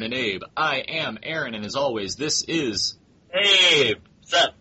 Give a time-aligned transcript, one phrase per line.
[0.00, 0.42] Aaron and Abe.
[0.56, 2.96] I am Aaron, and as always, this is
[3.34, 3.98] Abe.
[4.20, 4.54] what's up?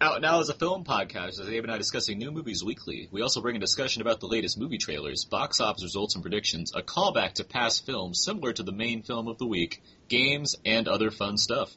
[0.00, 3.08] Out Now is a film podcast, as Abe and I discussing new movies weekly.
[3.10, 6.72] We also bring a discussion about the latest movie trailers, box office results and predictions,
[6.72, 10.86] a callback to past films similar to the main film of the week, games, and
[10.86, 11.74] other fun stuff.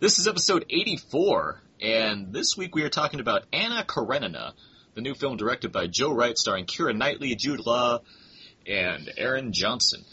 [0.00, 4.54] This is episode 84, and this week we are talking about Anna Karenina,
[4.94, 8.00] the new film directed by Joe Wright, starring Keira Knightley, Jude Law,
[8.66, 10.04] and Aaron Johnson.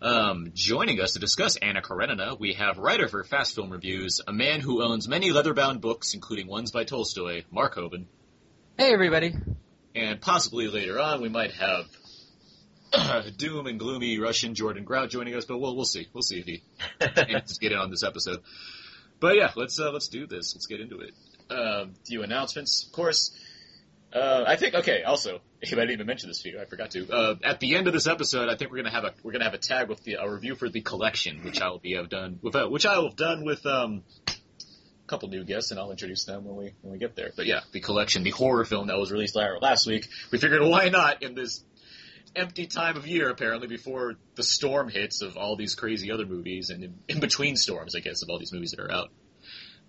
[0.00, 4.32] Um, joining us to discuss Anna Karenina, we have writer for Fast Film Reviews, a
[4.32, 8.04] man who owns many leather-bound books, including ones by Tolstoy, Mark Hoban.
[8.78, 9.34] Hey, everybody.
[9.96, 11.86] And possibly later on, we might have
[13.36, 16.06] doom and gloomy Russian Jordan Grout joining us, but we'll we'll see.
[16.12, 16.62] We'll see if he
[17.00, 18.38] to get in on this episode.
[19.18, 20.54] But yeah, let's uh, let's do this.
[20.54, 21.12] Let's get into it.
[21.50, 23.36] Um, few announcements, of course.
[24.12, 25.02] Uh, I think okay.
[25.02, 26.60] Also, I didn't even mention this to you.
[26.60, 27.10] I forgot to.
[27.10, 29.44] Uh, at the end of this episode, I think we're gonna have a we're gonna
[29.44, 32.08] have a tag with the a review for the collection, which I will be have
[32.08, 34.32] done with uh, which I will have done with um, a
[35.08, 37.30] couple new guests, and I'll introduce them when we when we get there.
[37.36, 40.08] But yeah, the collection, the horror film that was released last week.
[40.32, 41.62] We figured why not in this
[42.34, 46.70] empty time of year, apparently before the storm hits of all these crazy other movies,
[46.70, 49.10] and in, in between storms, I guess, of all these movies that are out.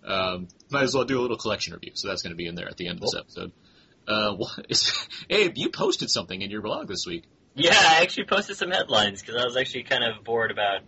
[0.03, 2.55] Um, might as well do a little collection review, so that's going to be in
[2.55, 3.51] there at the end of this episode.
[4.09, 7.25] Uh, what is, Abe, you posted something in your blog this week.
[7.55, 10.81] Yeah, I actually posted some headlines because I was actually kind of bored about.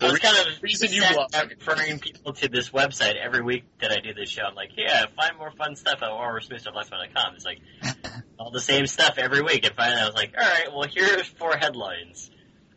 [0.00, 1.04] I was kind of reason you
[1.48, 4.42] referring people to this website every week that I do this show.
[4.42, 7.34] I'm like, yeah, find more fun stuff at horrorsmithstufflexman.com.
[7.36, 7.60] It's like
[8.38, 11.26] all the same stuff every week, and finally I was like, all right, well here's
[11.26, 12.30] four headlines.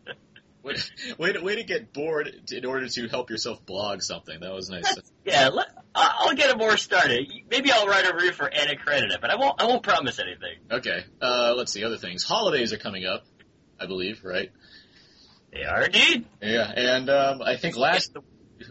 [0.64, 0.76] Way,
[1.20, 4.40] way, to, way to get bored in order to help yourself blog something.
[4.40, 4.96] That was nice.
[5.24, 7.32] Yeah, let, I'll get it more started.
[7.50, 9.62] Maybe I'll write a review for Anna Karenina, but I won't.
[9.62, 10.58] I won't promise anything.
[10.70, 12.24] Okay, uh, let's see other things.
[12.24, 13.26] Holidays are coming up,
[13.80, 14.52] I believe, right?
[15.54, 16.26] They are indeed.
[16.42, 18.16] Yeah, and um, I think last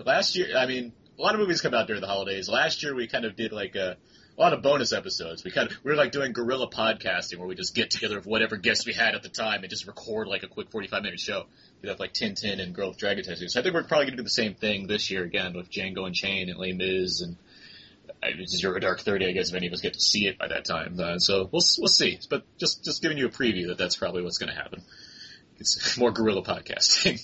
[0.04, 2.48] last year, I mean, a lot of movies come out during the holidays.
[2.48, 3.96] Last year, we kind of did like a,
[4.36, 5.44] a lot of bonus episodes.
[5.44, 8.26] We kind of we were like doing guerrilla podcasting, where we just get together of
[8.26, 11.20] whatever guests we had at the time and just record like a quick forty-five minute
[11.20, 11.46] show.
[11.84, 13.52] We have like Tintin and Girl with Dragon Tattoos.
[13.52, 15.70] So I think we're probably going to do the same thing this year again with
[15.70, 17.36] Django Unchained and Les Mis and
[18.22, 19.26] uh, Zero Dark Thirty.
[19.26, 21.42] I guess if any of us get to see it by that time, uh, so
[21.52, 22.18] we'll we'll see.
[22.30, 24.82] But just just giving you a preview that that's probably what's going to happen.
[25.58, 27.20] It's more guerrilla podcasting.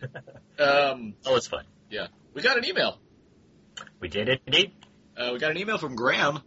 [0.60, 1.64] um, Oh, it's fun.
[1.90, 2.98] yeah, we got an email.
[3.98, 4.72] We did it indeed.
[5.16, 6.38] Uh, we got an email from Graham.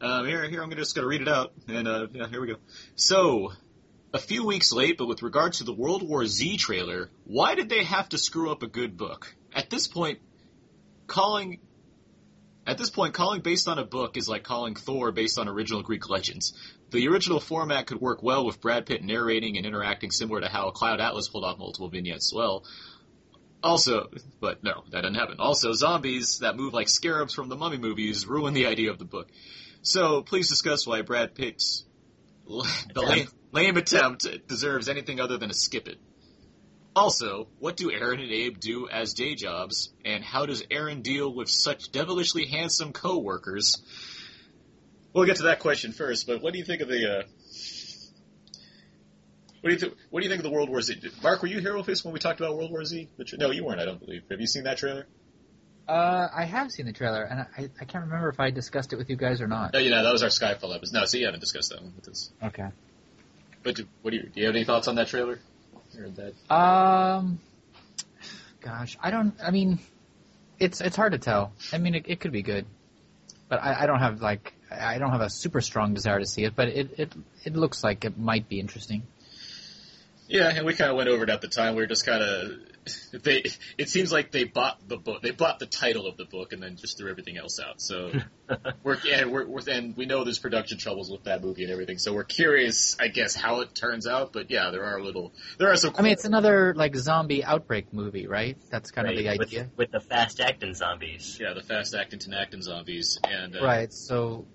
[0.00, 2.46] Um, here, here, I'm just going to read it out, and uh, yeah, here we
[2.48, 2.56] go.
[2.94, 3.52] So,
[4.16, 7.68] a few weeks late, but with regards to the World War Z trailer, why did
[7.68, 9.36] they have to screw up a good book?
[9.54, 10.20] At this point,
[11.06, 11.60] calling
[12.66, 15.82] at this point, calling based on a book is like calling Thor based on original
[15.82, 16.54] Greek legends.
[16.90, 20.70] The original format could work well with Brad Pitt narrating and interacting similar to how
[20.70, 22.64] Cloud Atlas pulled off multiple vignettes well.
[23.62, 24.08] Also,
[24.40, 25.36] but no, that didn't happen.
[25.38, 29.04] Also, zombies that move like scarabs from the Mummy movies ruin the idea of the
[29.04, 29.28] book.
[29.82, 31.85] So, please discuss why Brad Pitt's
[32.94, 35.98] the lame, lame attempt deserves anything other than a skip it.
[36.94, 41.32] Also, what do Aaron and Abe do as day jobs, and how does Aaron deal
[41.32, 43.82] with such devilishly handsome co-workers?
[45.12, 47.22] We'll get to that question first, but what do you think of the, uh,
[49.60, 51.00] what do you th- what do you think of the World War Z?
[51.22, 53.08] Mark, were you here with us when we talked about World War Z?
[53.38, 53.80] No, you weren't.
[53.80, 54.22] I don't believe.
[54.30, 55.06] Have you seen that trailer?
[55.88, 58.96] Uh, I have seen the trailer, and I, I can't remember if I discussed it
[58.96, 59.72] with you guys or not.
[59.72, 60.94] No, you know that was our Skyfall episode.
[60.94, 62.30] No, so you haven't discussed that one with us.
[62.42, 62.68] Okay.
[63.62, 64.40] But do, what do you do?
[64.40, 65.38] You have any thoughts on that trailer?
[65.98, 66.54] Or that?
[66.54, 67.38] Um,
[68.60, 69.34] gosh, I don't.
[69.42, 69.78] I mean,
[70.58, 71.52] it's it's hard to tell.
[71.72, 72.66] I mean, it, it could be good,
[73.48, 76.44] but I, I don't have like I don't have a super strong desire to see
[76.44, 76.56] it.
[76.56, 77.12] But it it
[77.44, 79.04] it looks like it might be interesting.
[80.28, 81.76] Yeah, and we kind of went over it at the time.
[81.76, 82.58] We were just kind of
[83.12, 83.44] they.
[83.78, 85.22] It seems like they bought the book.
[85.22, 87.80] They bought the title of the book and then just threw everything else out.
[87.80, 88.12] So
[88.82, 91.98] we're and we're, we're and we know there's production troubles with that movie and everything.
[91.98, 94.32] So we're curious, I guess, how it turns out.
[94.32, 95.32] But yeah, there are little.
[95.58, 95.94] There are some.
[95.98, 98.56] I mean, it's another like zombie outbreak movie, right?
[98.70, 99.70] That's kind of the idea.
[99.76, 101.38] with, with the fast acting zombies.
[101.40, 103.92] yeah, the fast acting Tinactin zombies and uh, Right.
[103.92, 104.46] So,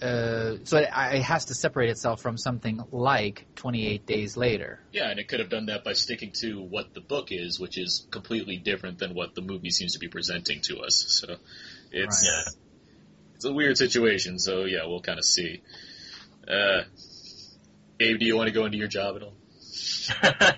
[0.00, 4.80] uh, so it, it has to separate itself from something like 28 Days Later.
[4.92, 7.76] Yeah, and it could have done that by sticking to what the book is, which
[7.78, 11.04] is completely different than what the movie seems to be presenting to us.
[11.08, 11.36] So
[11.90, 12.32] it's Right.
[12.46, 12.52] Yeah.
[13.34, 14.38] it's a weird situation.
[14.38, 15.62] So yeah, we'll kind of see.
[16.46, 16.82] Uh,
[18.00, 19.34] Abe, do you want to go into your job at all?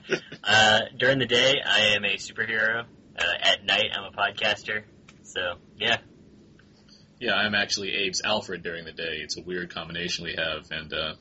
[0.45, 2.85] uh, during the day, I am a superhero.
[3.19, 4.83] Uh, at night, I'm a podcaster.
[5.23, 5.99] So yeah,
[7.20, 9.19] Yeah, I'm actually Abe's Alfred during the day.
[9.22, 11.14] It's a weird combination we have, and uh,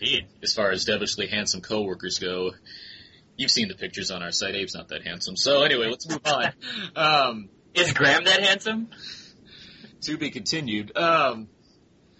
[0.00, 0.26] indeed.
[0.42, 2.52] as far as devilishly handsome coworkers go,
[3.36, 4.54] you've seen the pictures on our site.
[4.54, 5.34] Abe's not that handsome.
[5.34, 6.52] So anyway, let's move on.
[6.96, 8.88] Um, Is Graham that handsome?
[10.02, 10.96] to be continued.
[10.96, 11.48] Um,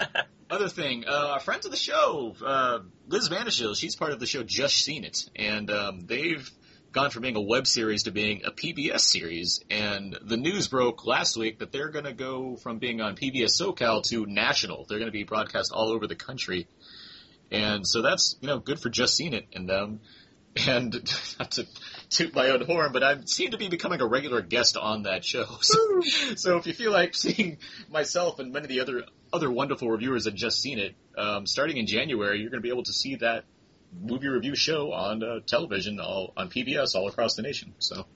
[0.50, 4.26] other thing, uh, our friends of the show, uh, Liz Vanishill, she's part of the
[4.26, 6.50] show Just Seen It, and um, they've
[6.96, 9.62] gone from being a web series to being a PBS series.
[9.68, 13.60] And the news broke last week that they're going to go from being on PBS
[13.60, 14.86] SoCal to national.
[14.88, 16.68] They're going to be broadcast all over the country,
[17.52, 20.00] and so that's you know good for Just Seen It and them.
[20.66, 20.94] And
[21.38, 21.66] not to
[22.08, 25.22] toot my own horn, but I seem to be becoming a regular guest on that
[25.22, 25.44] show.
[25.60, 26.00] So,
[26.36, 27.58] so if you feel like seeing
[27.90, 29.04] myself and many of the other
[29.34, 32.70] other wonderful reviewers that just seen it, um, starting in January, you're going to be
[32.70, 33.44] able to see that
[33.92, 37.74] movie review show on uh, television, all on PBS, all across the nation.
[37.78, 38.06] So,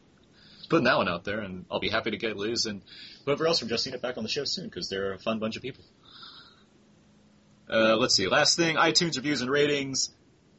[0.69, 2.83] putting that one out there, and I'll be happy to get Liz and
[3.25, 5.39] whoever else from Just Seen It back on the show soon because they're a fun
[5.39, 5.85] bunch of people.
[7.69, 8.27] Uh, let's see.
[8.29, 10.11] Last thing, iTunes reviews and ratings.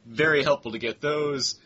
[0.06, 1.60] Very helpful to get those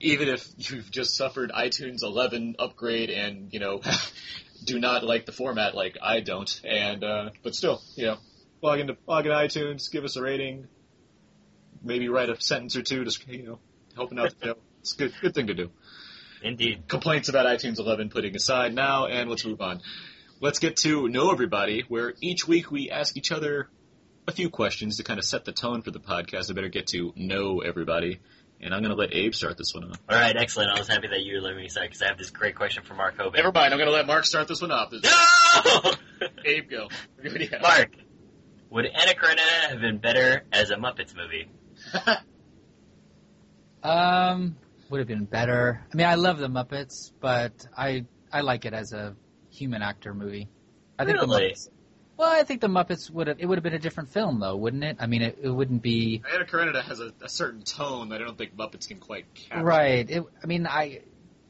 [0.00, 3.80] even if you've just suffered iTunes 11 upgrade and you know
[4.64, 8.18] do not like the format like I don't, and uh, but still, you know,
[8.62, 10.68] log into log into iTunes, give us a rating,
[11.82, 13.58] maybe write a sentence or two, just you know,
[13.94, 14.54] helping out the show.
[14.80, 15.70] It's a good good thing to do.
[16.42, 16.84] Indeed.
[16.86, 19.80] Complaints about iTunes 11 putting aside now, and let's move on.
[20.40, 23.68] Let's get to know everybody, where each week we ask each other
[24.28, 26.48] a few questions to kind of set the tone for the podcast.
[26.48, 28.20] I better get to know everybody.
[28.60, 29.98] And I'm going to let Abe start this one off.
[30.08, 30.70] All right, excellent.
[30.70, 32.94] I was happy that you let me start because I have this great question for
[32.94, 33.34] Mark Hoban.
[33.34, 33.72] Never mind.
[33.72, 34.90] I'm going to let Mark start this one off.
[34.90, 35.92] This- No!
[36.44, 36.88] Abe, go.
[37.20, 37.62] What do you have?
[37.62, 37.90] Mark,
[38.70, 41.48] would Anna Karenina have been better as a Muppets movie?
[43.82, 44.56] Um,
[44.90, 45.80] would have been better.
[45.92, 49.14] I mean, I love the Muppets, but I I like it as a
[49.50, 50.48] human actor movie.
[50.98, 51.68] I think the Muppets.
[52.16, 53.38] Well, I think the Muppets would have.
[53.38, 54.96] It would have been a different film, though, wouldn't it?
[54.98, 58.24] I mean, it, it wouldn't be Anna Karenina has a, a certain tone that I
[58.24, 59.64] don't think Muppets can quite capture.
[59.64, 60.10] right.
[60.10, 61.02] It, I mean, I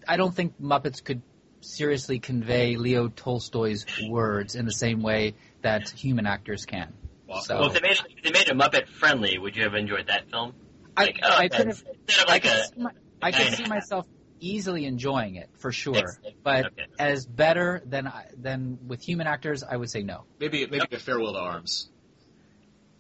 [0.06, 1.23] I don't think Muppets could
[1.61, 6.93] seriously convey Leo Tolstoy's words in the same way that human actors can.
[7.28, 7.40] Wow.
[7.40, 10.06] So- Well, if they made if they made it Muppet friendly, would you have enjoyed
[10.08, 10.54] that film?
[10.96, 11.84] I, oh, I could have.
[12.06, 12.90] Instead of I like could see, my,
[13.22, 13.69] I could see and a half.
[13.69, 14.06] myself
[14.40, 16.42] easily enjoying it for sure, Excellent.
[16.42, 16.86] but Okay.
[16.98, 20.25] as better than I- than with human actors, I would say no.
[20.40, 21.90] Maybe maybe a farewell to arms.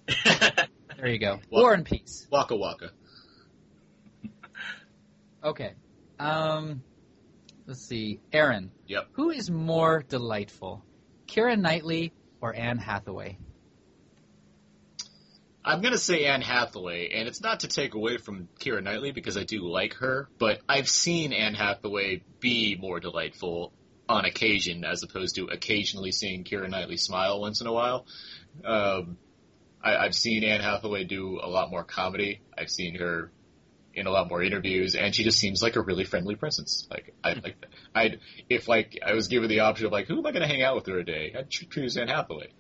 [0.96, 1.38] There you go.
[1.48, 2.26] Well- War and peace.
[2.30, 2.90] Waka waka.
[5.44, 5.74] Okay.
[6.18, 6.82] Um,
[7.66, 8.20] let's see.
[8.32, 8.72] Aaron.
[8.88, 9.08] Yep.
[9.12, 10.84] Who is more delightful,
[11.28, 13.38] Keira Knightley or Anne Hathaway?
[15.68, 19.36] I'm gonna say Anne Hathaway, and it's not to take away from Keira Knightley because
[19.36, 23.74] I do like her, but I've seen Anne Hathaway be more delightful
[24.08, 28.06] on occasion as opposed to occasionally seeing Keira Knightley smile once in a while.
[28.64, 29.18] Um,
[29.84, 32.40] I, I've seen Anne Hathaway do a lot more comedy.
[32.56, 33.30] I've seen her
[33.92, 36.88] in a lot more interviews, and she just seems like a really friendly presence.
[36.90, 37.66] Like I like.
[37.94, 40.48] I'd if like I was given the option of like who am I going to
[40.48, 42.54] hang out with her a day, I'd choose Anne Hathaway.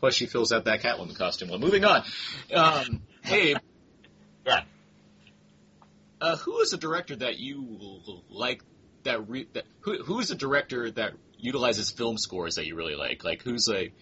[0.00, 1.48] Plus, she fills out that Catwoman costume.
[1.48, 2.02] Well, moving on.
[2.54, 3.54] Um, hey,
[4.46, 4.62] Yeah.
[6.20, 8.00] Uh, who is a director that you
[8.30, 8.62] like?
[9.02, 12.96] That re- that who who is a director that utilizes film scores that you really
[12.96, 13.22] like?
[13.22, 13.92] Like who's like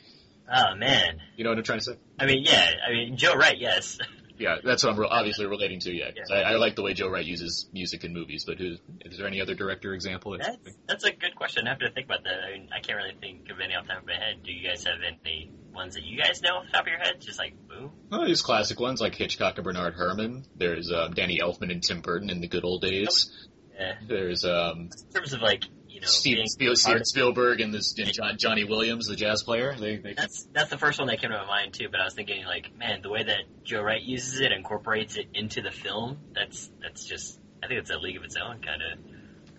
[0.50, 1.20] oh man.
[1.36, 1.96] you know what I'm trying to say?
[2.18, 2.70] I mean, yeah.
[2.86, 3.98] I mean, Joe Wright, yes.
[4.36, 5.92] Yeah, that's what I'm re- obviously relating to.
[5.92, 8.44] Yeah, I, I like the way Joe Wright uses music in movies.
[8.44, 10.36] But who, is there any other director example?
[10.36, 11.68] That's, That's that's a good question.
[11.68, 12.40] I have to think about that.
[12.44, 14.42] I mean, I can't really think of any off the top of my head.
[14.42, 16.98] Do you guys have any ones that you guys know off the top of your
[16.98, 17.20] head?
[17.20, 17.92] Just like boom.
[18.10, 20.44] well, there's classic ones like Hitchcock and Bernard Herrmann.
[20.56, 23.30] There's um, Danny Elfman and Tim Burton in the good old days.
[23.78, 23.94] Yeah.
[24.06, 25.64] There's um, In terms of like
[25.94, 29.76] you know, Steven, Spiel, Steven Spielberg and this and John, Johnny Williams, the jazz player.
[29.78, 31.88] They, they That's that's the first one that came to my mind too.
[31.88, 35.28] But I was thinking like, man, the way that Joe Wright uses it, incorporates it
[35.34, 36.18] into the film.
[36.34, 38.98] That's that's just I think it's a league of its own kind of.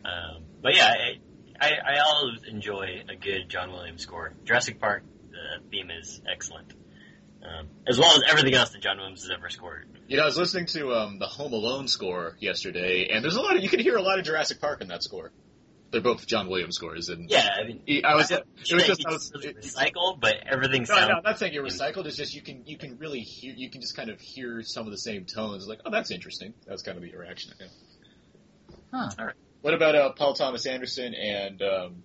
[0.05, 1.19] Um, but yeah, I,
[1.65, 4.33] I I always enjoy a good John Williams score.
[4.43, 5.03] Jurassic Park,
[5.63, 6.73] the theme is excellent,
[7.43, 9.87] um, as well as everything else that John Williams has ever scored.
[10.07, 13.41] You know, I was listening to um, the Home Alone score yesterday, and there's a
[13.41, 15.31] lot of you can hear a lot of Jurassic Park in that score.
[15.91, 19.05] They're both John Williams scores, and Yeah, I mean, I was I it was just
[19.05, 21.07] I was, it- recycled, but everything no, sounds.
[21.09, 22.05] no, I'm not saying you're recycled.
[22.05, 24.85] It's just you can you can really hear you can just kind of hear some
[24.87, 25.67] of the same tones.
[25.67, 26.53] Like, oh, that's interesting.
[26.67, 27.53] That's kind of the reaction.
[27.59, 27.67] Yeah.
[28.91, 29.09] Huh.
[29.19, 29.35] All right.
[29.61, 32.03] What about uh, Paul Thomas Anderson and um,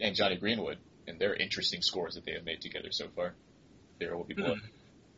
[0.00, 3.34] and Jonny Greenwood and their interesting scores that they have made together so far?
[3.98, 4.58] There will be blood,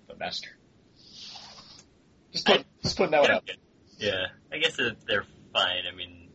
[0.09, 0.51] the master.
[2.33, 3.49] Just put, just putting that one out.
[3.99, 5.83] Yeah, I guess that they're fine.
[5.91, 6.29] I mean,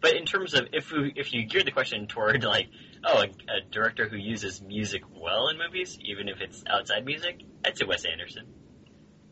[0.00, 2.68] but in terms of if we, if you geared the question toward like,
[3.04, 7.40] oh, a, a director who uses music well in movies, even if it's outside music,
[7.64, 8.46] I'd say Wes Anderson.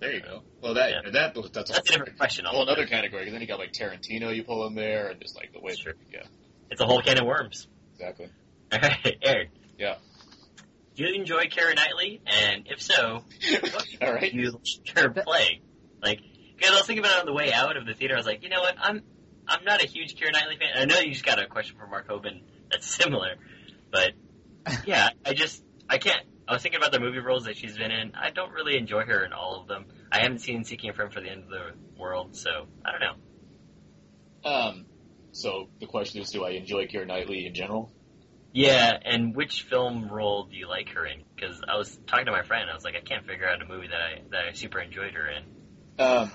[0.00, 0.42] There you go.
[0.62, 1.10] Well, that Yeah.
[1.12, 2.46] that that's, That's a different question.
[2.46, 3.22] a whole other category.
[3.22, 5.74] Because then you got like Tarantino, you pull in there, and just like the way.
[5.74, 5.94] Sure.
[6.10, 6.24] Yeah,
[6.70, 7.68] It's a whole can of worms.
[7.94, 8.28] exactly.
[8.74, 9.50] All right, Eric.
[9.78, 9.96] Yeah.
[10.96, 12.22] Do you enjoy Kara Knightley?
[12.26, 13.24] And if so,
[14.02, 14.32] All right.
[14.32, 15.62] do you like her playing?
[16.02, 16.20] Like,
[16.56, 18.14] because I was thinking about it on the way out of the theater.
[18.14, 18.76] I was like, you know what?
[18.78, 19.02] I'm
[19.46, 20.70] I'm not a huge Kara Knightley fan.
[20.76, 23.34] I know you just got a question for Mark Hoban that's similar,
[23.90, 24.12] but
[24.86, 26.24] yeah, I just I can't.
[26.46, 28.12] I was thinking about the movie roles that she's been in.
[28.14, 29.86] I don't really enjoy her in all of them.
[30.12, 33.00] I haven't seen Seeking a Friend for the End of the World, so I don't
[33.00, 34.50] know.
[34.50, 34.86] Um.
[35.32, 37.90] So the question is, do I enjoy Keira Knightley in general?
[38.54, 41.24] Yeah, and which film role do you like her in?
[41.34, 43.66] Because I was talking to my friend, I was like, I can't figure out a
[43.66, 45.42] movie that I that I super enjoyed her in.
[45.98, 46.30] Um.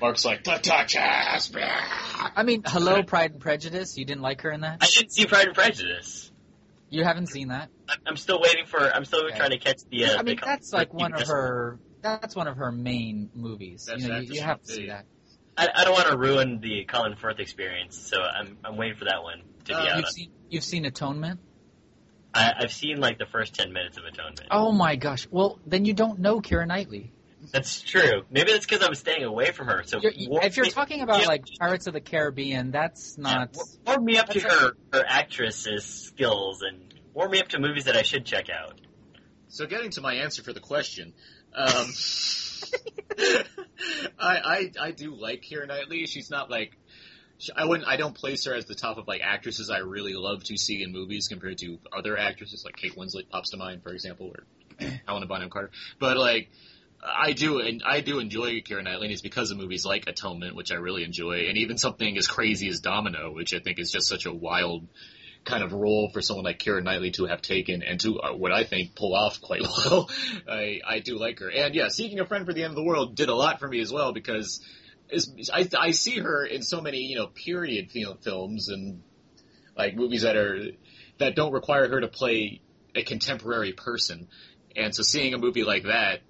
[0.00, 1.52] Mark's like the Duchess.
[1.54, 3.96] I mean, hello, Pride and Prejudice.
[3.98, 4.78] You didn't like her in that?
[4.80, 6.32] I didn't see Pride and Prejudice.
[6.88, 7.68] You haven't seen that?
[7.88, 8.78] I'm, I'm still waiting for.
[8.80, 9.36] I'm still Okay.
[9.36, 10.06] trying to catch the.
[10.06, 11.78] Uh, I mean, the- that's like the- one of her.
[12.02, 13.84] That's one of her main movies.
[13.86, 15.04] That's you know, you, you have to see that.
[15.56, 19.04] I, I don't want to ruin the Colin Firth experience, so I'm I'm waiting for
[19.04, 19.96] that one to be Uh, out.
[19.98, 21.40] You've seen you've seen Atonement?
[22.32, 24.48] I, I've seen like the first ten minutes of Atonement.
[24.50, 25.26] Oh my gosh!
[25.30, 27.12] Well, then you don't know Keira Knightley.
[27.52, 28.22] That's true.
[28.30, 29.82] Maybe that's because I'm staying away from her.
[29.86, 31.26] So You're, you- if you're me- talking about yeah.
[31.28, 33.56] like Pirates of the Caribbean, that's not.
[33.56, 37.58] wa- warm me up to that's her her actress's skills and warm me up to
[37.58, 38.78] movies that I should check out.
[39.48, 41.14] So getting to my answer for the question,
[41.54, 41.66] um,
[43.18, 43.50] I,
[44.20, 46.06] I I do like Keira Knightley.
[46.06, 46.89] She's not like she-
[47.56, 50.44] I wouldn't I don't place her as the top of like actresses I really love
[50.44, 53.92] to see in movies compared to other actresses like Kate Winslet pops to mind for
[53.92, 54.44] example or
[55.06, 55.70] Helena Bonham Carter.
[55.98, 56.50] But like
[57.02, 60.54] I do and I do enjoy Keira Knightley and it's because of movies like Atonement
[60.54, 63.90] which I really enjoy and even something as crazy as Domino which I think is
[63.90, 64.86] just such a wild
[65.44, 68.52] kind of role for someone like Keira Knightley to have taken and to uh, what
[68.52, 70.10] I think pull off quite well.
[70.48, 72.84] I I do like her, and yeah, Seeking a Friend for the End of the
[72.84, 74.60] World did a lot for me as well because
[75.52, 77.90] I I see her in so many you know period
[78.22, 79.02] films and
[79.76, 80.58] like movies that are
[81.18, 82.60] that don't require her to play
[82.94, 84.28] a contemporary person,
[84.76, 86.20] and so seeing a movie like that,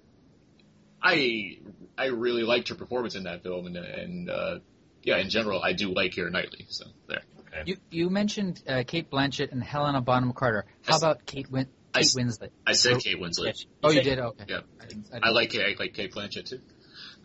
[1.01, 1.57] I
[1.97, 4.59] I really liked her performance in that film, and and uh,
[5.03, 6.65] yeah, in general, I do like Keira Knightley.
[6.69, 7.21] So there.
[7.65, 10.65] You you mentioned uh, Cate Blanchett and Helena Bonham Carter.
[10.83, 12.49] How I s- about Kate Win- Kate s- Winslet?
[12.65, 12.99] I said Oh.
[12.99, 13.59] Kate Winslet.
[13.59, 14.19] Yeah, Oh, you did.
[14.19, 14.45] Okay.
[14.47, 14.59] Yeah.
[14.79, 16.61] I, I I like I like Cate Blanchett too.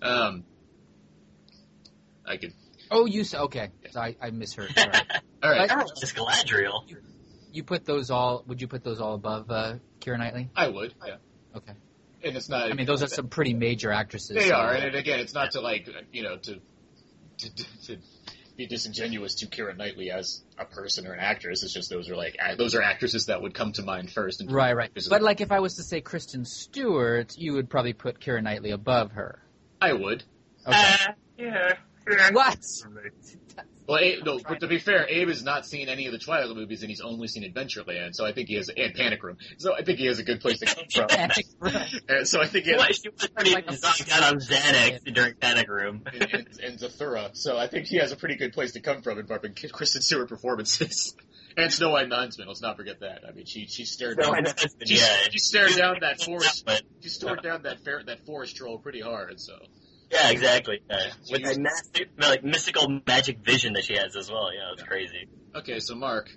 [0.03, 0.45] Um,
[2.27, 2.53] I could.
[2.91, 3.71] Oh, you said okay.
[3.91, 4.71] So I, I misheard.
[4.77, 4.91] Sorry.
[5.43, 6.83] All right, Like- This Galadriel.
[7.53, 8.45] you put those all.
[8.47, 10.51] Would you put those all above uh, Keira Knightley?
[10.57, 10.95] I would.
[11.07, 11.17] Yeah,
[11.57, 11.73] Okay.
[12.25, 12.71] and it's not.
[12.71, 14.37] I mean, those are some pretty major actresses.
[14.37, 16.61] They so- are, and again, it's not to like you know to
[17.39, 17.55] to,
[17.87, 17.99] to
[18.57, 21.63] be disingenuous to Keira Knightley as a person or an actress.
[21.63, 24.41] It's just those are like those are actresses that would come to mind first.
[24.41, 24.95] And Right, right.
[24.95, 28.19] This is- But like, if I was to say Kristen Stewart, you would probably put
[28.21, 29.43] Keira Knightley above her.
[29.81, 30.25] I would.
[30.67, 30.79] Okay.
[30.79, 31.73] Uh, yeah.
[32.33, 32.59] What?
[33.89, 36.57] Well, Abe, no, but to be fair, Abe has not seen any of the Twilight
[36.57, 38.17] movies, and he's only seen Adventureland.
[38.17, 39.37] So I think he has and Panic Room.
[39.59, 41.71] So I think he has a good place to come from.
[42.09, 42.95] And so I think he has, What?
[42.97, 46.03] She was pretty Like a- zonked out on Xanax during Panic Room.
[46.13, 47.31] and, and, and Zathura.
[47.37, 50.03] So I think he has a pretty good place to come from in Barbara Kristen
[50.03, 51.15] Stewart performances.
[51.57, 52.49] And Snow White and the Huntsman.
[52.49, 53.21] Let's not forget that.
[53.27, 55.17] I mean, she she stared No, I down know that's she, yeah.
[55.31, 56.69] she stared down that forest.
[57.03, 59.41] She stared down that fair, that forest troll pretty hard.
[59.41, 59.55] So
[60.11, 60.81] yeah, exactly.
[60.89, 60.97] Uh,
[61.31, 64.53] with She's- that massive, like mystical magic vision that she has as well.
[64.55, 65.29] Yeah, it's crazy.
[65.55, 66.29] okay, so Mark,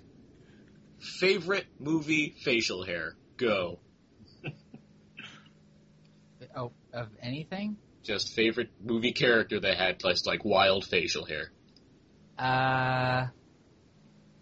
[1.18, 3.16] favorite movie facial hair.
[3.36, 3.78] Go.
[6.56, 7.76] Oh, of anything?
[8.02, 11.52] Just favorite movie character that had just like wild facial hair.
[12.38, 13.26] Uh,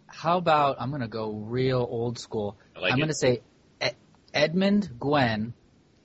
[0.06, 2.56] how about I'm gonna go real old school.
[2.76, 3.02] I like I'm it.
[3.02, 3.42] gonna say
[3.80, 3.97] Ed-
[4.32, 5.52] Edmund Gwenn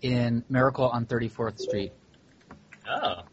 [0.02, 1.94] in Miracle on 34th Street.
[2.90, 3.24] Oh,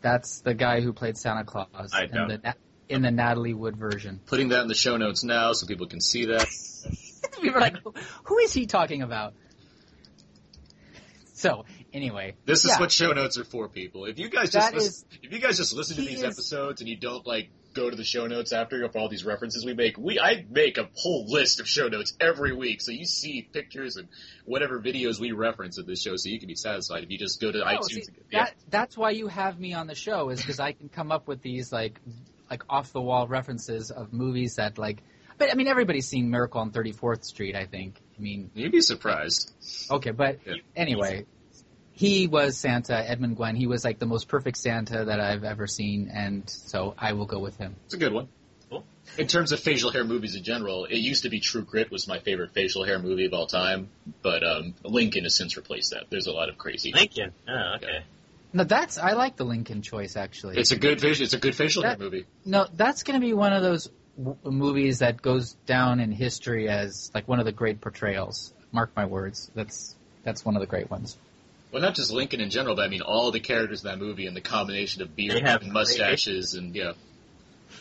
[0.00, 2.54] That's the guy who played Santa Claus I in the
[2.88, 4.20] in the Natalie Wood version.
[4.26, 6.46] Putting that in the show notes now so people can see that.
[7.42, 7.76] we were like,
[8.24, 9.34] who is he talking about?
[11.32, 12.80] So anyway, This is Yeah.
[12.80, 14.04] what show notes are for, people.
[14.06, 16.80] If you guys just That listen, if you guys just listen to these is- episodes
[16.80, 19.74] and you don't like go to the show notes after for all these references we
[19.74, 23.42] make, we I make a whole list of show notes every week, so you see
[23.52, 24.08] pictures and
[24.44, 27.40] whatever videos we reference in this show, so you can be satisfied if you just
[27.40, 27.84] go to iTunes.
[27.84, 28.44] see, and- yeah.
[28.44, 31.28] that that's why you have me on the show is because I can come up
[31.28, 32.00] with these like
[32.50, 35.02] like off the wall references of movies that like.
[35.36, 37.56] But I mean, everybody's seen Miracle on 34th Street.
[37.56, 38.00] I think.
[38.16, 39.52] I mean, You'd be surprised.
[39.90, 40.54] okay, but Yeah.
[40.76, 41.26] anyway,
[41.94, 43.56] he was Santa, Edmund Gwenn.
[43.56, 47.26] He was like the most perfect Santa that I've ever seen, and so I will
[47.26, 47.76] go with him.
[47.86, 48.28] It's a good one.
[48.68, 48.84] Cool.
[49.16, 52.08] In terms of facial hair movies in general, it used to be True Grit was
[52.08, 53.90] my favorite facial hair movie of all time,
[54.22, 56.06] but um, Lincoln has since replaced that.
[56.10, 56.92] There's a lot of crazy.
[56.92, 57.32] Lincoln.
[57.48, 58.02] Oh, okay.
[58.52, 60.58] No, that's I like the Lincoln choice actually.
[60.58, 61.24] It's a good facial.
[61.24, 62.26] It's a good facial hair movie.
[62.44, 66.68] No, that's going to be one of those w- movies that goes down in history
[66.68, 68.52] as like one of the great portrayals.
[68.72, 69.50] Mark my words.
[69.54, 71.18] That's that's one of the great ones.
[71.74, 74.28] Well, not just Lincoln in general, but I mean all the characters in that movie
[74.28, 76.92] and the combination of beard have and mustaches and yeah.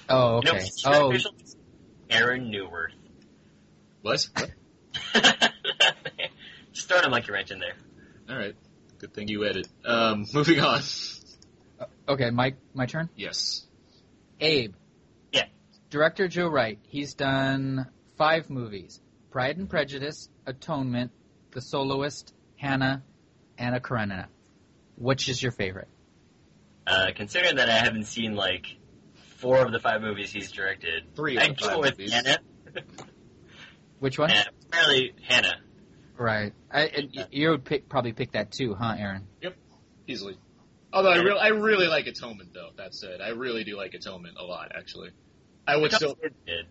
[0.10, 0.68] Oh, You know, okay.
[0.84, 1.14] Oh.
[2.10, 2.94] Aaron Newworth.
[4.02, 4.28] What?
[6.74, 7.76] Just throwing a monkey wrench in there.
[8.28, 8.56] All right.
[8.98, 9.68] Good thing you edit.
[9.86, 10.82] Um, moving on.
[12.10, 12.32] okay.
[12.32, 13.10] My my turn.
[13.16, 13.64] Yes.
[14.40, 14.74] Abe.
[15.32, 15.46] Yeah.
[15.92, 16.80] Director Joe Wright.
[16.88, 17.86] He's done
[18.18, 21.12] five movies: Pride and Prejudice, Atonement,
[21.52, 23.04] The Soloist, Hanna,
[23.57, 24.27] Anna Karenina.
[24.98, 25.88] Which is your favorite?
[26.86, 28.67] Uh, considering that I haven't seen like
[29.38, 32.13] four of the five movies he's directed, Three of I'd the go five with movies.
[32.13, 32.38] Hanna.
[34.00, 34.31] Which one?
[34.31, 35.55] And primarily Hanna.
[36.17, 36.53] Right.
[36.72, 39.27] I, and y- you would pick, probably pick that too, huh, Aaron?
[39.41, 39.55] Yep,
[40.07, 40.38] easily.
[40.91, 42.69] Although I really, I really like Atonement though.
[42.77, 44.72] That said, I really do like Atonement a lot.
[44.75, 45.10] Actually,
[45.65, 46.15] I would still,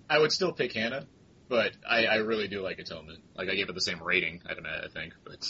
[0.08, 1.06] I would still pick Hanna,
[1.48, 3.18] but I, I really do like Atonement.
[3.34, 4.42] Like I gave it the same rating.
[4.48, 4.70] I don't know.
[4.84, 5.44] I think, but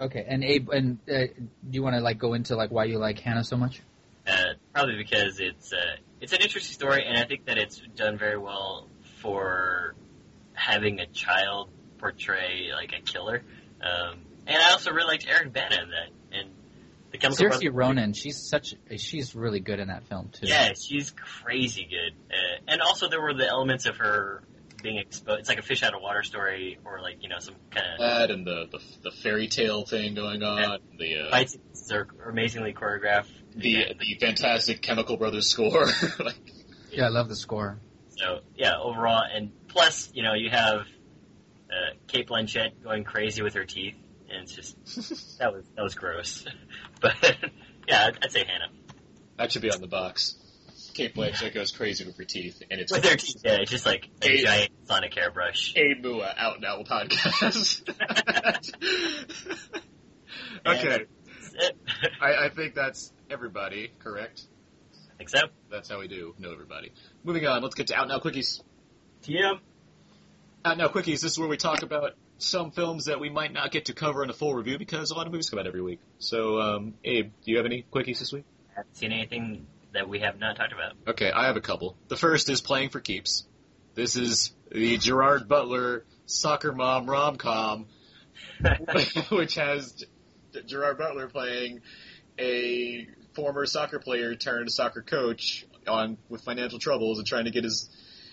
[0.00, 0.24] Okay.
[0.26, 3.18] And Abe, and uh, do you want to like go into like why you like
[3.20, 3.80] Hanna so much?
[4.26, 8.18] Uh, probably because it's uh, it's an interesting story, and I think that it's done
[8.18, 8.88] very well
[9.22, 9.94] for
[10.52, 13.42] having a child portray like a killer.
[13.80, 16.50] Um, and I also really liked Eric Bana in that, and
[17.10, 20.46] the Chemical Seriously, Brothers- Ronan, she's such she's really good in that film too.
[20.46, 21.10] Yeah, she's
[21.42, 22.14] crazy good.
[22.30, 24.42] Uh, and also there were the elements of her
[24.82, 25.40] being exposed.
[25.40, 27.98] It's like a fish out of water story, or like you know some kind of
[27.98, 32.08] that and the the, the fairy tale thing going on, the uh, fight scenes are
[32.28, 33.30] amazingly choreographed.
[33.54, 35.86] the the fantastic Chemical Brothers score.
[36.18, 36.40] like,
[36.90, 37.78] Yeah, I love the score.
[38.10, 40.80] So yeah, overall, and plus you know you have
[41.70, 43.96] uh, Cate Blanchett going crazy with her teeth,
[44.30, 46.44] and it's just that was that was gross.
[47.00, 47.14] but
[47.86, 48.68] yeah, I'd, I'd say Hanna
[49.38, 50.34] that should be on the box.
[50.98, 53.40] Cate Blanchett goes crazy with her teeth, and it's with her teeth.
[53.44, 54.42] Yeah, it's just like a Hey.
[54.42, 55.72] giant sonic hairbrush.
[55.76, 57.88] a Mua out now podcast.
[60.66, 61.04] okay,
[62.20, 63.92] I, I think that's everybody.
[64.00, 64.42] Correct.
[65.14, 65.38] I think so.
[65.70, 66.90] That's how we do know everybody.
[67.22, 68.60] Moving on, let's get to Out Now Quickies.
[69.22, 69.60] TM.
[70.64, 73.70] Out Now Quickies, this is where we talk about some films that we might not
[73.70, 75.80] get to cover in a full review because a lot of movies come out every
[75.82, 76.00] week.
[76.18, 78.46] So, um, Abe, do you have any quickies this week?
[78.72, 80.92] I haven't seen anything that we have not talked about.
[81.06, 81.96] Okay, I have a couple.
[82.08, 83.46] The first is Playing for Keeps.
[83.94, 87.86] This is the Gerard Butler soccer mom rom-com,
[89.30, 90.04] which has
[90.66, 91.80] Gerard Butler playing
[92.38, 97.64] a former soccer player turned soccer coach on with financial troubles and trying to get
[97.64, 97.88] his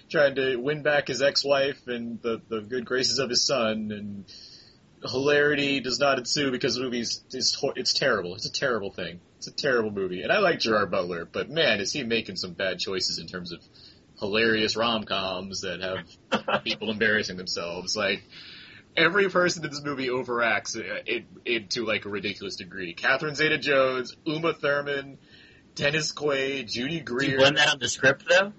[0.10, 4.26] trying to win back his ex-wife and the the good graces of his son and
[5.08, 8.36] hilarity does not ensue because the movie's it's, hor- it's terrible.
[8.36, 9.20] It's a terrible thing.
[9.38, 10.22] It's a terrible movie.
[10.24, 13.52] And I like Gerard Butler, but man, is he making some bad choices in terms
[13.52, 13.60] of
[14.20, 17.96] hilarious rom-coms that have people embarrassing themselves.
[17.96, 18.24] Like
[18.96, 22.94] every person in this movie overacts it, it, it to like a ridiculous degree.
[22.94, 25.18] Catherine Zeta-Jones, Uma Thurman,
[25.76, 27.32] Dennis Quaid, Judy Do Greer.
[27.32, 28.54] you blame that on the script though?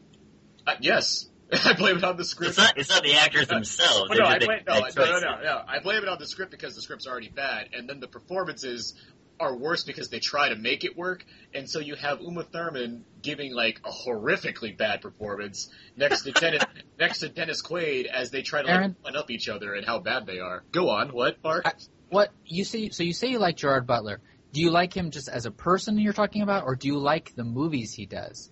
[0.67, 1.27] Uh, yes,
[1.65, 2.51] I blame it on the script.
[2.51, 2.77] It's not.
[2.79, 4.11] It's not the actors themselves.
[4.19, 5.63] No, I making blame, no, no, no, no, no.
[5.69, 8.95] I blame it on the script because the script's already bad, and then the performances
[9.39, 13.05] are worse because they try to make it work, and so you have Uma Thurman
[13.23, 16.65] giving like a horrifically bad performance next to Dennis
[16.99, 18.97] next to Dennis Quaid as they try to like Aaron?
[19.03, 20.65] one up each other and how bad they are.
[20.73, 21.67] Go on, what, Mark?
[21.67, 21.73] I-
[22.09, 22.89] What you say?
[22.91, 24.21] So you say you like Gerard Butler.
[24.53, 27.35] Do you like him just as a person you're talking about, or do you like
[27.35, 28.51] the movies he does?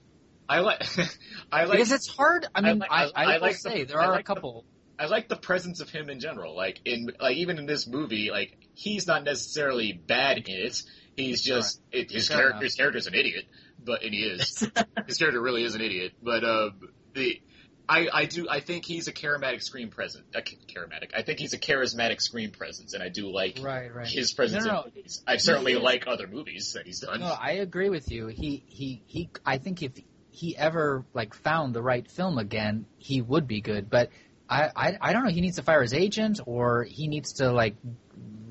[0.48, 0.82] I like
[1.52, 2.46] I like because it's hard.
[2.54, 4.34] I mean, I, I- I, I will like the- say there are like a the-
[4.34, 4.64] couple.
[4.96, 6.54] I like the presence of him in general.
[6.56, 10.82] Like in like even in this movie, like he's not necessarily bad in it.
[11.16, 12.50] He's just it, his Fair character.
[12.52, 12.62] enough.
[12.62, 13.44] His character's an idiot,
[13.84, 14.58] but and he is.
[15.06, 16.12] his character really is an idiot.
[16.22, 16.80] But um,
[17.14, 17.40] the
[17.88, 20.24] I I do I think he's a charismatic screen presence.
[20.34, 21.10] Uh, charismatic.
[21.16, 24.06] I think he's a charismatic screen presence, and I do like Right, right.
[24.06, 25.22] his presence No, no, in movies.
[25.26, 27.18] I certainly like other movies that he's done.
[27.20, 28.28] No, I agree with you.
[28.28, 29.28] He he he.
[29.44, 29.92] I think if
[30.34, 33.88] he ever like found the right film again, he would be good.
[33.88, 34.10] But
[34.48, 35.30] I I, I don't know.
[35.30, 37.76] He needs to fire his agent, or he needs to like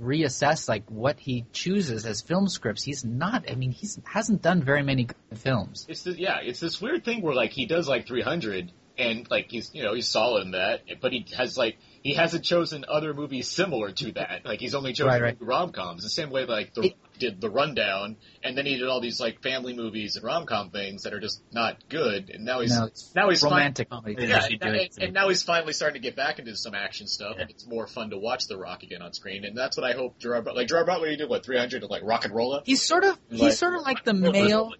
[0.01, 2.83] reassess like what he chooses as film scripts.
[2.83, 3.49] He's not.
[3.49, 5.85] I mean, he's hasn't done very many good films.
[5.89, 9.47] It's the, yeah, it's this weird thing where like he does like 300 and like
[9.49, 13.13] he's you know he's solid in that, but he has like he hasn't chosen other
[13.13, 14.41] movies similar to that.
[14.45, 15.37] Like he's only chosen Right, right.
[15.41, 16.03] rom coms.
[16.03, 19.19] The same way like the It- did the rundown, and then he did all these
[19.19, 22.29] like family movies and rom com things that are just not good.
[22.29, 24.15] And now he's No, now he's fin- romantic comedy.
[24.19, 24.27] Yeah.
[24.49, 27.33] yeah, and, and, and now he's finally starting to get back into some action stuff,
[27.35, 27.41] Yeah.
[27.43, 29.45] and it's more fun to watch The Rock again on screen.
[29.45, 32.01] And that's what I hope Gerard Butler, like Gerard Butler, he did what 300 like
[32.03, 34.71] rock and roll He's sort of Like- he's sort of like the male.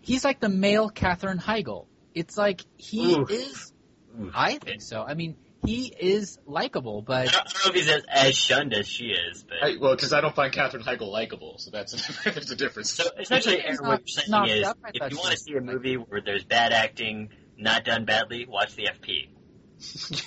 [0.00, 1.86] He's like the male Katherine Heigl.
[2.14, 3.30] It's like he Oof.
[3.30, 3.72] is.
[4.20, 4.32] Oof.
[4.34, 5.02] I think so.
[5.02, 8.88] I mean, he is likable, but I don't know if he's as, as shunned as
[8.88, 11.92] she is, but I, well, because I don't find Katherine Heigl likable, so that's
[12.24, 12.92] there's a difference.
[12.92, 15.54] so essentially, Aaron, not- what you're saying not is, up, if you want to see
[15.54, 19.28] a movie where there's bad acting, not done badly, watch the FP.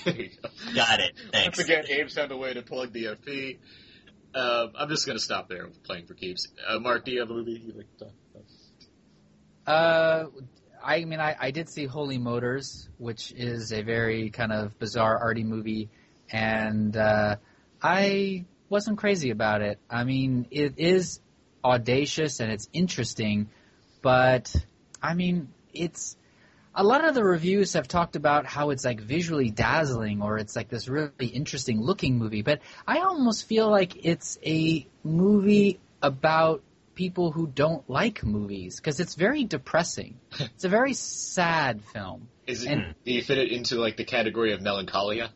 [0.06, 0.12] Go.
[0.76, 1.13] Got it.
[1.32, 1.58] Thanks.
[1.58, 3.60] Once again, Abe found a way to plug the FP.
[4.34, 6.48] Um, I'm just going to stop there with playing for keeps.
[6.67, 8.13] Uh, Mark, do you have a movie you like to talk
[9.65, 9.74] about?
[9.74, 10.26] Uh,
[10.86, 15.17] I mean, I, I did see Holy Motors, which is a very kind of bizarre
[15.17, 15.89] arty movie,
[16.32, 17.38] and uh,
[17.82, 19.80] I wasn't crazy about it.
[19.89, 21.21] I mean, it is
[21.63, 23.50] audacious and it's interesting,
[24.04, 24.56] but
[25.02, 26.17] I mean, it's
[26.76, 30.56] a lot of the reviews have talked about how it's like visually dazzling or it's
[30.56, 36.62] like this really interesting looking movie, but I almost feel like it's a movie about
[36.96, 40.20] people who don't like movies because it's very depressing.
[40.40, 42.30] it's a very sad film.
[42.48, 42.72] Is it?
[42.72, 45.32] And- hmm, do you fit it into like the category of melancholia?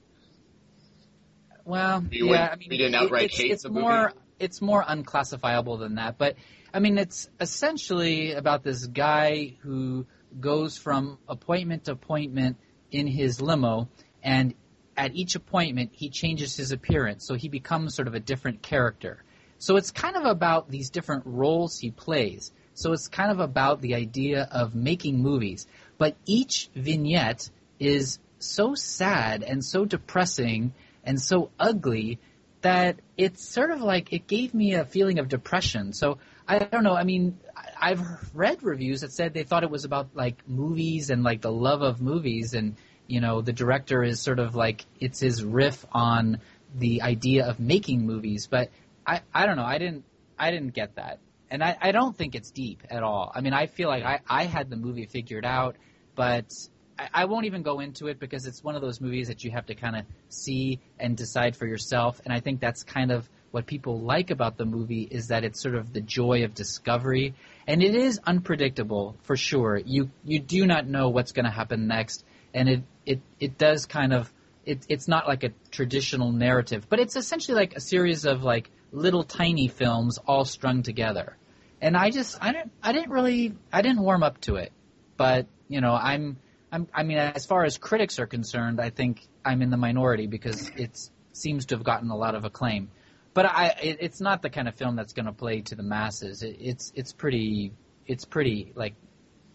[1.66, 4.14] Well, You yeah, I mean, you didn't outright it's, hate it's the movie?
[4.40, 6.18] it's more unclassifiable than that.
[6.18, 6.36] But
[6.74, 10.08] I mean, it's essentially about this guy who
[10.40, 12.58] goes from appointment to appointment
[12.92, 13.90] in his limo,
[14.24, 14.56] and
[14.98, 19.24] at each appointment he changes his appearance, so he becomes sort of a different character.
[19.60, 22.52] So it's kind of about these different roles he plays.
[22.74, 25.68] So it's kind of about the idea of making movies.
[25.98, 32.20] But each vignette is so sad and so depressing and so ugly
[32.62, 35.94] that it's sort of like it gave me a feeling of depression.
[35.94, 36.96] So I don't know.
[36.96, 37.38] I mean,
[37.80, 38.02] I've
[38.34, 41.82] read reviews that said they thought it was about like movies and like the love
[41.82, 42.76] of movies, and
[43.08, 46.42] you know, the director is sort of like it's his riff on
[46.76, 48.48] the idea of making movies.
[48.48, 48.72] But
[49.10, 49.66] I, I don't know.
[49.66, 50.06] I didn't,
[50.38, 51.20] I didn't get that,
[51.50, 53.32] and I, I don't think it's deep at all.
[53.34, 55.78] I mean, I feel like I, I had the movie figured out,
[56.14, 56.54] but
[57.00, 59.50] I, I won't even go into it because it's one of those movies that you
[59.50, 62.22] have to kind of see and decide for yourself.
[62.24, 65.60] And I think that's kind of what people like about the movie is that it's
[65.60, 67.34] sort of the joy of discovery,
[67.66, 69.82] and it is unpredictable for sure.
[69.84, 73.88] You you do not know what's going to happen next, and it it it does
[73.88, 74.32] kind of
[74.66, 78.70] it, it's not like a traditional narrative, but it's essentially like a series of like
[78.92, 81.38] little tiny films all strung together.
[81.82, 84.72] And I just I didn't I didn't really I didn't warm up to it,
[85.18, 86.38] but you know I'm
[86.72, 90.28] I'm I mean as far as critics are concerned, I think I'm in the minority
[90.28, 90.98] because it
[91.32, 92.90] seems to have gotten a lot of acclaim.
[93.34, 95.84] But I it, it's not the kind of film that's going to play to the
[95.84, 96.44] masses.
[96.44, 97.72] It, it's it's pretty
[98.06, 98.96] it's pretty like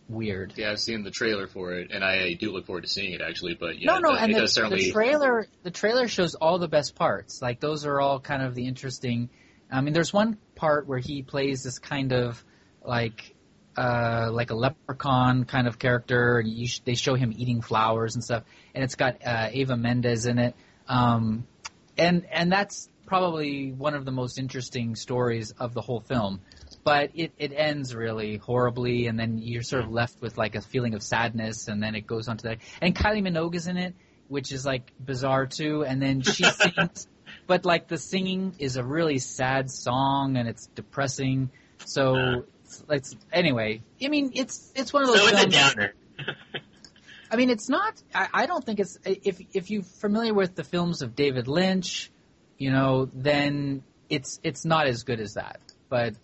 [0.08, 0.54] weird.
[0.56, 3.20] Yeah, I've seen the trailer for it, and I do look forward to seeing it
[3.20, 3.54] actually.
[3.54, 4.86] But yeah, no, no, it, and it the, certainly.
[4.86, 7.40] the trailer the trailer shows all the best parts.
[7.40, 9.30] Like those are all kind of the interesting.
[9.70, 12.42] I mean, there's one part where he plays this kind of
[12.84, 13.34] like
[13.76, 18.14] uh, like a leprechaun kind of character, and you sh- they show him eating flowers
[18.14, 20.54] and stuff, and it's got uh, Eva Mendes in it,
[20.88, 21.46] um,
[21.98, 26.40] and and that's probably one of the most interesting stories of the whole film.
[26.84, 30.60] But it, it ends really horribly, and then you're sort of left with like a
[30.60, 32.58] feeling of sadness, and then it goes on to that.
[32.82, 33.94] And Kylie Minogue's in it,
[34.28, 35.84] which is like bizarre too.
[35.84, 37.08] And then she sings,
[37.46, 41.50] but like the singing is a really sad song, and it's depressing.
[41.86, 42.40] So uh.
[42.64, 43.80] it's, it's anyway.
[44.02, 45.94] I mean, it's it's one of those So it's a downer.
[47.30, 47.94] I mean, it's not.
[48.14, 48.98] I, I don't think it's.
[49.04, 52.10] If if you're familiar with the films of David Lynch,
[52.58, 55.60] you know, then it's it's not as good as that.
[55.88, 56.14] But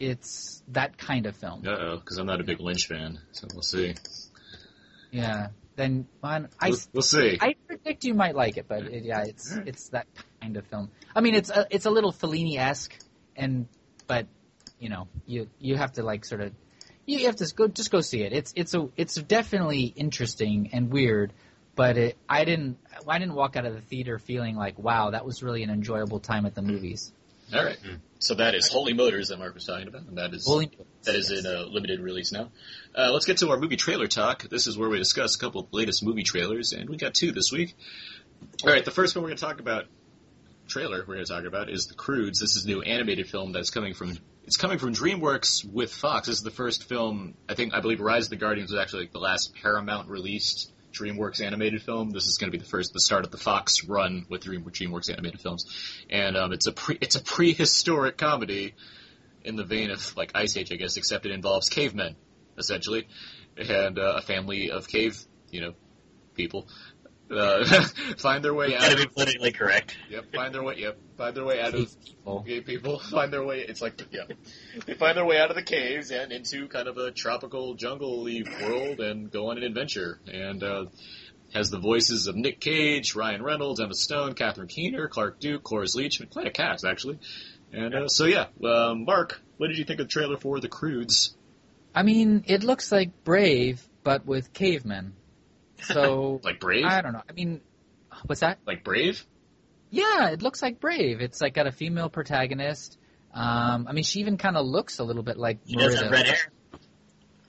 [0.00, 1.62] it's that kind of film.
[1.66, 3.94] Uh oh, because I'm not a big Lynch fan, so we'll see.
[5.10, 5.48] Yeah.
[5.76, 7.38] Then man, I We'll, we'll see.
[7.40, 10.06] I predict you might like it, but it, yeah, it's it's that
[10.40, 10.90] kind of film.
[11.14, 12.98] I mean, it's a, it's a little Fellini esque,
[13.36, 13.68] and
[14.06, 14.26] but
[14.78, 16.52] you know, you you have to like sort of
[17.06, 18.32] you have to go just go see it.
[18.32, 21.32] It's it's a it's definitely interesting and weird,
[21.76, 25.24] but it, I didn't I didn't walk out of the theater feeling like wow that
[25.24, 27.12] was really an enjoyable time at the movies.
[27.54, 27.78] All right.
[28.18, 30.70] So that is Holy Motors that Mark was talking about, and that is Holy-
[31.04, 32.50] that is in a limited release now.
[32.94, 34.42] Uh, let's get to our movie trailer talk.
[34.42, 37.32] This is where we discuss a couple of latest movie trailers, and we got two
[37.32, 37.74] this week.
[38.64, 39.86] All right, the first one we're going to talk about,
[40.68, 42.40] trailer we're going to talk about is The Croods.
[42.40, 46.26] This is a new animated film that's coming from it's coming from DreamWorks with Fox.
[46.26, 49.04] This is the first film I think I believe Rise of the Guardians was actually
[49.04, 52.10] like the last Paramount released DreamWorks animated film.
[52.10, 54.64] This is going to be the first, the start of the Fox run with Dream,
[54.64, 55.64] DreamWorks animated films,
[56.08, 58.74] and um, it's a pre, it's a prehistoric comedy
[59.44, 62.16] in the vein of like Ice Age, I guess, except it involves cavemen
[62.58, 63.06] essentially,
[63.56, 65.18] and uh, a family of cave,
[65.50, 65.74] you know,
[66.34, 66.68] people
[67.30, 67.64] uh,
[68.18, 68.82] find their way out.
[68.82, 69.96] Gotta be politically correct.
[70.10, 70.76] Yep, find their way.
[70.78, 72.40] Yep, find their way out of Cave people.
[72.40, 73.60] gay people find their way.
[73.60, 74.24] It's like yeah,
[74.86, 78.42] they find their way out of the caves and into kind of a tropical jungle-y
[78.62, 80.20] world and go on an adventure.
[80.26, 80.86] And uh,
[81.54, 85.94] has the voices of Nick Cage, Ryan Reynolds, Emma Stone, Catherine Keener, Clark Duke, Cloris
[85.94, 87.18] Leach, quite a cast actually.
[87.72, 90.68] And uh, so yeah, um, Mark, what did you think of the trailer for The
[90.68, 91.36] Croods?
[91.94, 95.14] I mean, it looks like Brave, but with cavemen.
[95.92, 96.84] So Like Brave?
[96.86, 97.22] I don't know.
[97.28, 97.60] I mean,
[98.26, 98.58] what's that?
[98.66, 99.24] Like Brave?
[99.90, 101.20] Yeah, it looks like Brave.
[101.20, 102.96] It's like got a female protagonist.
[103.34, 106.10] Um, I mean, she even kind of looks a little bit like She does have
[106.10, 106.16] Merida.
[106.16, 106.52] red hair.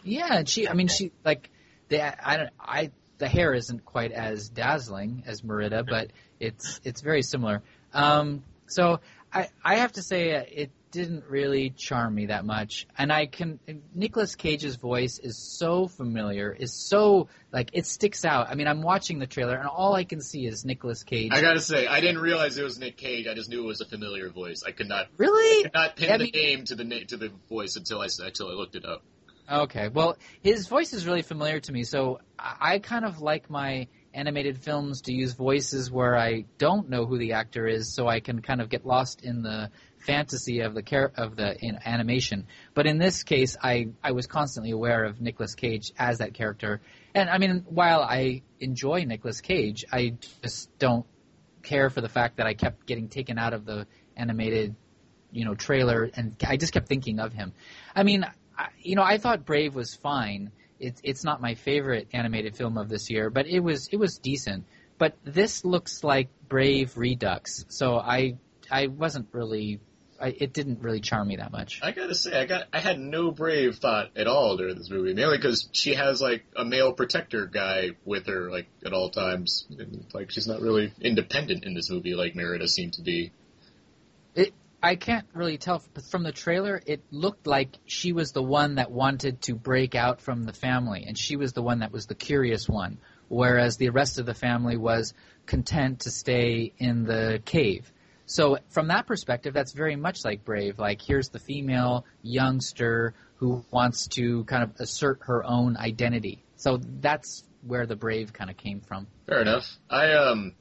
[0.03, 0.67] Yeah, and she.
[0.67, 1.49] I mean, she like
[1.89, 2.01] the.
[2.27, 2.49] I don't.
[2.59, 7.61] I the hair isn't quite as dazzling as Merida, but it's it's very similar.
[7.93, 8.99] Um, so
[9.31, 13.25] I I have to say uh, it didn't really charm me that much, and I
[13.25, 13.59] can.
[13.95, 18.49] Nicolas Cage's voice is so familiar, is so like it sticks out.
[18.49, 21.31] I mean, I'm watching the trailer, and all I can see is Nicolas Cage.
[21.33, 23.27] I gotta say, I didn't realize it was Nick Cage.
[23.27, 24.63] I just knew it was a familiar voice.
[24.67, 25.63] I could not really?
[25.63, 28.07] could not pin I the mean- name to the na- to the voice until I
[28.23, 29.03] until I looked it up.
[29.51, 33.49] Okay, well, his voice is really familiar to me, so I I kind of like
[33.49, 38.07] my animated films to use voices where I don't know who the actor is, so
[38.07, 42.47] I can kind of get lost in the fantasy of the char- of the animation.
[42.73, 46.81] But in this case, I I was constantly aware of Nicolas Cage as that character,
[47.13, 51.05] and I mean, while I enjoy Nicolas Cage, I just don't
[51.63, 54.75] care for the fact that I kept getting taken out of the animated
[55.31, 57.53] you know trailer and I just kept thinking of him.
[57.95, 58.25] I mean,
[58.57, 60.51] I, you know, I thought Brave was fine.
[60.79, 64.17] It's it's not my favorite animated film of this year, but it was it was
[64.17, 64.65] decent.
[64.97, 68.37] But this looks like Brave Redux, so I
[68.69, 69.79] I wasn't really
[70.21, 71.79] I, it didn't really charm me that much.
[71.81, 75.13] I gotta say, I got I had no brave thought at all during this movie,
[75.13, 79.65] mainly because she has like a male protector guy with her like at all times.
[79.69, 83.31] And, like she's not really independent in this movie like Merida seemed to be.
[84.35, 84.53] It
[84.83, 86.81] I can't really tell but from the trailer.
[86.85, 91.05] It looked like she was the one that wanted to break out from the family,
[91.07, 94.33] and she was the one that was the curious one, whereas the rest of the
[94.33, 95.13] family was
[95.45, 97.91] content to stay in the cave.
[98.31, 100.79] So from that perspective, that's very much like Brave.
[100.79, 106.41] Like here's the female youngster who wants to kind of assert her own identity.
[106.55, 109.07] So that's where the Brave kind of came from.
[109.27, 109.69] Fair enough.
[109.89, 110.53] I um,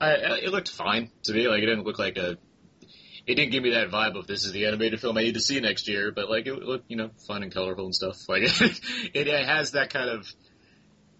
[0.00, 0.12] I
[0.44, 1.48] it looked fine to me.
[1.48, 2.38] Like it didn't look like a.
[3.26, 5.40] It didn't give me that vibe of this is the animated film I need to
[5.40, 8.16] see next year, but like it looked, you know, fun and colorful and stuff.
[8.28, 10.32] Like it, it has that kind of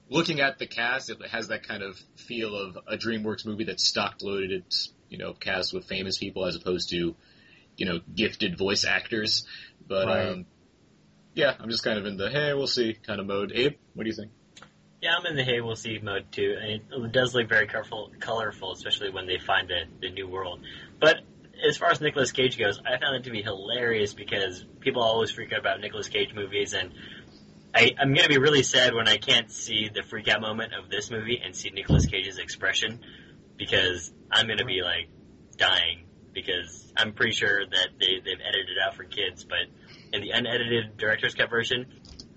[0.09, 3.85] looking at the cast, it has that kind of feel of a DreamWorks movie that's
[3.85, 4.53] stock loaded.
[4.53, 7.15] It's you know cast with famous people as opposed to
[7.77, 9.47] you know gifted voice actors.
[9.87, 10.29] But Right.
[10.29, 10.47] um,
[11.35, 13.53] yeah, I'm just kind of in the hey, we'll see kind of mode.
[13.55, 14.33] Abe, what do you think?
[15.03, 16.57] Yeah, I'm in the hey, we'll see mode too.
[16.61, 20.29] And it, it does look very colorful, colorful, especially when they find the, the new
[20.29, 20.61] world.
[21.01, 21.19] But
[21.69, 25.31] as far as Nicolas Cage goes, I found it to be hilarious because people always
[25.31, 26.93] freak out about Nicolas Cage movies, and
[27.75, 30.73] I, I'm going to be really sad when I can't see the freak out moment
[30.75, 33.01] of this movie and see Nicolas Cage's expression
[33.57, 35.09] because I'm going to be like
[35.57, 39.59] dying because I'm pretty sure that they, they've edited it out for kids, but
[40.13, 41.87] in the unedited director's cut version,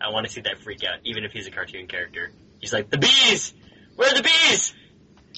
[0.02, 2.32] I want to see that freak out, even if he's a cartoon character.
[2.60, 3.54] He's like, the bees!
[3.96, 4.74] Where are the bees?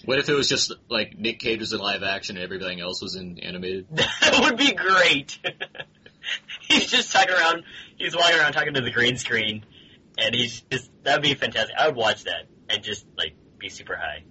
[0.06, 3.02] What if it was just like Nick Cage was in live action and everything else
[3.02, 3.88] was in animated?
[4.22, 5.40] That would be great.
[6.62, 7.64] he's just talking around,
[7.98, 9.66] he's walking around talking to the green screen,
[10.18, 11.76] and he's just, that would be fantastic.
[11.78, 14.24] I would watch that and just, like, be super high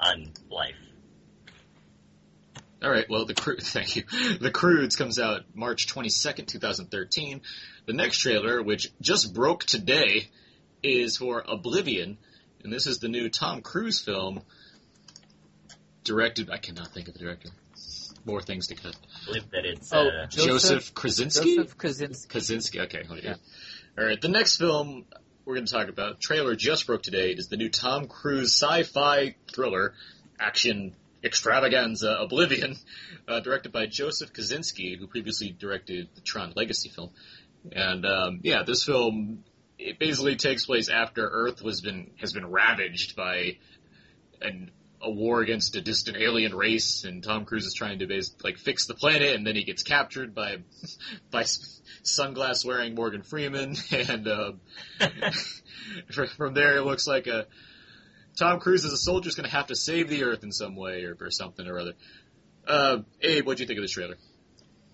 [0.00, 0.76] on life.
[2.84, 3.06] All right.
[3.08, 4.02] Well, the cru- thank you.
[4.40, 7.40] The Croods comes out March twenty second, two thousand thirteen.
[7.86, 10.28] The next trailer, which just broke today,
[10.82, 12.18] is for Oblivion,
[12.62, 14.42] and this is the new Tom Cruise film.
[16.04, 17.48] Directed, I cannot think of the director.
[18.26, 18.94] more things to cut.
[18.94, 21.56] I believe that it's Oh, uh, Joseph- Joseph Krasinski.
[21.56, 22.26] Joseph Kaczynski.
[22.28, 22.80] Kaczynski.
[22.84, 23.04] Okay.
[23.04, 23.22] hold.
[23.22, 23.36] Yeah.
[23.98, 24.20] All right.
[24.20, 25.04] The next film
[25.46, 29.34] we're going to talk about, trailer just broke today, is the new Tom Cruise sci-fi
[29.54, 29.94] thriller
[30.40, 30.94] action
[31.24, 32.76] extravaganza Oblivion,
[33.28, 37.10] uh, directed by Joseph Kosinski, who previously directed the Tron Legacy film.
[37.72, 39.44] And um, yeah, this film
[39.78, 43.56] it basically takes place after Earth was been has been ravaged by
[44.40, 44.70] an
[45.04, 48.56] a war against a distant alien race, and Tom Cruise is trying to base, like
[48.56, 50.56] fix the planet, and then he gets captured by
[51.30, 51.42] by
[52.02, 54.60] sunglass wearing Morgan Freeman, and um,
[56.36, 57.46] from there it looks like a
[58.38, 60.74] Tom Cruise as a soldier is going to have to save the Earth in some
[60.76, 61.92] way or, or something or other.
[62.66, 64.16] Uh, Abe, what do you think of this trailer?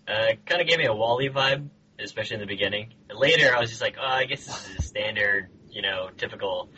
[0.08, 1.68] uh, kind of gave me a WALL-E vibe,
[2.00, 2.94] especially in the beginning.
[3.14, 6.68] Later, I was just like, oh, I guess this is a standard, you know, typical.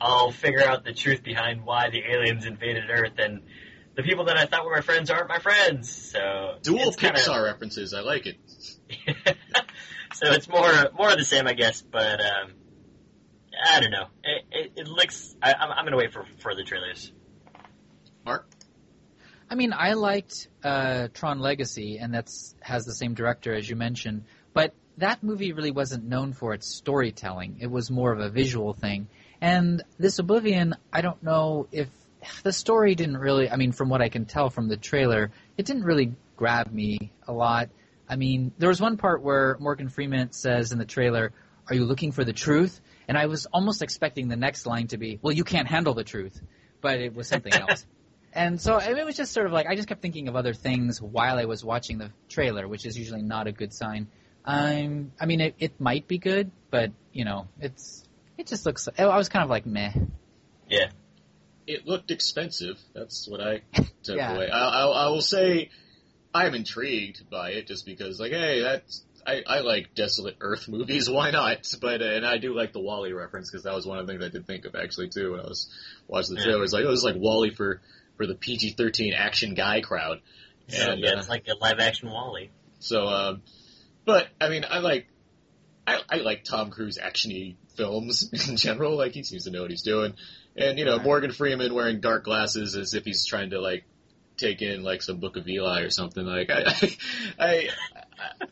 [0.00, 3.42] I'll figure out the truth behind why the aliens invaded Earth, and
[3.94, 5.90] the people that I thought were my friends aren't my friends.
[6.10, 8.36] So Dual it's kinda- Pixar references, I like it.
[10.14, 11.82] so it's more more of the same, I guess.
[11.82, 12.52] But um,
[13.70, 14.06] I don't know.
[14.24, 15.34] It, it, it looks.
[15.42, 17.12] I, I'm, I'm gonna wait for further trailers.
[18.24, 18.46] Mark,
[19.50, 23.76] I mean, I liked uh, Tron Legacy, and that's has the same director as you
[23.76, 24.24] mentioned.
[24.54, 27.58] But that movie really wasn't known for its storytelling.
[27.60, 29.08] It was more of a visual thing.
[29.40, 31.88] And this Oblivion, I don't know if
[32.42, 33.50] the story didn't really.
[33.50, 37.12] I mean, from what I can tell from the trailer, it didn't really grab me
[37.26, 37.70] a lot.
[38.08, 41.32] I mean, there was one part where Morgan Freeman says in the trailer,
[41.68, 44.98] "Are you looking for the truth?" And I was almost expecting the next line to
[44.98, 46.40] be, "Well, you can't handle the truth,"
[46.80, 47.84] but it was something else.
[48.32, 50.36] And so I mean, it was just sort of like I just kept thinking of
[50.36, 54.08] other things while I was watching the trailer, which is usually not a good sign.
[54.44, 58.04] I'm, I mean, it, it might be good, but you know, it's
[58.38, 58.88] it just looks.
[58.98, 59.92] I was kind of like meh.
[60.68, 60.88] Yeah.
[61.66, 62.78] it looked expensive.
[62.94, 63.60] That's what I
[64.02, 64.34] took Yeah.
[64.34, 64.50] away.
[64.50, 65.70] I, I, I will say
[66.34, 71.08] I'm intrigued by it just because, like, hey, that's I, I like desolate Earth movies.
[71.10, 71.66] Why not?
[71.80, 74.12] But uh, and I do like the WALL-E reference because that was one of the
[74.12, 75.68] things I did think of actually too when I was
[76.06, 76.58] watching the trailer.
[76.58, 77.80] It was like, oh, is like WALL-E for
[78.16, 80.20] for the PG-13 action guy crowd.
[80.68, 82.50] And, yeah, uh, it's like a live action WALL-E.
[82.78, 83.42] So, um,
[84.04, 85.08] but I mean, I like,
[85.86, 88.96] I, I like Tom Cruise actiony films in general.
[88.96, 90.14] Like he seems to know what he's doing,
[90.56, 90.98] and you know.
[90.98, 93.84] Morgan Freeman wearing dark glasses as if he's trying to like
[94.36, 96.24] take in like some Book of Eli or something.
[96.24, 96.64] Like I,
[97.38, 97.68] I,
[98.40, 98.46] I,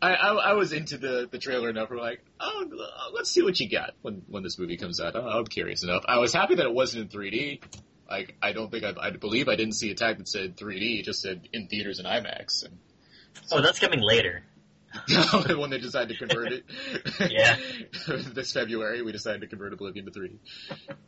[0.00, 1.90] I, I was into the the trailer enough.
[1.90, 2.68] We're like, oh,
[3.14, 5.16] let's see what you got when when this movie comes out.
[5.16, 6.04] I'm curious enough.
[6.06, 7.62] I was happy that it wasn't in 3D.
[8.08, 11.00] Like I don't think I, I believe I didn't see a tag that said 3D.
[11.00, 12.64] It just said in theaters and IMAX.
[12.64, 12.78] And
[13.50, 14.42] Oh, that's coming later.
[15.56, 16.64] when they decided to convert it.
[17.30, 17.56] Yeah.
[18.32, 20.38] this February, we decided to convert Oblivion to 3D.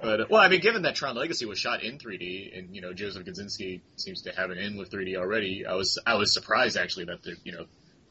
[0.00, 2.82] But uh, well, I mean, given that Tron Legacy was shot in 3D, and you
[2.82, 6.32] know Joseph Kosinski seems to have an in with 3D already, I was I was
[6.34, 7.64] surprised actually that the, you know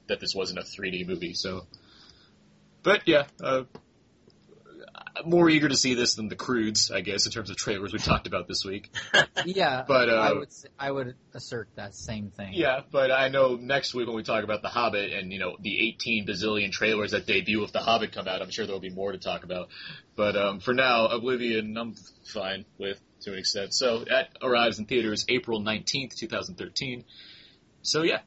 [0.09, 1.33] that this wasn't a 3D movie.
[1.33, 1.65] So,
[2.83, 3.25] but yeah.
[3.41, 3.63] Uh,
[5.15, 7.91] I'm more eager to see this than the Croods, I guess, in terms of trailers
[7.91, 8.89] we talked about this week.
[9.45, 12.49] Yeah, But, uh, I would s- I would assert that same thing.
[12.53, 15.55] Yeah, but I know next week when we talk about The Hobbit and, you know,
[15.61, 18.89] the 18 bazillion trailers that debut if The Hobbit come out, I'm sure there'll be
[18.89, 19.69] more to talk about.
[20.15, 21.95] But um, for now, Oblivion, I'm
[22.33, 23.73] fine with to an extent.
[23.73, 27.05] So that arrives in theaters April 19th, 2013.
[27.81, 28.19] So yeah,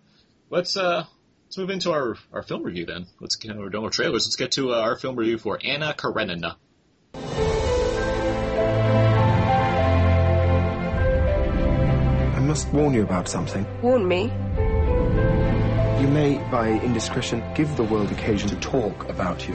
[0.51, 1.05] let's uh,
[1.53, 3.05] let's move into our, our film review then.
[3.21, 4.25] Let's get, we're done with trailers.
[4.25, 6.57] Let's get to uh, our film review for Anna Karenina.
[12.35, 13.67] I must warn you about something.
[13.83, 14.33] Warn me.
[16.01, 19.55] You may, by indiscretion, give the world occasion to talk about you.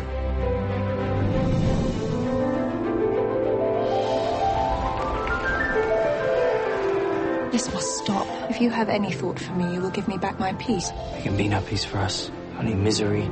[7.58, 8.28] This must stop.
[8.52, 10.92] If you have any thought for me, you will give me back my peace.
[10.92, 12.30] There can be no peace for us.
[12.60, 13.24] Only misery,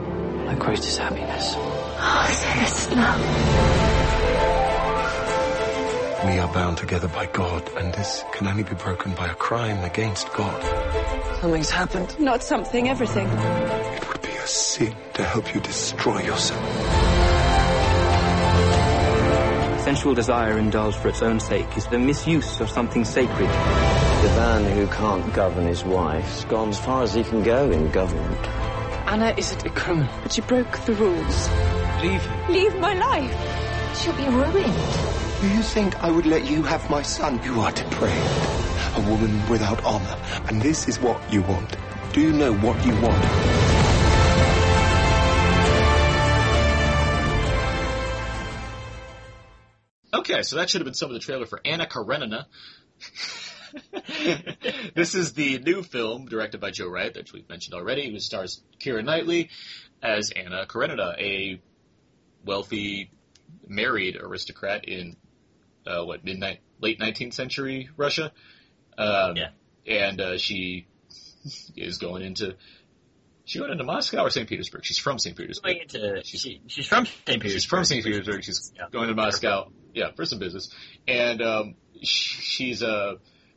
[0.47, 1.53] like greatest happiness.
[1.55, 2.95] Oh, sister.
[6.25, 9.83] We are bound together by God, and this can only be broken by a crime
[9.83, 10.59] against God.
[11.39, 12.19] Something's happened.
[12.19, 13.27] Not something, everything.
[13.27, 16.65] It would be a sin to help you destroy yourself.
[19.83, 23.94] Sensual desire indulged for its own sake is the misuse of something sacred.
[24.25, 27.91] The man who can't govern his wife's gone as far as he can go in
[27.91, 28.47] government.
[29.05, 31.47] Anna isn't a criminal, but she broke the rules.
[32.01, 32.51] Leave him.
[32.51, 33.95] Leave my life.
[33.95, 34.73] She'll be ruined.
[35.41, 37.39] Do you think I would let you have my son?
[37.43, 38.95] You are depraved.
[38.95, 40.17] A woman without honor.
[40.47, 41.77] And this is what you want.
[42.11, 43.23] Do you know what you want?
[50.15, 52.47] Okay, so that should have been some of the trailer for Anna Karenina.
[54.95, 58.61] this is the new film directed by Joe Wright which we've mentioned already, who stars
[58.79, 59.49] Keira Knightley
[60.01, 61.61] as Anna Karenina, a
[62.45, 63.11] wealthy
[63.67, 65.15] married aristocrat in
[65.87, 68.31] uh, what midnight late 19th century Russia.
[68.97, 69.49] Um, Yeah.
[69.87, 70.87] And uh, she
[71.75, 72.55] is going into
[73.47, 74.49] she going into Moscow or St.
[74.49, 74.83] Petersburg.
[74.83, 75.37] She's from St.
[75.37, 75.77] Petersburg.
[75.77, 77.25] Into, she, she's from St.
[77.27, 77.51] Petersburg.
[77.51, 78.03] She's from St.
[78.03, 78.43] Petersburg.
[78.43, 78.85] She's Yeah.
[78.91, 79.69] going to Moscow.
[79.93, 80.71] Yeah, for some business.
[81.07, 83.13] And um, sh- she's uh,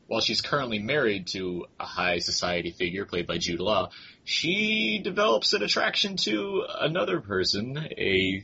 [0.09, 3.91] while she's currently married to a high society figure played by Jude Law,
[4.25, 8.43] she develops an attraction to another person, a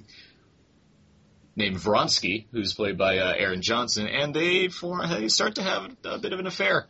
[1.57, 5.91] named Vronsky, who's played by uh, Aaron Johnson, and they for they start to have
[6.05, 6.87] a bit of an affair.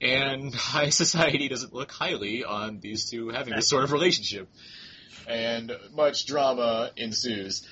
[0.00, 4.48] And high society doesn't look highly on these two having this sort of relationship.
[5.26, 7.66] And much drama ensues.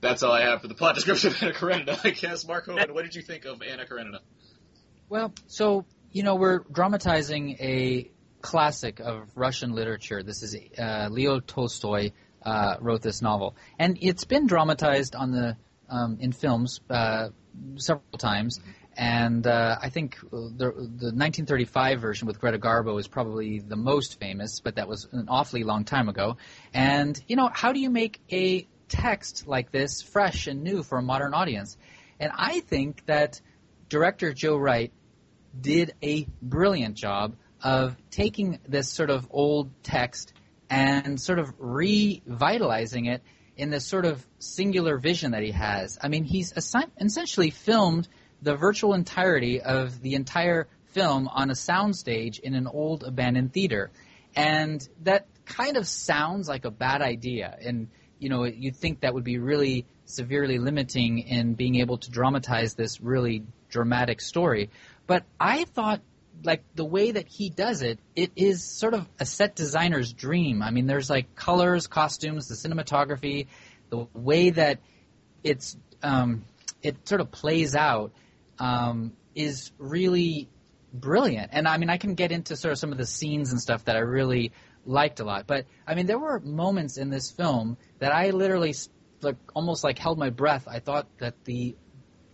[0.00, 1.98] That's all I have for the plot description of Anna Karenina.
[2.04, 4.20] I guess, Mark Hoban, what did you think of Anna Karenina?
[5.08, 10.24] Well, so you know we're dramatizing a classic of Russian literature.
[10.24, 12.10] This is uh, Leo Tolstoy
[12.42, 15.56] uh, wrote this novel, and it's been dramatized on the
[15.88, 17.28] um, in films uh,
[17.76, 18.58] several times.
[18.98, 24.18] And uh, I think the, the 1935 version with Greta Garbo is probably the most
[24.18, 26.38] famous, but that was an awfully long time ago.
[26.74, 30.98] And you know, how do you make a text like this fresh and new for
[30.98, 31.76] a modern audience?
[32.18, 33.40] And I think that
[33.88, 34.92] director Joe Wright
[35.58, 40.32] did a brilliant job of taking this sort of old text
[40.68, 43.22] and sort of revitalizing it
[43.56, 45.98] in this sort of singular vision that he has.
[46.02, 48.08] I mean, he's essentially filmed
[48.42, 53.90] the virtual entirety of the entire film on a soundstage in an old abandoned theater.
[54.34, 57.56] And that kind of sounds like a bad idea.
[57.64, 62.10] And, you know, you'd think that would be really severely limiting in being able to
[62.10, 63.44] dramatize this really
[63.76, 64.70] dramatic story.
[65.06, 66.00] But I thought,
[66.42, 70.62] like, the way that he does it, it is sort of a set designer's dream.
[70.62, 73.46] I mean, there's like colors, costumes, the cinematography,
[73.90, 74.78] the way that
[75.44, 76.44] it's, um,
[76.82, 78.12] it sort of plays out
[78.58, 80.48] um, is really
[80.92, 81.50] brilliant.
[81.52, 83.84] And I mean, I can get into sort of some of the scenes and stuff
[83.84, 84.52] that I really
[84.86, 85.46] liked a lot.
[85.46, 88.74] But I mean, there were moments in this film that I literally
[89.20, 90.66] like almost like held my breath.
[90.68, 91.76] I thought that the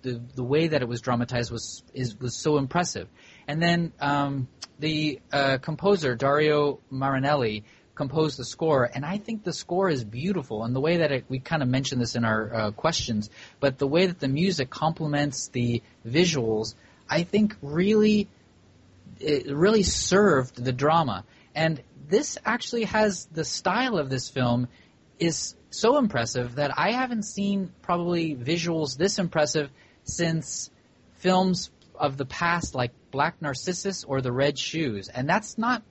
[0.03, 3.09] the the way that it was dramatized was is was so impressive.
[3.49, 4.49] And then um,
[4.79, 10.65] the uh, composer Dario Marianelli composed the score, and I think the score is beautiful.
[10.65, 13.31] And the way that it, we kind of mentioned this in our uh, questions,
[13.61, 16.75] but the way that the music complements the visuals,
[17.09, 18.29] I think really
[19.21, 21.25] it really served the drama.
[21.55, 24.69] And this actually has the style of this film
[25.19, 29.71] is so impressive that I haven't seen probably visuals this impressive
[30.05, 30.71] since
[31.17, 35.09] films of the past like Black Narcissus or The Red Shoes.
[35.09, 35.83] And that's not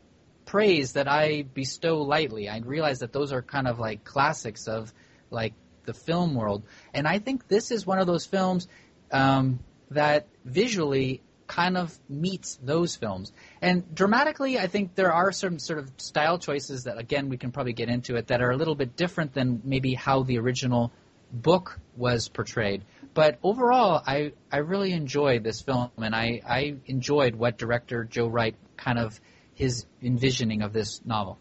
[0.46, 2.50] praise that I bestow lightly.
[2.50, 4.94] I realize that those are kind of like classics of
[5.30, 5.54] like
[5.86, 6.64] the film world.
[6.94, 8.68] And I think this is one of those films
[9.12, 9.60] um,
[9.92, 13.34] that visually kind of meets those films.
[13.62, 17.52] And dramatically, I think there are some sort of style choices that, again, we can
[17.52, 20.94] probably get into it that are a little bit different than maybe how the original
[21.32, 22.84] book was portrayed.
[23.14, 28.28] But overall, I, I really enjoyed this film, and I, I enjoyed what director Joe
[28.28, 29.20] Wright kind of
[29.54, 31.38] his envisioning of this novel.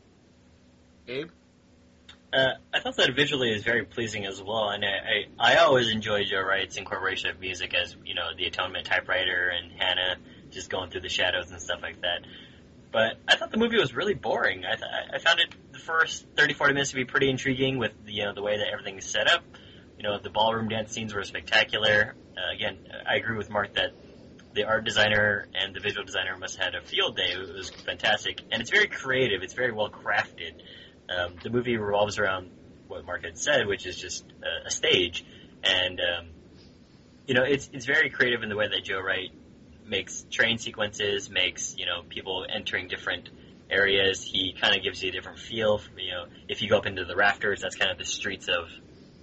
[1.07, 1.31] Abe?
[2.33, 5.91] Uh, I thought that visually is very pleasing as well, and I, I, I always
[5.91, 10.17] enjoy Joe Wright's incorporation of music as, you know, the Atonement typewriter and Hanna
[10.51, 12.21] just going through the shadows and stuff like that.
[12.93, 14.65] But I thought the movie was really boring.
[14.65, 17.93] I, th- I found it the first 30, 40 minutes to be pretty intriguing with,
[18.07, 19.43] you know, the way that everything is set up.
[20.01, 22.15] You know, the ballroom dance scenes were spectacular.
[22.35, 23.91] Uh, again, I agree with Mark that
[24.55, 27.33] the art designer and the visual designer must have had a field day.
[27.33, 29.43] It was fantastic, and it's very creative.
[29.43, 30.55] It's very well crafted.
[31.11, 32.51] Um, the movie revolves around
[32.89, 35.23] what Mark had said, which is just a, a stage,
[35.63, 36.29] and um,
[37.27, 39.31] you know, it's it's very creative in the way that Joe Wright
[39.85, 43.29] makes train sequences, makes you know people entering different
[43.69, 44.25] areas.
[44.25, 45.77] He kind of gives you a different feel.
[45.77, 48.49] From, you know, if you go up into the rafters, that's kind of the streets
[48.49, 48.71] of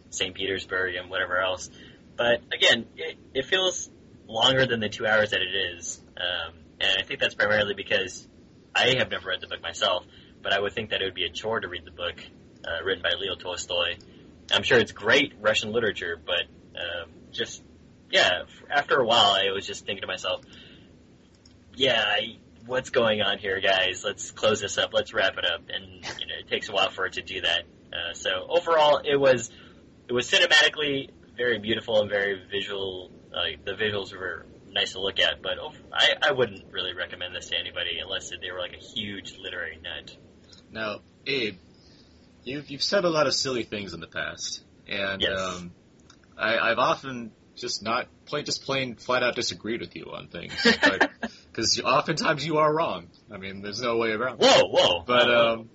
[0.10, 0.34] St.
[0.34, 1.70] Petersburg and whatever else.
[2.16, 3.90] But again, it, it feels
[4.28, 6.02] longer than the two hours that it is.
[6.18, 8.28] Um, and I think that's primarily because
[8.76, 10.06] I have never read the book myself,
[10.42, 12.16] but I would think that it would be a chore to read the book
[12.66, 13.96] uh, written by Leo Tolstoy.
[14.52, 16.44] I'm sure it's great Russian literature, but
[16.80, 17.64] um, just
[18.10, 20.42] yeah, after a while, I was just thinking to myself,
[21.76, 24.04] yeah, I, what's going on here, guys?
[24.04, 24.94] Let's close this up.
[24.94, 25.62] Let's wrap it up.
[25.70, 25.86] And
[26.20, 27.64] you know, it takes a while for it to do that.
[27.92, 29.52] Uh, so overall, it was
[30.08, 33.12] it was cinematically very beautiful and very visual.
[33.32, 37.36] Like the visuals were nice to look at, but oh, I, I wouldn't really recommend
[37.36, 40.16] this to anybody unless they were like a huge literary nut.
[40.72, 41.58] Now, Abe,
[42.44, 45.40] you've you've said a lot of silly things in the past, and Yes.
[45.40, 45.72] um,
[46.38, 50.54] I, I've often just not plain just plain flat out disagreed with you on things,
[51.52, 53.08] because oftentimes you are wrong.
[53.32, 54.38] I mean, there's no way around.
[54.40, 55.04] Whoa, whoa!
[55.06, 55.70] But um,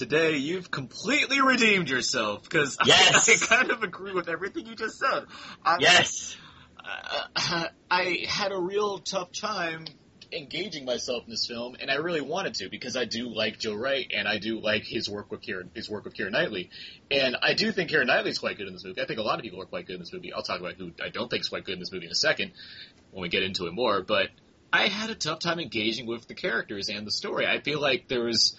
[0.00, 3.28] today you've completely redeemed yourself because Yes.
[3.28, 5.26] I, kind of agree with everything you just said.
[5.62, 6.38] I, yes,
[7.36, 9.84] uh, I had a real tough time
[10.32, 13.74] engaging myself in this film, and I really wanted to because I do like Joe
[13.74, 16.70] Wright and I do like his work with Keira, his work with Keira Knightley,
[17.10, 19.02] and I do think Keira Knightley's quite good in this movie.
[19.02, 20.32] I think a lot of people are quite good in this movie.
[20.32, 22.14] I'll talk about who I don't think is quite good in this movie in a
[22.14, 22.52] second
[23.10, 24.28] when we get into it more, but.
[24.72, 27.44] I had a tough time engaging with the characters and the story.
[27.44, 28.56] I feel like there was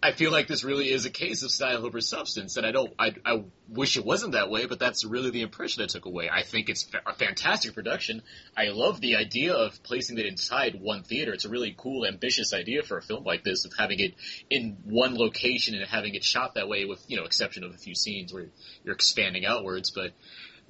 [0.00, 2.92] I feel like this really is a case of style over substance, and I don't.
[2.98, 6.30] I, I wish it wasn't that way, but that's really the impression I took away.
[6.30, 8.22] I think it's a fantastic production.
[8.56, 11.32] I love the idea of placing it inside one theater.
[11.32, 14.14] It's a really cool, ambitious idea for a film like this, of having it
[14.48, 17.78] in one location and having it shot that way, with you know, exception of a
[17.78, 18.46] few scenes where
[18.84, 20.12] you're expanding outwards, but.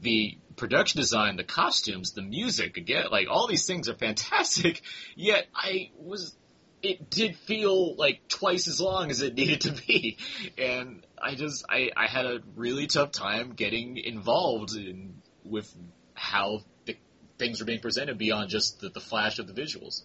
[0.00, 4.80] The production design, the costumes, the music, again, like all these things are fantastic.
[5.16, 6.36] Yet I was
[6.82, 10.18] it did feel like twice as long as it needed to be.
[10.56, 15.72] And I just, I, I had a really tough time getting involved in, with
[16.14, 16.96] how the
[17.38, 20.02] things were being presented beyond just the, the flash of the visuals.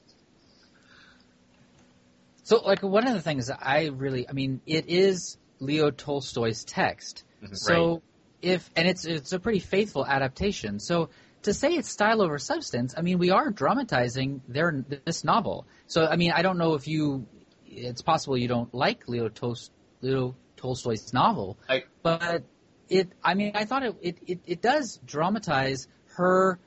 [2.43, 6.65] So, like, one of the things that I really, I mean, it is Leo Tolstoy's
[6.65, 7.23] text.
[7.41, 7.55] Mhm.
[7.55, 8.01] So,
[8.41, 10.79] if, and it's, it's a pretty faithful adaptation.
[10.79, 11.09] So,
[11.43, 15.67] to say it's style over substance, I mean, we are dramatizing their, this novel.
[15.87, 17.27] So, I mean, I don't know if you,
[17.65, 19.57] it's possible you don't like Leo, Tol-
[20.01, 22.43] Leo Tolstoy's novel, I- but
[22.89, 25.87] it, I mean, I thought it, it, it, it does dramatize
[26.17, 26.59] her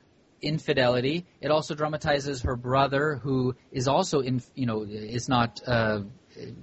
[0.43, 1.27] infidelity.
[1.41, 6.01] It also dramatizes her brother, who is also in, you know, is not uh,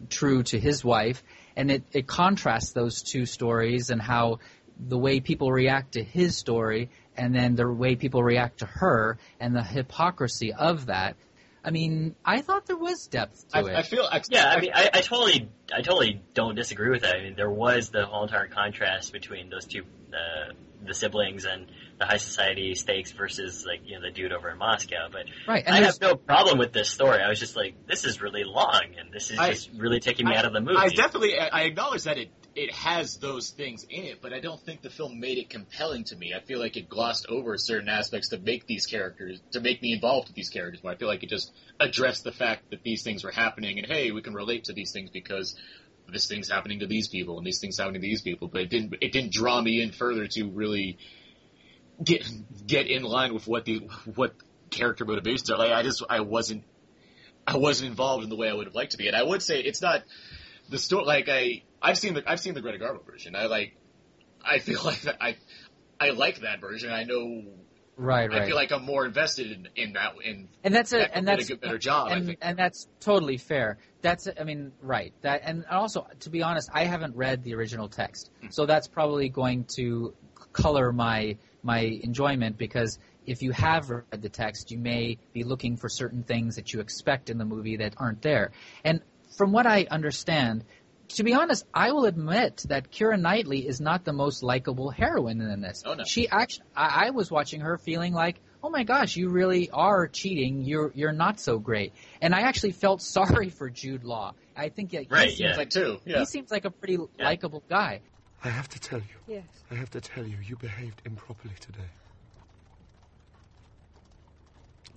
[0.10, 1.24] true to his wife,
[1.56, 4.40] and it, it contrasts those two stories and how
[4.80, 9.18] the way people react to his story and then the way people react to her
[9.40, 11.16] and the hypocrisy of that.
[11.66, 13.76] I mean, I thought there was depth to I, it.
[13.76, 14.50] I feel, I, yeah.
[14.50, 17.16] I mean, I, I totally, I totally don't disagree with that.
[17.16, 20.54] I mean, there was the whole entire contrast between those two, uh,
[20.86, 24.58] the siblings and the high society stakes versus like you know the dude over in
[24.58, 25.08] Moscow.
[25.10, 27.22] But right, and I have no problem with this story.
[27.22, 30.26] I was just like, this is really long, and this is I- just really taking
[30.28, 30.76] me I- out of the movie.
[30.78, 34.40] I definitely, I I acknowledge that it, it has those things in it, but I
[34.40, 36.34] don't think the film made it compelling to me.
[36.36, 39.94] I feel like it glossed over certain aspects to make these characters, to make me
[39.94, 40.82] involved with these characters.
[40.84, 43.88] But I feel like it just addressed the fact that these things were happening, and
[43.88, 45.56] hey, we can relate to these things because
[46.12, 48.48] this thing's happening to these people, and these things happening to these people.
[48.48, 50.98] But it didn't, it didn't draw me in further to really
[52.04, 52.28] get
[52.68, 54.34] get in line with what the what
[54.70, 55.58] character motivations are.
[55.58, 56.66] Like I just, I wasn't
[57.48, 59.08] I wasn't involved in the way I would have liked to be.
[59.08, 60.04] And I would say it's not
[60.70, 61.06] the story.
[61.06, 63.36] Like I, I've seen the I've seen the Greta Garbo version.
[63.36, 63.76] I like.
[64.44, 65.36] I feel like that I,
[66.00, 66.92] I like that version.
[66.92, 67.44] I know.
[67.98, 68.42] right, right.
[68.42, 70.14] I feel like I'm more invested in in that.
[70.24, 72.40] In and that's a that and did a good- better job, I and, think.
[72.42, 73.78] and that's totally fair.
[74.02, 77.90] That's I mean right that and also to be honest, I haven't read the original
[77.90, 78.48] text, Hmm.
[78.50, 80.14] so that's probably going to
[80.54, 85.78] color my my enjoyment because if you have read the text, you may be looking
[85.78, 88.52] for certain things that you expect in the movie that aren't there.
[88.84, 89.02] And
[89.38, 90.66] from what I understand,
[91.14, 95.42] to be honest, I will admit that Keira Knightley is not the most likable heroine
[95.42, 95.84] in this.
[95.86, 96.04] Oh, no.
[96.04, 100.08] She actually, I, I was watching her feeling like, oh my gosh, you really are
[100.08, 100.64] cheating.
[100.64, 101.94] You're you're not so great.
[102.22, 104.34] And I actually felt sorry for Jude Law.
[104.56, 105.56] I think that he Right, seems yeah.
[105.58, 106.00] like too.
[106.06, 106.20] Yeah.
[106.20, 108.02] he seems like a pretty likable guy.
[108.44, 109.16] I have to tell you.
[109.36, 109.44] Yes.
[109.72, 111.90] I have to tell you, you behaved improperly today.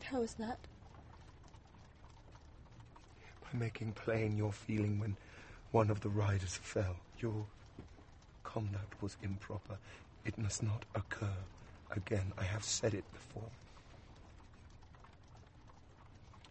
[0.03, 0.59] How is that?
[3.43, 5.17] By making plain your feeling when
[5.77, 6.97] one of the riders fell.
[7.21, 7.45] Your
[8.45, 9.77] conduct was improper.
[10.25, 11.37] It must not occur
[11.95, 12.33] again.
[12.39, 13.51] I have said it before.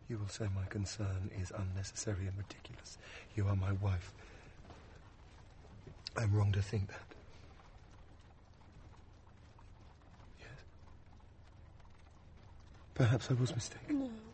[0.08, 3.00] You will say my concern is unnecessary and ridiculous.
[3.36, 4.14] You are my wife.
[6.16, 7.08] I'm wrong to think that.
[10.40, 10.60] Yes.
[12.94, 14.02] Perhaps I was mistaken.
[14.02, 14.25] No.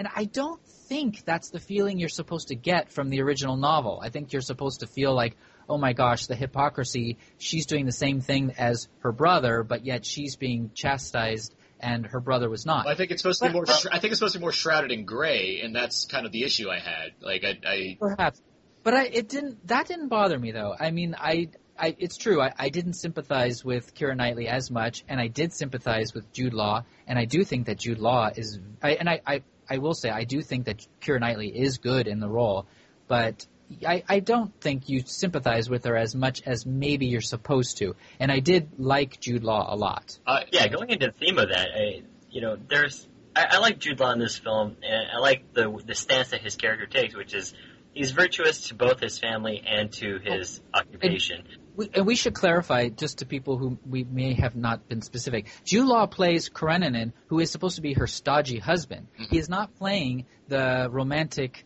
[0.00, 4.00] And I don't think that's the feeling you're supposed to get from the original novel.
[4.02, 5.36] I think you're supposed to feel like,
[5.68, 7.18] oh my gosh, the hypocrisy.
[7.36, 12.20] She's doing the same thing as her brother, but yet she's being chastised and her
[12.20, 12.86] brother was not.
[12.86, 13.66] I think it's supposed to be more.
[13.66, 16.24] but- sh- I think it's supposed to be more shrouded in gray, and that's kind
[16.24, 17.10] of the issue I had.
[17.20, 18.40] Like I, I Perhaps,
[18.82, 19.66] but I, it didn't.
[19.66, 20.74] That didn't bother me though.
[20.80, 22.40] I mean, I I, it's true.
[22.40, 26.52] I, I didn't sympathize with Keira Knightley as much, and I did sympathize with Jude
[26.52, 28.58] Law, and I do think that Jude Law is.
[28.82, 32.08] I, and I, I, I will say I do think that Keira Knightley is good
[32.08, 32.66] in the role,
[33.06, 33.46] but
[33.86, 37.94] I, I don't think you sympathize with her as much as maybe you're supposed to.
[38.18, 40.18] And I did like Jude Law a lot.
[40.26, 43.78] Uh, yeah, going into the theme of that, I, you know, there's I, I like
[43.78, 47.14] Jude Law in this film, and I like the the stance that his character takes,
[47.14, 47.54] which is
[47.94, 51.44] he's virtuous to both his family and to his occupation.
[51.76, 55.46] We, and we should clarify, just to people who we may have not been specific.
[55.64, 59.06] Jude Law plays Kareninin, who is supposed to be her stodgy husband.
[59.14, 61.64] He is not playing the romantic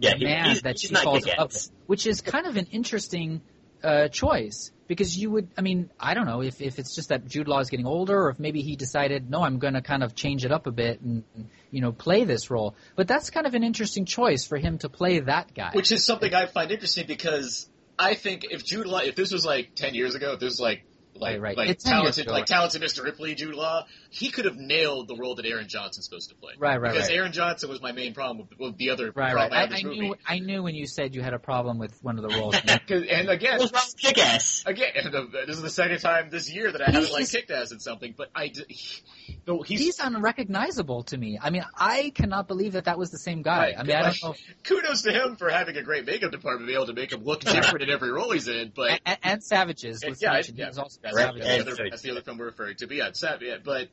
[0.00, 2.66] Yeah, he- man he's- that she falls in love with, which is kind of an
[2.72, 3.40] interesting
[3.82, 7.26] uh, choice because you would, I mean, I don't know if, if it's just that
[7.26, 10.02] Jude Law is getting older or if maybe he decided, no, I'm going to kind
[10.02, 11.24] of change it up a bit and,
[11.70, 12.74] you know, play this role.
[12.96, 15.70] But that's kind of an interesting choice for him to play that guy.
[15.72, 17.68] Which is something I find interesting because
[17.98, 20.60] I think if Jude Law, if this was like ten years ago, if this was
[20.60, 20.84] like
[21.16, 21.56] like Right, right.
[21.56, 23.04] like It's talented like talented Mr.
[23.04, 26.54] Ripley Jude Law, he could have nailed the role that Aaron Johnson's supposed to play.
[26.58, 27.16] Right, right, Because right.
[27.16, 29.52] Aaron Johnson was my main problem with, with the other Right, problem right.
[29.52, 30.00] I I, I this movie.
[30.00, 32.56] knew, I knew when you said you had a problem with one of the roles.
[32.86, 34.64] 'Cause- and again, What's Kick-Ass?
[34.66, 37.30] Again, and, uh, this is the second time this year that I haven't like He's-
[37.32, 39.02] kicked ass in something, but I, he,
[39.46, 41.38] no, he's, He's unrecognizable to me.
[41.40, 43.58] I mean, I cannot believe that that was the same guy.
[43.58, 44.30] Right, I mean, I don't know.
[44.32, 47.24] If, kudos to him for having a great makeup department, be able to make him
[47.24, 48.72] look different in every role he's in.
[48.74, 50.02] But and, and Savages.
[50.02, 52.46] And- yeah, yeah, he was also that's, that's, the other, that's the other film we're
[52.46, 52.86] referring to.
[52.86, 53.88] But yeah, Sav, yeah, but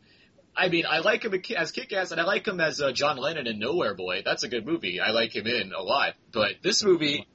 [0.55, 3.47] I mean, I like him as Kick-Ass, and I like him as uh, John Lennon
[3.47, 4.22] in Nowhere Boy.
[4.26, 4.99] That's a good movie.
[4.99, 6.14] I like him in a lot.
[6.32, 7.28] But this movie,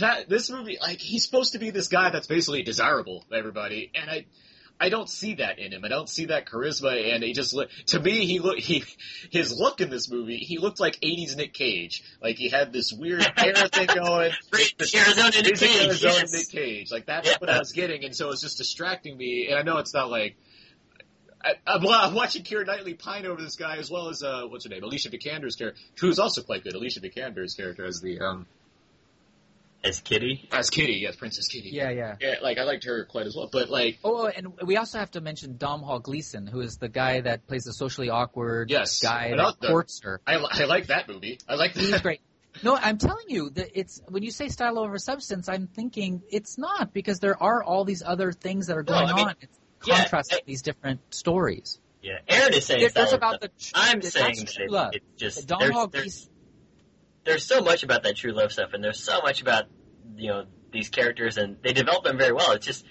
[0.00, 3.90] that this movie, like he's supposed to be this guy that's basically desirable to everybody,
[3.94, 4.26] and I.
[4.84, 5.84] I don't see that in him.
[5.84, 8.26] I don't see that charisma, and he just look to me.
[8.26, 8.82] He look he
[9.30, 10.38] his look in this movie.
[10.38, 12.02] He looked like '80s Nick Cage.
[12.20, 14.32] Like he had this weird hair thing going.
[14.52, 16.32] Arizona Nick Cage, Arizona yes.
[16.32, 16.90] Nick Cage.
[16.90, 17.36] Like that's Yeah.
[17.38, 19.46] what I was getting, and so it's just distracting me.
[19.48, 20.36] And I know it's not like
[21.44, 24.64] I, I'm, I'm watching Keira Knightley pine over this guy as well as uh, what's
[24.64, 26.74] her name, Alicia Vikander's character, who's also quite good.
[26.74, 28.46] Alicia Vikander's character as the um
[29.84, 30.48] As Kitty?
[30.52, 31.70] as Kitty, yes, Princess Kitty.
[31.70, 32.16] Yeah, yeah.
[32.20, 34.98] Yeah, like I liked her quite as well, but like oh, oh, and we also
[34.98, 39.02] have to mention Domhnall Gleeson, who is the guy that plays the socially awkward Yes.
[39.02, 40.20] guy And that I'll- courts her.
[40.26, 41.38] I, I like that movie.
[41.48, 42.02] I like He's that.
[42.02, 42.20] great.
[42.62, 46.58] No, I'm telling you that it's when you say style over substance, I'm thinking it's
[46.58, 49.34] not because there are all these other things that are No, going I mean, on.
[49.40, 51.80] It's yeah, these different stories.
[52.02, 54.90] Yeah, Aaron is saying There- there's style about of the I'm that's saying that love.
[54.94, 56.31] it's just Dom there's, Hall there's, Gleason.
[57.24, 59.64] There's so much about that true love stuff, and there's so much about
[60.16, 62.52] you know these characters, and they develop them very well.
[62.52, 62.84] It's just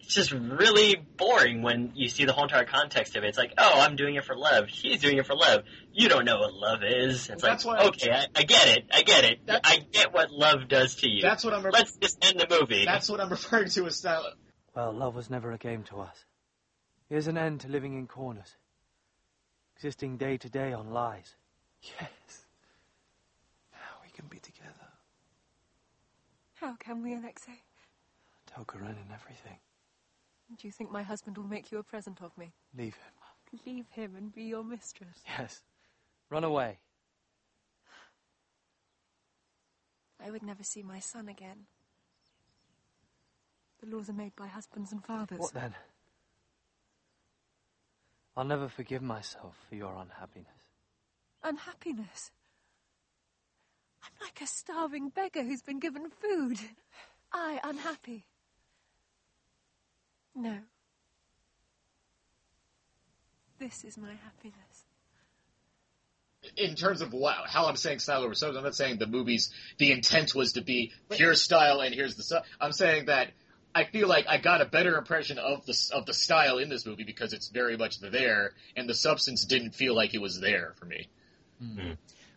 [0.00, 3.28] it's just really boring when you see the whole entire context of it.
[3.28, 4.64] It's like, oh, I'm doing it for love.
[4.68, 5.62] She's doing it for love.
[5.92, 7.30] You don't know what love is.
[7.30, 8.84] It's That's like, okay, I, I get it.
[8.92, 9.40] I get it.
[9.48, 11.22] I get what love does to you.
[11.22, 11.64] That's what I'm.
[11.64, 12.84] Re- Let's just end the movie.
[12.84, 14.26] that's what I'm referring to as style.
[14.74, 16.24] Well, love was never a game to us.
[17.08, 18.56] Here's an end to living in corners,
[19.76, 21.34] existing day to day on lies.
[22.00, 22.46] Yes.
[23.72, 24.70] Now we can be together.
[26.62, 27.60] How can we, Alexei?
[28.46, 29.58] Tell Karenin everything.
[30.56, 32.52] Do you think my husband will make you a present of me?
[32.78, 33.60] Leave him.
[33.66, 35.24] Leave him and be your mistress.
[35.36, 35.60] Yes.
[36.30, 36.78] Run away.
[40.24, 41.66] I would never see my son again.
[43.82, 45.40] The laws are made by husbands and fathers.
[45.40, 45.74] What then?
[48.36, 50.46] I'll never forgive myself for your unhappiness.
[51.42, 52.30] Unhappiness.
[54.04, 56.58] I'm like a starving beggar who's been given food.
[57.32, 58.26] I unhappy.
[60.34, 60.58] No.
[63.58, 64.86] This is my happiness.
[66.56, 69.50] in terms of wow, how I'm saying style over substance, I'm not saying the movies,
[69.78, 72.44] the intent was to be here's style and here's the stuff.
[72.60, 73.30] I'm saying that
[73.74, 76.84] I feel like I got a better impression of the of the style in this
[76.84, 80.74] movie because it's very much there, and the substance didn't feel like it was there
[80.78, 81.08] for me.
[81.60, 81.92] Hmm.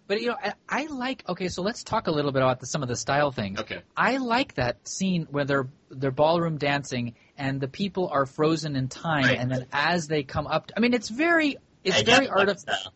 [0.07, 1.23] But you know, I, I like.
[1.27, 3.59] Okay, so let's talk a little bit about the, some of the style things.
[3.59, 3.81] Okay.
[3.97, 8.87] I like that scene where they're they're ballroom dancing and the people are frozen in
[8.87, 9.39] time, Right.
[9.39, 12.93] and then as they come up, I mean, it's very it's I very artificial.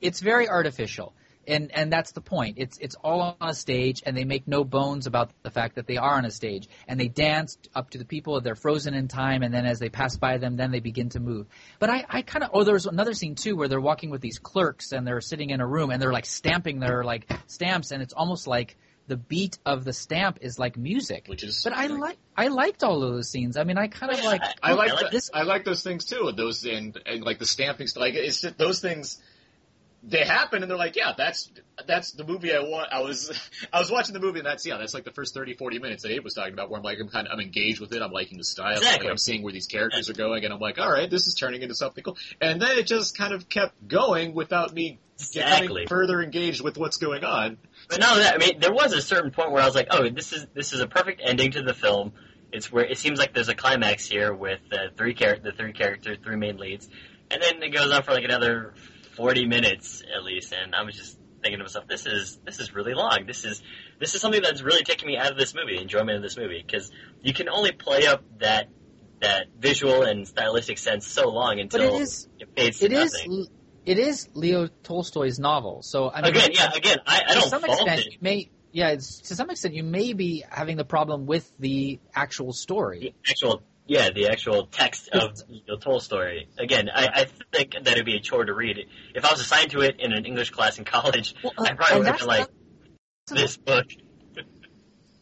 [0.00, 1.14] It's very artificial,
[1.46, 2.56] and and that's the point.
[2.58, 5.86] It's it's all on a stage, and they make no bones about the fact that
[5.86, 8.36] they are on a stage, and they dance up to the people.
[8.36, 11.08] And they're frozen in time, and then as they pass by them, then they begin
[11.10, 11.46] to move.
[11.78, 14.20] But I, I kind of oh, there was another scene too where they're walking with
[14.20, 17.90] these clerks, and they're sitting in a room, and they're like stamping their like stamps,
[17.90, 18.76] and it's almost like
[19.08, 21.26] the beat of the stamp is like music.
[21.26, 23.56] Which is But I like I liked all of those scenes.
[23.56, 26.04] I mean, I kind of like I like I like the- I like those things
[26.04, 26.32] too.
[26.36, 28.00] Those and, and like the stamping stuff.
[28.00, 29.20] Like it's just, those things.
[30.04, 31.50] They happen and they're like, yeah, that's
[31.86, 32.92] that's the movie I want.
[32.92, 33.30] I was
[33.72, 36.02] I was watching the movie and that's yeah, that's like the first 30, 40 minutes
[36.02, 38.02] that Abe was talking about, where I'm like, I'm kind of I'm engaged with it.
[38.02, 38.76] I'm liking the style.
[38.76, 39.06] Exactly.
[39.06, 41.34] Like, I'm seeing where these characters are going, and I'm like, all right, this is
[41.34, 42.16] turning into something cool.
[42.40, 45.68] And then it just kind of kept going without me Exactly.
[45.68, 47.58] getting further engaged with what's going on.
[47.88, 50.08] But only that, I mean, there was a certain point where I was like, oh,
[50.08, 52.12] this is this is a perfect ending to the film.
[52.52, 55.72] It's where it seems like there's a climax here with the three char- the three
[55.72, 56.88] characters, three main leads,
[57.30, 58.74] and then it goes on for like another
[59.16, 60.52] forty minutes at least.
[60.52, 63.24] And I was just thinking to myself, this is this is really long.
[63.26, 63.62] This is
[63.98, 66.36] this is something that's really taking me out of this movie, the enjoyment of this
[66.36, 66.90] movie, because
[67.22, 68.68] you can only play up that
[69.20, 72.92] that visual and stylistic sense so long But until it is it fades to it
[72.92, 73.46] is nothing.
[73.86, 75.82] it is Leo Tolstoy's novel.
[75.82, 78.12] So I mean, again, yeah, again, I, I to don't some fault extent, it.
[78.12, 82.00] you may yeah, it's, to some extent, you may be having the problem with the
[82.14, 83.00] actual story.
[83.00, 86.46] the actual yeah the actual text of the Tolstoy.
[86.58, 88.78] Again, I, I think that it'd be a chore to read.
[89.14, 91.74] If I was assigned to it in an English class in college, Well, uh, I
[91.74, 92.48] probably would have been like
[93.28, 93.86] this book.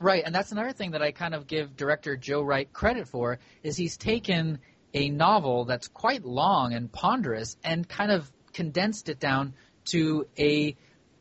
[0.03, 3.39] Right, and that's another thing that I kind of give director Joe Wright credit for
[3.63, 4.59] is he's taken
[4.95, 9.53] a novel that's quite long and ponderous and kind of condensed it down
[9.91, 10.75] to a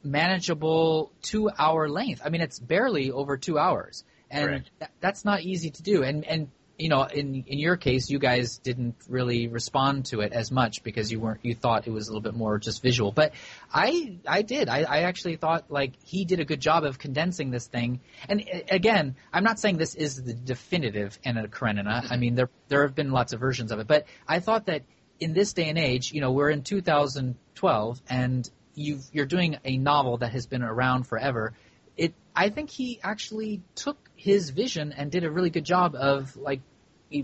[0.04, 2.22] manageable two hour length.
[2.24, 6.04] I mean, it's barely over two hours, and th- that's not easy to do.
[6.04, 6.50] And and
[6.80, 10.82] you know, in in your case, you guys didn't really respond to it as much
[10.82, 13.12] because you weren't you thought it was a little bit more just visual.
[13.12, 13.34] But
[13.72, 14.70] I I did.
[14.70, 18.00] I, I actually thought like he did a good job of condensing this thing.
[18.30, 22.04] And again, I'm not saying this is the definitive Anna Karenina.
[22.10, 24.84] I mean, there there have been lots of versions of it, but I thought that
[25.20, 29.78] in this day and age, you know, we're in 2012, and you you're doing a
[29.78, 31.54] novel that has been around forever.
[31.98, 36.36] It I think he actually took his vision and did a really good job of
[36.36, 36.62] like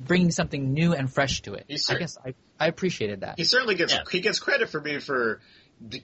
[0.01, 1.65] bringing something new and fresh to it.
[1.67, 3.35] He's I guess I I appreciated that.
[3.37, 4.03] He certainly gets Yeah.
[4.11, 5.41] he gets credit for me for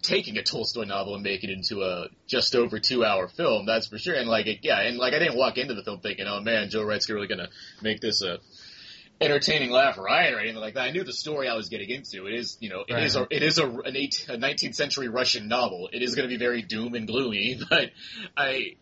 [0.03, 3.65] taking a Tolstoy novel and making it into a just over two hour film.
[3.65, 4.15] That's for sure.
[4.15, 6.69] And like, it, yeah, and like I didn't walk into the film thinking, oh man,
[6.69, 7.47] Joe Wright's really gonna
[7.81, 8.39] make this a
[9.21, 10.81] entertaining laugh riot or anything like that.
[10.81, 12.25] I knew the story I was getting into.
[12.27, 13.27] It is, you know, it is Right.
[13.31, 15.89] a it is a an eight, a 19th century Russian novel.
[15.93, 17.91] It is going to be very doom and gloomy, but
[18.35, 18.75] I.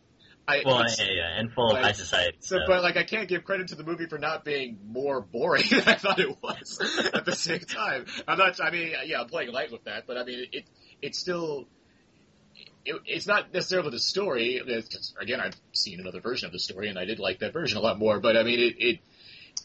[0.50, 2.38] I, Well, yeah, yeah, and full of like- high society.
[2.42, 2.68] so, stuff.
[2.68, 5.82] but like, I can't give credit to the movie for not being more boring than
[5.88, 7.10] I thought it was.
[7.14, 8.60] at the same time, I'm not.
[8.64, 10.66] I mean, yeah, I'm playing light with that, but I mean, it
[11.02, 11.68] it's still.
[12.86, 14.62] It, it's not necessarily the story.
[14.66, 17.78] Because again, I've seen another version of the story, and I did like that version
[17.78, 18.20] a lot more.
[18.20, 19.00] But I mean, it it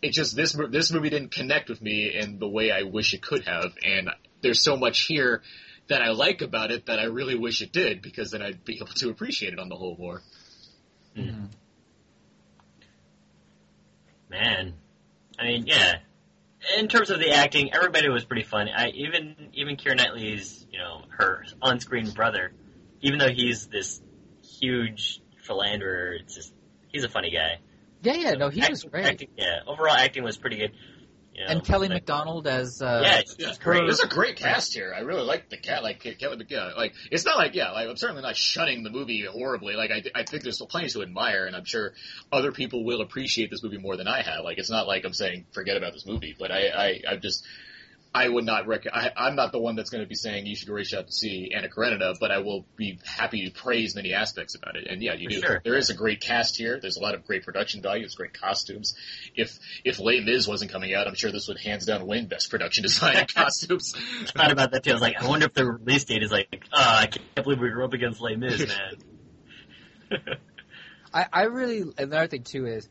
[0.03, 3.23] it just this this movie didn't connect with me in the way I wish it
[3.23, 4.11] could have, and
[4.43, 5.43] there's so much here
[5.89, 8.77] that I like about it that I really wish it did, because then I'd be
[8.77, 10.23] able to appreciate it on the whole more.
[11.17, 11.49] Mhm.
[14.31, 14.75] Man,
[15.39, 15.99] I mean, yeah.
[16.79, 18.73] In terms of the acting, everybody was pretty funny.
[18.75, 22.53] I even even Keira Knightley's, you know, her on-screen brother,
[23.03, 24.01] even though he's this
[24.61, 26.55] huge philanderer, it's just
[26.89, 27.59] he's a funny guy.
[28.03, 29.05] Yeah, yeah, no, he Acting- was great.
[29.05, 30.73] acting- yeah, overall acting was pretty good.
[31.35, 33.83] You know, and Kelly like- McDonald as uh, yeah, it's Yeah, great.
[33.83, 34.95] There's a great cast here.
[34.97, 35.83] I really like the cat.
[35.83, 36.77] Like Kelly McGill.
[36.77, 37.73] Like it's not like yeah.
[37.73, 39.75] Like, I'm certainly not shunning the movie horribly.
[39.75, 41.93] Like I, I think there's still plenty to admire, and I'm sure
[42.31, 44.45] other people will appreciate this movie more than I have.
[44.45, 47.45] Like it's not like I'm saying forget about this movie, but I, I, I just.
[48.17, 50.55] I would not rec- I, I'm not the one that's going to be saying you
[50.55, 53.97] should go race out to see Anna Karenina, but I will be happy to praise
[53.97, 54.87] many aspects about it.
[54.89, 55.41] And yeah, you For do.
[55.41, 55.61] sure.
[55.65, 56.79] There is a great cast here.
[56.81, 58.03] There's a lot of great production value.
[58.03, 58.95] There's great costumes.
[59.35, 62.51] If if Les Mis wasn't coming out, I'm sure this would hands down win best
[62.51, 63.95] production design and costumes.
[63.97, 64.91] I thought about that too.
[64.91, 67.59] I was like, I wonder if the release date is like, oh, I can't believe
[67.59, 68.97] we were up against Les Mis, man.
[71.13, 72.89] I, I really another thing too is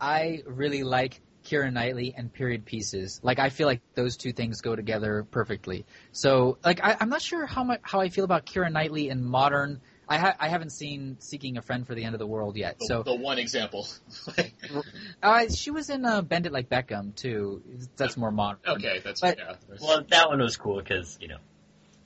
[0.00, 1.20] I really like
[1.52, 3.20] Keira Knightley and period pieces.
[3.22, 5.84] Like I feel like those two things go together perfectly.
[6.12, 9.22] So like I, I'm not sure how much how I feel about Keira Knightley in
[9.24, 9.80] modern.
[10.08, 12.78] I ha- I haven't seen Seeking a Friend for the End of the World yet.
[12.78, 13.86] The, So the one example.
[15.22, 17.62] uh, she was in uh, Bend It Like Beckham too.
[17.96, 18.60] That's more modern.
[18.66, 19.54] okay, that's But- yeah.
[19.80, 21.38] well, that one was cool because you know,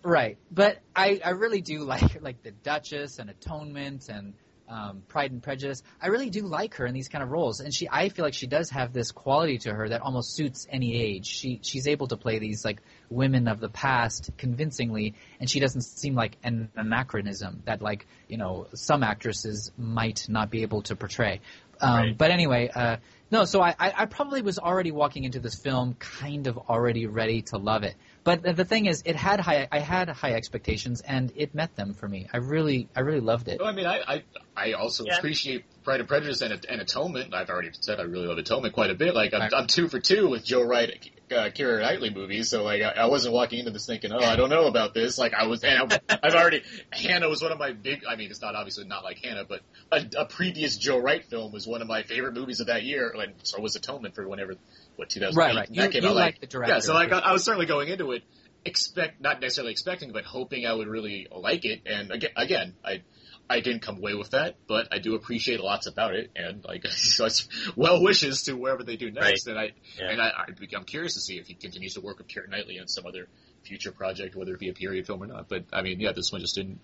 [0.02, 4.34] Right, but I, I really do like like the Duchess and Atonement and
[4.68, 5.82] um, Pride and Prejudice.
[6.00, 8.34] I really do like her in these kind of roles, and she I feel like
[8.34, 11.26] she does have this quality to her that almost suits any age.
[11.26, 15.82] She she's able to play these like women of the past convincingly, and she doesn't
[15.82, 20.96] seem like an anachronism that like you know some actresses might not be able to
[20.96, 21.40] portray.
[21.80, 22.18] Um, Right.
[22.18, 22.96] But anyway, uh,
[23.30, 23.44] no.
[23.44, 27.42] So I, I I probably was already walking into this film kind of already ready
[27.42, 27.94] to love it.
[28.26, 29.68] But the- the thing is, it had high.
[29.70, 32.26] I had high expectations, and it met them for me.
[32.32, 33.60] I really, I really loved it.
[33.60, 34.22] Well, I mean, I I,
[34.56, 35.16] I also Yeah.
[35.16, 37.32] appreciate Pride and Prejudice and, and Atonement.
[37.32, 39.14] I've already said I really love Atonement quite a bit.
[39.14, 39.54] Like I'm, Right.
[39.54, 40.90] I'm two for two with Joe Wright
[41.30, 44.34] uh, Keira Knightley movies, so like I, I wasn't walking into this thinking, oh, I
[44.34, 45.18] don't know about this.
[45.18, 46.62] Like I was, and I, I've already
[46.92, 48.02] Hanna was one of my big.
[48.08, 49.60] I mean, it's not obviously not like Hanna, but
[49.92, 53.14] a, a previous Joe Wright film was one of my favorite movies of that year,
[53.20, 54.54] and so was Atonement for whenever
[54.96, 55.68] what 2008 Right, right.
[55.68, 56.14] that You- came you out.
[56.16, 58.22] like the director, yeah, so like I, I was certainly going into it
[58.64, 61.82] expect not necessarily expecting, but hoping I would really like it.
[61.86, 63.02] And again, again, I
[63.48, 66.80] I didn't come away with that, but I do appreciate lots about it, and like
[66.84, 69.46] it's well wishes to wherever they do next.
[69.46, 70.10] And I Yeah.
[70.10, 70.44] and I, I
[70.76, 73.28] I'm curious to see if he continues to work with Keira Knightley on some other
[73.62, 75.48] future project, whether it be a period film or not.
[75.48, 76.80] But I mean, yeah, this one just didn't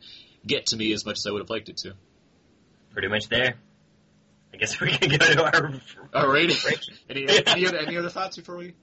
[0.46, 1.94] get to me as much as I would have liked it to.
[2.92, 3.54] Pretty much there.
[4.52, 5.72] I guess we can go to our.
[6.14, 6.50] All right.
[7.08, 8.74] any, any, other, any other thoughts before we?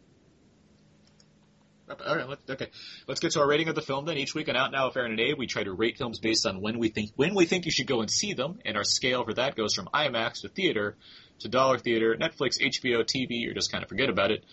[1.89, 2.67] All right, let's, okay.
[3.07, 4.17] Let's get to our rating of the film then.
[4.17, 6.45] Each week on Out Now with Aaron and Abe, we try to rate films based
[6.45, 8.83] on when we think when we think you should go and see them, and our
[8.83, 10.95] scale for that goes from IMAX to theater
[11.39, 14.43] to dollar theater, Netflix, HBO, TV, or just kind of forget about it.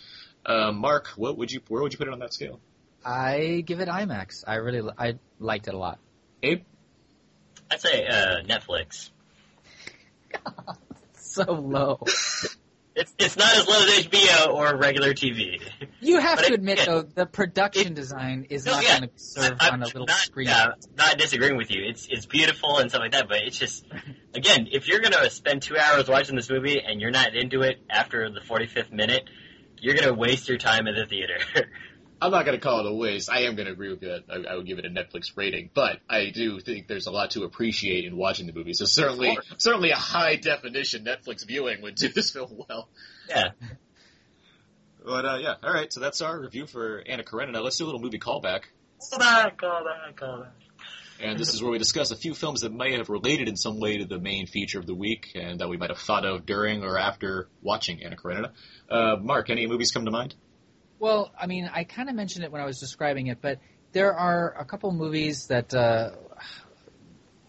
[0.47, 2.59] Uh, Mark, what would you where would you put it on that scale?
[3.05, 4.45] I give it IMAX.
[4.47, 5.99] I really I liked it a lot.
[6.43, 6.63] Abe,
[7.71, 9.11] I'd say uh, Netflix.
[11.37, 12.01] So low.
[12.99, 15.61] It's it's not as low as HBO or regular TV.
[16.01, 16.85] You have But to it- admit yeah.
[16.87, 18.89] though, the production design is No, not yeah.
[18.91, 20.47] going to be served I'm on a little not, screen.
[20.49, 21.85] Yeah, not disagreeing with you.
[21.87, 23.85] It's it's beautiful and stuff like that, but it's just
[24.35, 27.81] again, if you're gonna spend two hours watching this movie and you're not into it
[27.91, 29.29] after the 45th minute,
[29.79, 31.37] you're gonna waste your time at the theater.
[32.21, 33.31] I'm not going to call it a waste.
[33.31, 34.19] I am going to agree with you.
[34.31, 37.33] I, I would give it a Netflix rating, but I do think there's a lot
[37.33, 38.73] to appreciate in watching the movie.
[38.73, 42.89] So certainly, certainly a high definition Netflix viewing would do this film well.
[43.29, 43.51] yeah.
[45.05, 45.93] But uh, yeah, all right.
[45.93, 47.61] So that's our review for Anna Karenina.
[47.63, 48.63] Let's do a little movie callback,
[49.11, 50.53] Call back, call back, call back.
[51.21, 53.79] and this is where we discuss a few films that may have related in some
[53.79, 56.45] way to the main feature of the week, and that we might have thought of
[56.47, 58.53] during or after watching Anna Karenina.
[58.91, 60.35] Uh, Mark, any movies come to mind?
[60.99, 63.59] Well, I mean, I kind of mentioned it when I was describing it, but
[63.93, 66.13] there are a couple movies that uh,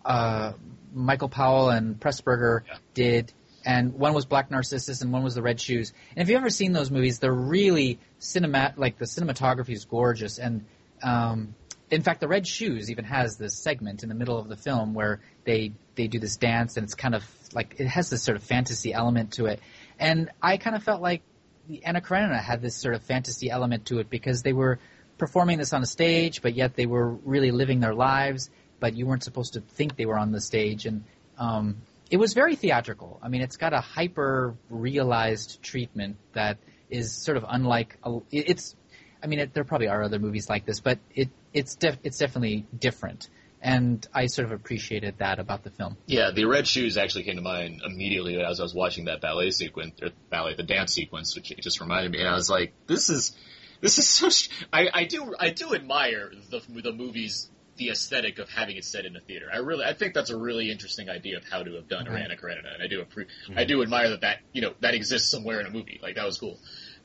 [0.05, 0.53] uh,
[0.93, 2.61] Michael Powell and Pressburger
[2.93, 3.31] did,
[3.65, 5.93] and one was Black Narcissus and one was The Red Shoes.
[6.15, 10.39] And if you've ever seen those movies, they're really cinemat like the cinematography is gorgeous,
[10.39, 10.65] and
[11.03, 11.55] um,
[11.89, 14.93] in fact, The Red Shoes even has this segment in the middle of the film
[14.93, 17.23] where they they do this dance, and it's kind of
[17.53, 19.61] like it has this sort of fantasy element to it,
[19.99, 21.21] and I kind of felt like
[21.67, 24.79] the Anna Karenina had this sort of fantasy element to it because they were
[25.17, 28.49] performing this on a stage, but yet they were really living their lives,
[28.79, 31.03] but you weren't supposed to think they were on the stage, and
[31.37, 31.77] um,
[32.09, 33.19] it was very theatrical.
[33.21, 36.57] I mean, it's got a hyper realized treatment that
[36.89, 37.97] is sort of unlike.
[38.03, 38.75] A, it's,
[39.21, 42.17] I mean, it, there probably are other movies like this, but it it's def, it's
[42.17, 43.29] definitely different,
[43.61, 45.97] and I sort of appreciated that about the film.
[46.05, 49.51] Yeah, the red shoes actually came to mind immediately as I was watching that ballet
[49.51, 52.19] sequence, or ballet, the dance sequence, which it just reminded me.
[52.19, 53.35] And I was like, this is,
[53.81, 54.29] this is so.
[54.29, 58.85] sh- I, I do, I do admire the the movies, the aesthetic of having it
[58.85, 59.47] set in a theater.
[59.51, 62.23] I really, I think that's a really interesting idea of how to have done Right.
[62.23, 63.57] Anna Karenina, and I do, appre- mm-hmm.
[63.57, 65.99] I do admire that that you know that exists somewhere in a movie.
[66.01, 66.59] Like that was cool.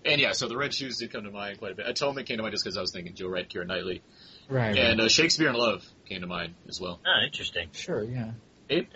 [0.04, 1.86] And yeah, so the red shoes did come to mind quite a bit.
[1.86, 4.02] Atonement came to mind just because I was thinking Joe Wright, Keira Knightley,
[4.48, 4.76] Right.
[4.76, 7.00] and uh, Shakespeare in Love came to mind as well.
[7.06, 7.68] Oh, interesting.
[7.72, 8.02] Sure.
[8.04, 8.32] Yeah.
[8.70, 8.88] Abe,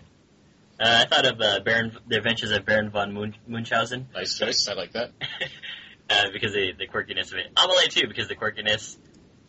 [0.78, 4.08] Uh, I thought of uh, Baron, The Adventures of Baron von Mun- Munchausen.
[4.14, 4.68] nice choice.
[4.68, 5.12] I like that.
[6.10, 7.46] uh, because of the, the quirkiness of it.
[7.56, 8.96] Amelie too, because of the quirkiness.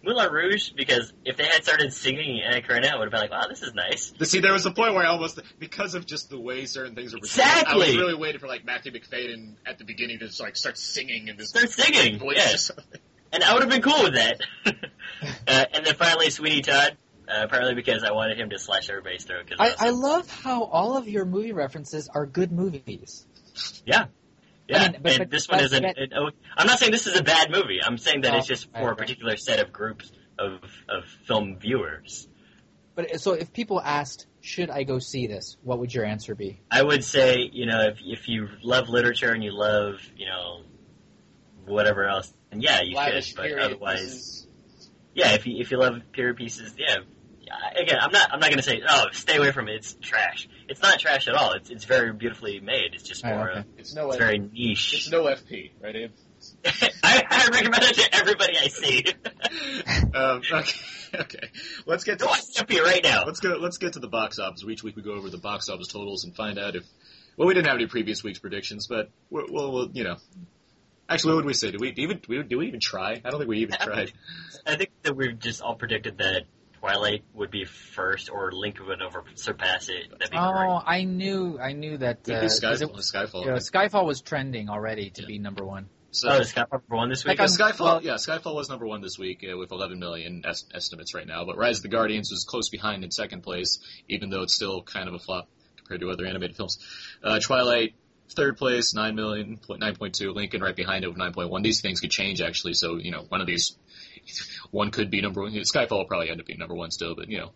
[0.04, 3.32] Moulin Rouge, because if they had started singing Anna Karenina, I would have been like,
[3.32, 4.14] wow, this is nice.
[4.22, 7.14] See, there was a point where I almost, because of just the way certain things
[7.14, 10.40] were presented, I was really waiting for like Matthew Macfadyen at the beginning to just,
[10.40, 12.72] like start singing in this Start singing, voice.
[12.78, 12.84] yeah.
[13.32, 14.42] And I would have been cool with that.
[15.48, 16.98] uh, and then finally, Sweeney Todd,
[17.28, 19.48] uh, partly because I wanted him to slash everybody's throat.
[19.48, 23.26] Cause I, I love how all of your movie references are good movies.
[23.86, 24.06] yeah.
[24.70, 26.92] Yeah, I mean, but- and but- this one is an, an oh, I'm not saying
[26.92, 27.80] this is a bad movie.
[27.84, 28.98] I'm saying that No, it's just right, for a right.
[28.98, 30.60] particular set of groups of,
[30.90, 32.28] of film viewers.
[32.96, 35.56] But so if people asked, should I go see this?
[35.64, 36.60] What would your answer be?
[36.72, 40.64] I would say, you know, if if you love literature and you love, you know,
[41.66, 43.38] whatever else, then yeah, you Lavish should.
[43.38, 44.48] But otherwise, pieces.
[45.14, 46.98] yeah, if you if you love period pieces, yeah.
[47.42, 49.76] Yeah, Again, I'm not I'm not gonna say oh stay away from it.
[49.76, 50.50] It's trash.
[50.68, 51.54] It's not trash at all.
[51.54, 52.90] It's it's very beautifully made.
[52.94, 53.60] It's just Oh, more okay.
[53.60, 54.94] uh, It's no, it's F- very niche.
[54.96, 56.12] it's no FP, right, Abe?
[57.04, 59.06] I, I recommend it to everybody I see.
[60.14, 60.78] um, okay,
[61.22, 61.50] okay.
[61.86, 63.24] Let's get Go to watch Yuppie right now.
[63.26, 63.56] let's go.
[63.60, 64.64] Let's get to the box office.
[64.70, 66.84] Each week we go over the box office totals and find out if.
[67.38, 70.18] Well, we didn't have any previous week's predictions, but we'll, we'll, we'll you know.
[71.10, 71.72] Actually, what would we say?
[71.72, 73.14] Do we even do we, do we even try?
[73.24, 74.12] I don't think we even tried.
[74.66, 76.44] I think that we've just all predicted that
[76.80, 80.10] Twilight would be first, or Link would over surpass it.
[80.12, 80.40] That'd be great.
[80.40, 82.28] Oh, I knew, I knew that.
[82.28, 82.82] Maybe Uh, 'cause Skyfall.
[82.82, 83.42] it- Skyfall.
[83.42, 85.90] you know, Skyfall was trending already to be number one.
[86.12, 87.38] So, oh, is Skyfall number one this week?
[87.40, 91.14] yeah, Skyfall, yeah, Skyfall was number one this week uh, with 11 million es- estimates
[91.14, 91.46] right now.
[91.46, 94.82] But Rise of the Guardians was close behind in second place, even though it's still
[94.84, 96.78] kind of a flop compared to other animated films.
[97.24, 97.96] Uh, Twilight,
[98.36, 100.34] third place, 9 million, 9.2.
[100.36, 101.64] Lincoln right behind it with 9.1.
[101.64, 103.76] These things could change actually, so you know, one of these,
[104.72, 105.52] one could be number one.
[105.54, 107.52] Skyfall will probably end up being number one still, but you know,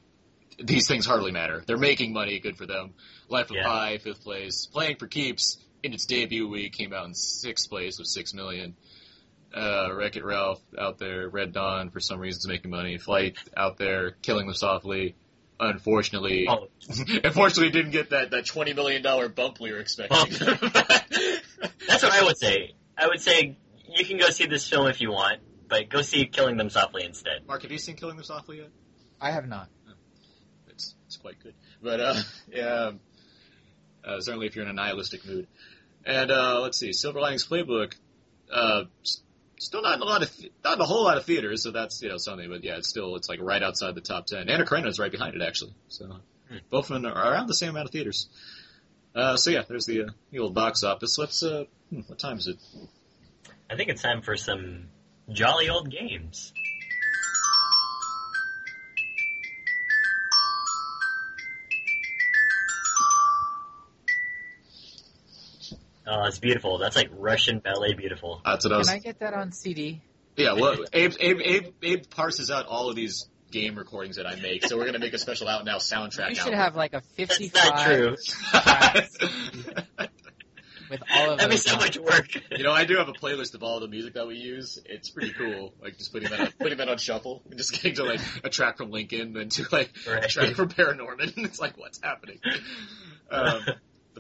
[0.59, 1.63] these things hardly matter.
[1.65, 2.93] They're making money, good for them.
[3.29, 3.65] Life of Yeah.
[3.65, 7.97] Pi, fifth place, playing for keeps in its debut week, came out in sixth place
[7.97, 8.75] with six million.
[9.53, 12.97] Uh, Wreck It Ralph out there, Red Dawn for some reason is making money.
[12.97, 15.15] Flight out there, killing them softly.
[15.63, 16.67] Unfortunately, Oh.
[17.23, 20.17] unfortunately didn't get that, that twenty million dollar bump we were expecting.
[21.87, 22.73] That's what I would say.
[22.97, 23.57] I would say
[23.87, 27.03] you can go see this film if you want, but go see Killing Them Softly
[27.05, 27.45] instead.
[27.47, 28.69] Mark, have you seen Killing Them Softly yet?
[29.19, 29.69] I have not.
[30.67, 32.15] It's it's quite good, but uh,
[32.51, 32.91] yeah,
[34.03, 35.47] uh, certainly if you're in a nihilistic mood.
[36.05, 37.93] And uh, let's see, Silver Linings Playbook,
[38.51, 39.21] uh, s-
[39.61, 40.31] still not a lot of
[40.63, 42.49] not a whole lot of theaters, so that's you know something.
[42.49, 44.49] But yeah, it's still it's like right outside the top ten.
[44.49, 46.17] Anna Karenina is right behind it actually, so
[46.69, 48.27] both of them are around the same amount of theaters.
[49.13, 51.17] Uh, so yeah, there's the, uh, the old box office.
[51.17, 52.57] Let's uh, hmm, what time is it?
[53.69, 54.87] I think it's time for some
[55.31, 56.53] jolly old games.
[66.13, 66.77] Oh, it's beautiful.
[66.77, 68.41] That's like Russian ballet beautiful.
[68.43, 68.87] That's what I was.
[68.89, 70.01] Can I get that on CD?
[70.35, 74.35] Yeah, well, Abe, Abe, Abe, Abe parses out all of these game recordings that I
[74.35, 76.29] make, so we're gonna make a special out now soundtrack.
[76.29, 76.59] You should album.
[76.59, 78.15] have like a 55 not true.
[80.89, 81.63] with all of That'd be those.
[81.63, 82.27] so much work.
[82.51, 84.79] You know, I do have a playlist of all the music that we use.
[84.85, 85.73] It's pretty cool.
[85.81, 88.49] Like just putting that on, putting that on shuffle and just getting to like a
[88.49, 90.29] track from Lincoln, then to like a Right.
[90.29, 91.33] track from Paranorman.
[91.45, 92.39] It's like what's happening.
[93.29, 93.61] Um,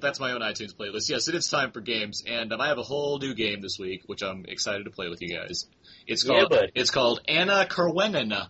[0.01, 1.09] but that's my own iTunes playlist.
[1.09, 3.77] Yes, it is time for games, and um, I have a whole new game this
[3.79, 5.67] week, which I'm excited to play with you guys.
[6.07, 6.71] It's called bud.
[6.75, 8.49] it's called Anna Karenina.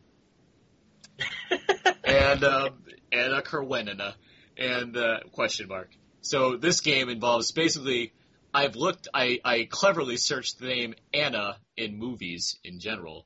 [2.03, 4.15] and um, Anna Karenina,
[4.57, 5.89] and uh, question mark.
[6.21, 8.13] So this game involves basically.
[8.53, 9.07] I've looked.
[9.13, 13.25] I, I cleverly searched the name Anna in movies in general,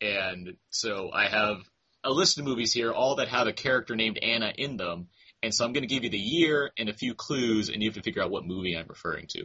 [0.00, 1.58] and so I have
[2.04, 5.08] a list of movies here, all that have a character named Anna in them.
[5.46, 7.88] And so I'm going to give you the year and a few clues, and you
[7.88, 9.44] have to figure out what movie I'm referring to.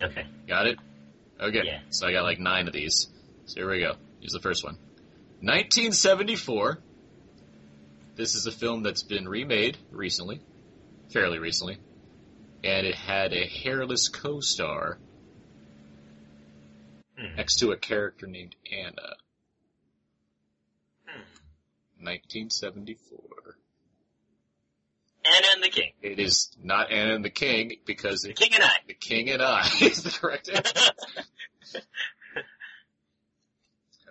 [0.00, 0.26] Okay.
[0.46, 0.78] Got it?
[1.38, 1.60] Okay.
[1.62, 1.80] Yeah.
[1.90, 3.06] So I got like nine of these.
[3.44, 3.96] So here we go.
[4.20, 4.78] Here's the first one.
[5.42, 6.78] 1974.
[8.16, 10.40] This is a film that's been remade recently,
[11.12, 11.76] fairly recently,
[12.64, 14.96] and it had a hairless co-star
[17.18, 17.36] Hmm.
[17.36, 19.16] next to a character named Anna.
[21.06, 22.04] Hmm.
[22.04, 23.47] 1974.
[25.36, 25.92] Anna and the King.
[26.02, 28.70] It is not Anna and the King because The it, King and I.
[28.86, 30.90] the King and I is the correct answer.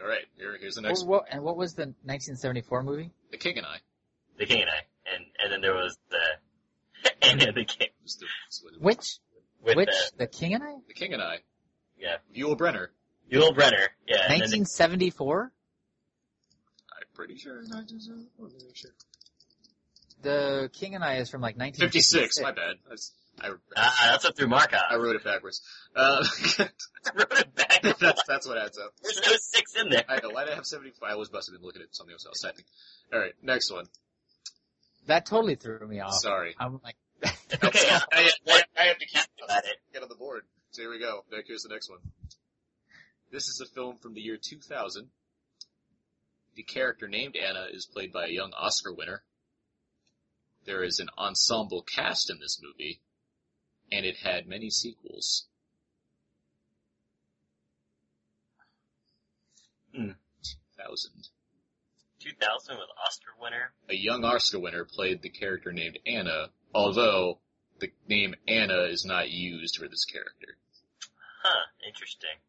[0.02, 1.18] All right, here, here's the next What, one.
[1.20, 3.12] what- and what was the 1974 movie?
[3.32, 3.78] The King and I.
[4.38, 5.14] the King and I.
[5.14, 7.88] And and then there was the Anna and the King.
[8.04, 8.28] Just the,
[8.80, 9.18] Which?
[9.62, 9.90] With Which?
[10.12, 10.76] the The King and I?
[10.88, 11.40] the King and I.
[11.98, 12.18] yeah.
[12.36, 12.88] Yul Brynner.
[13.32, 13.88] Yul Brynner.
[14.08, 14.22] Yeah.
[14.30, 15.52] and then the- 1974?
[16.92, 17.56] I'm pretty sure.
[17.56, 18.46] 1974.
[18.48, 18.92] Let me make sure.
[20.22, 22.14] The King and I is from like 56.
[22.14, 22.42] 1956.
[22.42, 22.76] My bad.
[22.90, 25.62] That's, I, Ah, that's what threw Mark I wrote it backwards.
[25.96, 26.24] Uh,
[26.60, 26.70] I
[27.16, 27.82] wrote it back.
[28.00, 28.94] that's that's what adds up.
[29.04, 30.04] There's no six in there.
[30.10, 30.30] I know.
[30.32, 31.08] Why did I have 75?
[31.08, 32.66] I was must and looking at something else I was typing.
[33.14, 33.86] All right, next one.
[35.06, 36.16] That totally threw me off.
[36.16, 36.56] Sorry.
[36.60, 36.96] I'm like,
[37.64, 39.78] Okay, uh, I, I, I have to keep about it.
[39.94, 40.44] get on the board.
[40.72, 41.24] So here we go.
[41.32, 42.00] Now here's the next one.
[43.32, 45.08] This is a film from the year 2000.
[46.56, 49.22] The character named Anna is played by a young Oscar winner.
[50.68, 53.00] There is an ensemble cast in this movie,
[53.90, 55.48] and it had many sequels.
[59.96, 60.12] Hmm.
[60.76, 61.30] 2000.
[62.20, 63.72] 2000 with Oscar winner.
[63.88, 67.40] A young Oscar winner played the character named Anna, although
[67.80, 70.58] the name Anna is not used for this character.
[71.44, 71.66] Huh.
[71.88, 72.42] Interesting.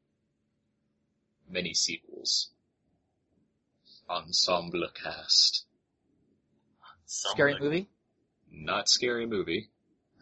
[1.49, 2.51] Many sequels.
[4.11, 5.67] Ensemble cast.
[7.07, 7.89] scary movie?
[8.51, 9.69] Not scary movie.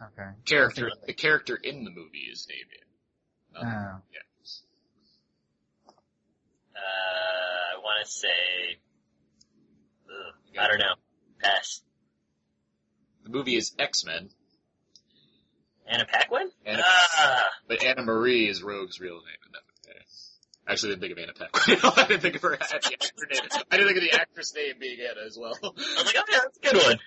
[0.01, 0.31] Okay.
[0.45, 3.65] Character, the character in the movie is named Anna.
[3.65, 4.03] Not- Oh.
[4.13, 4.21] yeah.
[6.77, 8.79] Uh, I want to say.
[10.09, 10.95] Ugh, I don't know.
[11.41, 11.81] Pass.
[13.25, 14.29] The movie is X-Men,
[15.87, 16.51] Anna Paquin?
[16.65, 19.66] Anna- Ah, but Anna Marie is Rogue's real name in that movie.
[20.69, 21.79] Actually, I didn't think of Anna Paquin.
[21.97, 23.41] I didn't think of her as the actor name.
[23.71, 25.55] I didn't think of the actress name being Anna as well.
[25.63, 26.99] I was like, oh yeah, that's a good one.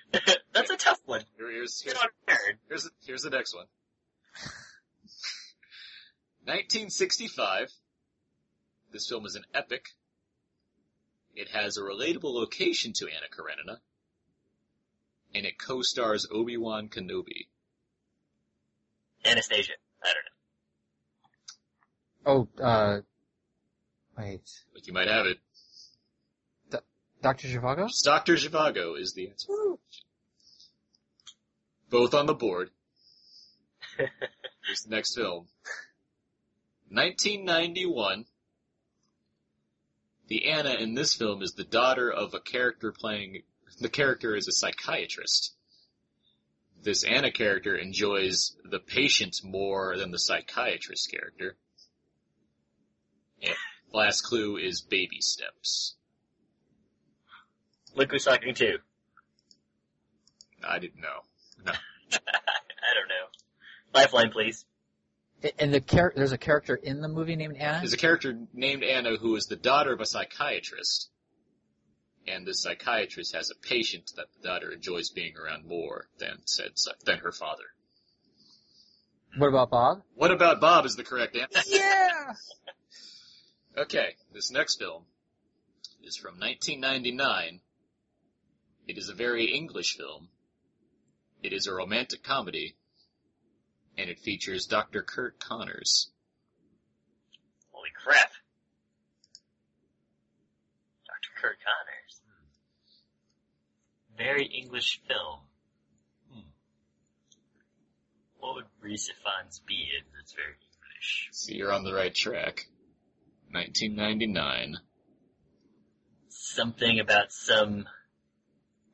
[0.54, 1.22] that's a tough one.
[1.36, 1.96] Here- Here's, Good
[2.26, 2.38] here's,
[2.68, 3.66] here's, the- here's the next one.
[6.44, 7.70] 1965.
[8.92, 9.90] This film is an epic.
[11.34, 13.78] It has a relatable location to Anna Karenina.
[15.34, 17.46] And it co-stars Obi-Wan Kenobi.
[19.24, 19.74] Anastasia.
[20.02, 20.12] I
[22.24, 22.48] don't know.
[22.58, 23.00] Oh, uh,
[24.20, 24.50] wait.
[24.72, 25.38] But you might have it.
[27.22, 27.48] Dr.
[27.48, 27.88] Zhivago?
[28.02, 28.34] Dr.
[28.34, 29.48] Zhivago is the answer.
[31.90, 32.70] Both on the board.
[33.98, 35.48] Here's the next film.
[36.88, 38.24] 1991.
[40.28, 43.42] The Anna in this film is the daughter of a character playing,
[43.80, 45.54] the character is a psychiatrist.
[46.82, 51.56] This Anna character enjoys the patient more than the psychiatrist character.
[53.92, 55.96] And last clue is baby steps.
[57.94, 58.78] Look who's talking too.
[60.66, 61.20] I didn't know.
[61.64, 61.72] No.
[62.12, 63.28] I don't know.
[63.94, 64.64] Lifeline, please.
[65.58, 67.78] And the char- there's a character in the movie named Anna?
[67.78, 71.10] There's a character named Anna who is the daughter of a psychiatrist.
[72.28, 76.72] And this psychiatrist has a patient that the daughter enjoys being around more than said
[77.04, 77.64] than her father.
[79.38, 80.02] What about Bob?
[80.14, 81.62] What about Bob is the correct answer.
[81.66, 82.34] Yeah!
[83.78, 85.04] Okay, this next film
[86.02, 87.60] is from 1999.
[88.88, 90.28] It is a very English film.
[91.42, 92.74] It is a romantic comedy,
[93.96, 95.02] and it features Dr.
[95.02, 96.10] Kurt Connors.
[97.70, 98.32] Holy crap.
[101.06, 101.30] Dr.
[101.40, 102.20] Kurt Connors.
[104.18, 105.40] Very English film.
[106.32, 106.48] Hmm.
[108.40, 111.28] What would Rhys Ifans be in that's very English?
[111.30, 112.66] See, you're on the right track.
[113.52, 114.78] 1999.
[116.28, 117.86] Something about some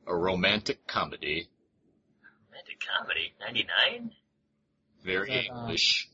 [0.07, 1.47] A romantic comedy.
[2.49, 3.33] romantic comedy.
[3.39, 4.11] 99?
[5.03, 6.07] Very that, uh, English.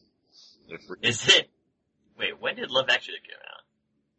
[0.68, 1.50] If we're- Is it?
[2.18, 3.64] Wait, when did Love Actually come out?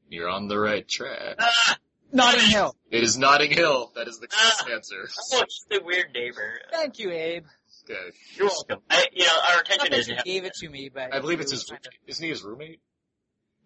[0.08, 1.36] You're on the right track.
[1.38, 1.78] Ah!
[2.12, 2.76] Notting Hill.
[2.90, 3.90] It is Notting Hill.
[3.96, 4.72] That is the correct Ah.
[4.72, 5.08] answer.
[5.32, 6.60] Oh, it's the weird neighbor.
[6.70, 7.44] Thank you, Abe.
[7.90, 8.16] Okay.
[8.36, 8.80] You're welcome.
[8.88, 10.08] I, you know, our Not attention that is.
[10.08, 12.30] you gave it to me, but I believe it's his, was kind of- isn't he
[12.30, 12.80] his roommate?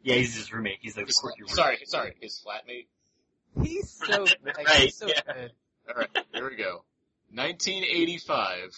[0.02, 0.78] Yeah, he's his roommate.
[0.80, 1.56] He's the His- quirky roommate.
[1.56, 2.86] sorry, sorry, his flatmate.
[3.62, 5.20] He's so, like, Right, he's so yeah.
[5.26, 5.52] good.
[5.90, 6.84] Alright, here we go.
[7.34, 8.70] 1985.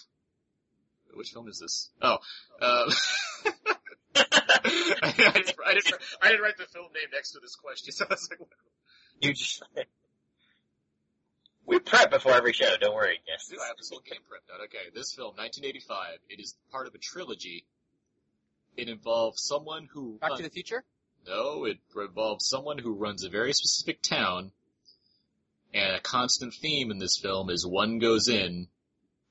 [1.13, 1.89] Which film is this?
[2.01, 2.17] Oh,
[2.61, 2.89] uh,
[4.15, 8.05] I, didn't, I, didn't, I didn't write the film name next to this question, so
[8.09, 8.49] I was like, what?
[9.19, 9.61] You just.
[11.65, 12.75] we prep before every show.
[12.79, 13.19] Don't worry.
[13.27, 13.47] Yes.
[13.49, 14.61] Dude, I have this whole game prepped out.
[14.65, 17.65] Okay, this film, 1985, it is part of a trilogy.
[18.77, 20.83] It involves someone who Back to the Future?
[21.27, 24.51] No, it involves someone who runs a very specific town,
[25.73, 28.67] and a constant theme in this film is one goes in,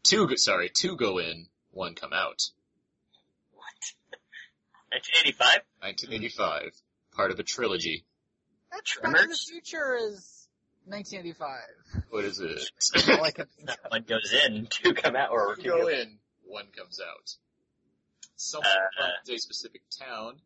[0.04, 2.42] two go, sorry, two go in, one come out.
[3.52, 3.64] What?
[4.92, 5.62] 1985.
[5.80, 6.72] 1985,
[7.12, 8.04] part of a trilogy.
[8.70, 10.46] Back to the Future is
[10.86, 12.04] 1985.
[12.10, 12.70] What is it?
[13.18, 13.76] All I can think of.
[13.90, 17.34] One goes in, two come out, or two two go go in, one comes out.
[18.36, 20.40] Someone Uh, runs a specific town,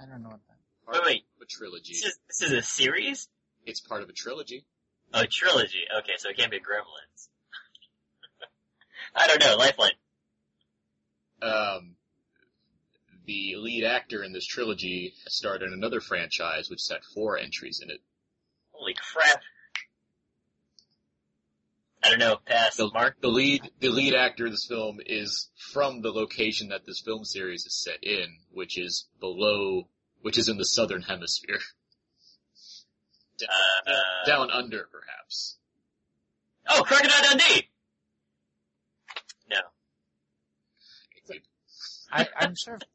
[0.00, 0.55] I don't know what that.
[0.86, 1.22] Part Wait, wait.
[1.36, 1.92] of a trilogy.
[1.92, 3.28] This is, this is a series?
[3.66, 4.64] It's part of a trilogy.
[5.12, 5.84] Oh, a trilogy.
[5.98, 7.28] Okay, so it can't be Gremlins.
[9.14, 9.56] I don't know.
[9.56, 9.90] Lifeline.
[11.42, 11.96] Um,
[13.26, 17.90] the lead actor in this trilogy starred in another franchise which had four entries in
[17.90, 18.00] it.
[18.72, 19.40] Holy crap.
[22.04, 22.36] I don't know.
[22.46, 22.76] Pass.
[22.76, 23.16] The, Mark.
[23.20, 27.24] the lead, the lead actor of this film is from the location that this film
[27.24, 29.88] series is set in, which is below,
[30.22, 31.58] which is in the southern hemisphere.
[33.38, 33.46] D-
[33.86, 33.92] Uh,
[34.26, 35.58] Down under, perhaps.
[36.68, 37.68] oh, Crocodile Dundee.
[39.50, 39.58] No.
[42.12, 42.78] I, I'm sure.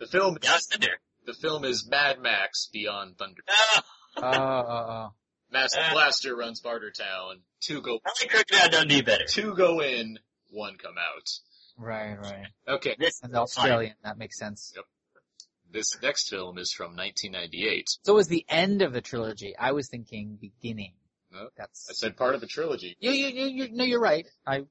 [0.00, 0.88] The film, Down Under.
[1.24, 3.42] the film is Mad Max Beyond Thunder.
[4.16, 5.12] Oh, Oh, oh, oh.
[5.50, 5.92] Master Uh.
[5.92, 7.40] Blaster runs Bartertown.
[7.60, 9.24] Two go, I like Crocodile Dundee better.
[9.26, 10.18] two go in,
[10.50, 11.28] one come out.
[11.78, 12.46] Right, right.
[12.68, 14.72] Okay, This And the Australian, that makes sense.
[14.76, 14.84] Yep.
[15.74, 17.88] This next film is from 1998.
[18.04, 19.54] So it was the end of the trilogy.
[19.58, 20.94] I was thinking beginning.
[21.32, 21.88] No, That's.
[21.90, 22.96] I said part of the trilogy.
[23.00, 24.26] You, you, you, you, no, you're right.
[24.46, 24.62] I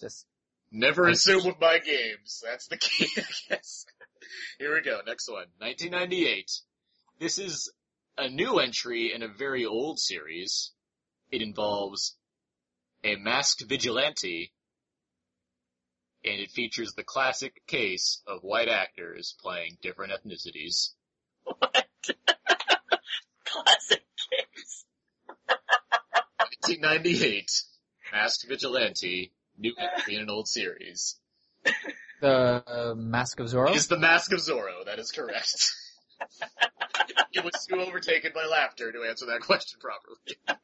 [0.00, 0.26] just.
[0.70, 2.42] Never I- assume with my games.
[2.44, 3.86] That's the key, I guess.
[4.58, 5.00] Here we go.
[5.06, 5.46] Next one.
[5.58, 6.50] 1998.
[7.18, 7.72] This is
[8.18, 10.72] a new entry in a very old series.
[11.30, 12.14] It involves
[13.04, 14.52] a masked vigilante,
[16.24, 20.90] and it features the classic case of white actors playing different ethnicities.
[21.44, 21.86] What?
[23.44, 24.84] Classic case.
[25.46, 27.50] 1998.
[28.12, 31.16] Masked vigilante, new entry in an old series.
[32.20, 33.70] The uh, Mask of Zorro.
[33.70, 34.84] It is the Mask of Zorro.
[34.86, 35.74] That is correct.
[37.32, 40.36] it was too overtaken by laughter to answer that question properly.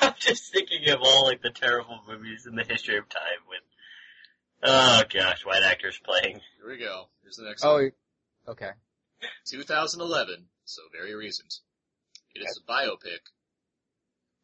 [0.00, 3.60] I'm just thinking of all like the terrible movies in the history of time with.
[4.64, 6.40] Oh gosh, white actors playing.
[6.56, 7.08] Here we go.
[7.22, 7.92] Here's the next Oh, one.
[8.48, 8.70] okay.
[9.50, 11.54] 2011, so very recent.
[12.34, 13.20] It is a biopic.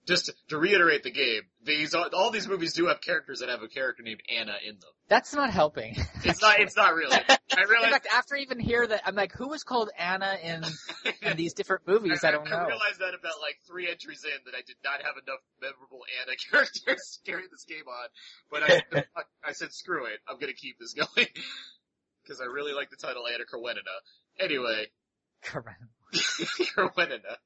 [0.06, 3.62] Just to, to reiterate the game, these all these movies do have characters that have
[3.62, 4.90] a character named Anna in them.
[5.10, 5.96] That's not helping.
[6.22, 6.60] It's not.
[6.60, 7.16] It's not really.
[7.52, 10.64] I In fact, after I even hear that, I'm like, who was called Anna in
[11.22, 12.22] in these different movies?
[12.22, 12.56] I don't know.
[12.56, 16.02] I realized that about like three entries in that I did not have enough memorable
[16.22, 18.08] Anna characters to carry this game on.
[18.52, 20.20] But I, I said, screw it.
[20.28, 21.26] I'm gonna keep this going.
[22.28, 23.90] Cause I really like the title Anna Karenina.
[24.38, 24.86] Anyway,
[25.44, 27.36] Karenina.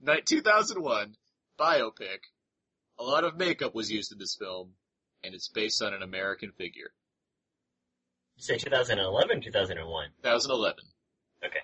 [0.00, 1.14] Night 2001,
[1.60, 2.26] biopic.
[2.98, 4.72] A lot of makeup was used in this film,
[5.24, 6.90] and it's based on an American figure.
[8.36, 10.08] You say 2011, 2001.
[10.22, 10.76] 2011.
[11.44, 11.58] Okay.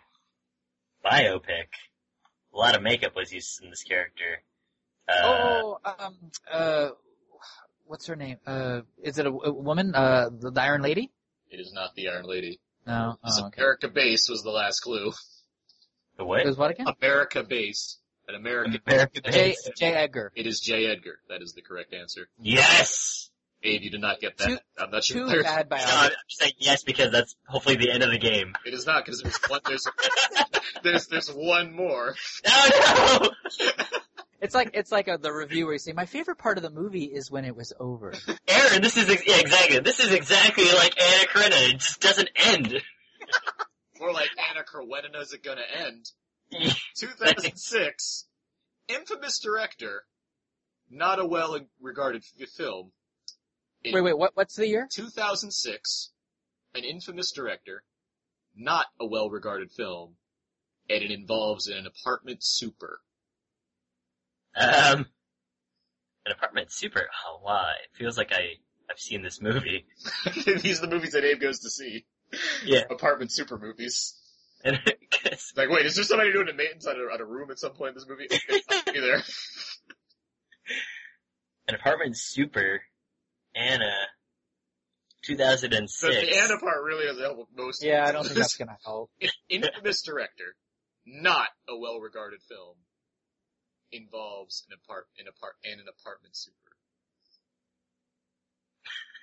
[1.04, 1.68] Biopic.
[2.54, 4.42] A lot of makeup was used in this character.
[5.08, 6.16] Uh, oh, um,
[6.50, 6.88] uh,
[7.86, 8.36] what's her name?
[8.46, 9.94] Uh, is it a, a woman?
[9.94, 11.10] Uh, the, the Iron Lady?
[11.50, 12.60] It is not the Iron Lady.
[12.86, 13.16] No.
[13.24, 13.60] It's Oh, okay.
[13.60, 15.12] America Base was the last clue.
[16.18, 16.40] The what?
[16.40, 16.86] It was what again?
[17.00, 17.98] America Base.
[18.26, 19.70] An American America J, Base.
[19.78, 19.94] J.
[19.94, 20.32] Edgar.
[20.36, 20.86] It is J.
[20.86, 21.20] Edgar.
[21.30, 22.28] That is the correct answer.
[22.38, 23.30] Yes!
[23.62, 24.48] Abe, you did not get that.
[24.48, 25.28] Too- I'm not sure.
[25.28, 28.54] Too bad No, I'm just saying yes because that's hopefully the end of the game.
[28.64, 29.60] It is not because there's one.
[29.66, 29.84] There's
[30.84, 32.14] there's there's one more.
[32.46, 33.30] No, no!
[34.40, 36.70] It's like it's like a, the review where you say, "My favorite part of the
[36.70, 38.14] movie is when it was over."
[38.46, 39.80] Aaron, this is ex- yeah, exactly.
[39.80, 41.74] This is exactly like Anna Karenina.
[41.74, 42.80] It just doesn't end.
[43.98, 46.06] More like Anna Karenina is it gonna end?
[46.96, 48.26] 2006,
[48.88, 50.04] infamous director,
[50.88, 52.22] not a well regarded
[52.56, 52.92] film.
[53.84, 54.32] In Wait, wait, what?
[54.34, 54.88] What's the year?
[54.90, 56.10] 2006,
[56.74, 57.82] an infamous director,
[58.56, 60.16] not a well regarded film,
[60.90, 63.00] and it involves an apartment super.
[64.56, 65.06] Um,
[66.26, 67.08] an apartment super.
[67.26, 67.74] Oh, why?
[67.84, 68.54] It feels like I
[68.90, 69.86] I've seen this movie.
[70.44, 72.04] These are the movies that Abe goes to see.
[72.64, 72.82] Yeah.
[72.90, 74.14] Apartment super movies.
[74.64, 74.78] And
[75.12, 77.58] 'cause- Like, wait, is there somebody doing a maintenance on a, on a room at
[77.60, 78.26] some point in this movie?
[78.26, 79.22] Okay, I'll be there.
[81.68, 82.82] an apartment super.
[83.58, 83.92] Anna.
[85.22, 86.00] 2006.
[86.00, 87.82] The, the Anna part really doesn't help with most.
[87.82, 89.10] Yeah, I don't think that's gonna help.
[89.48, 90.54] Infamous director,
[91.04, 92.76] not a well-regarded film,
[93.90, 96.54] involves an apart an apart and an apartment super.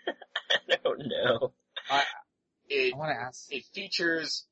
[0.72, 1.54] I don't know.
[2.68, 3.46] It I want to ask.
[3.52, 4.46] it features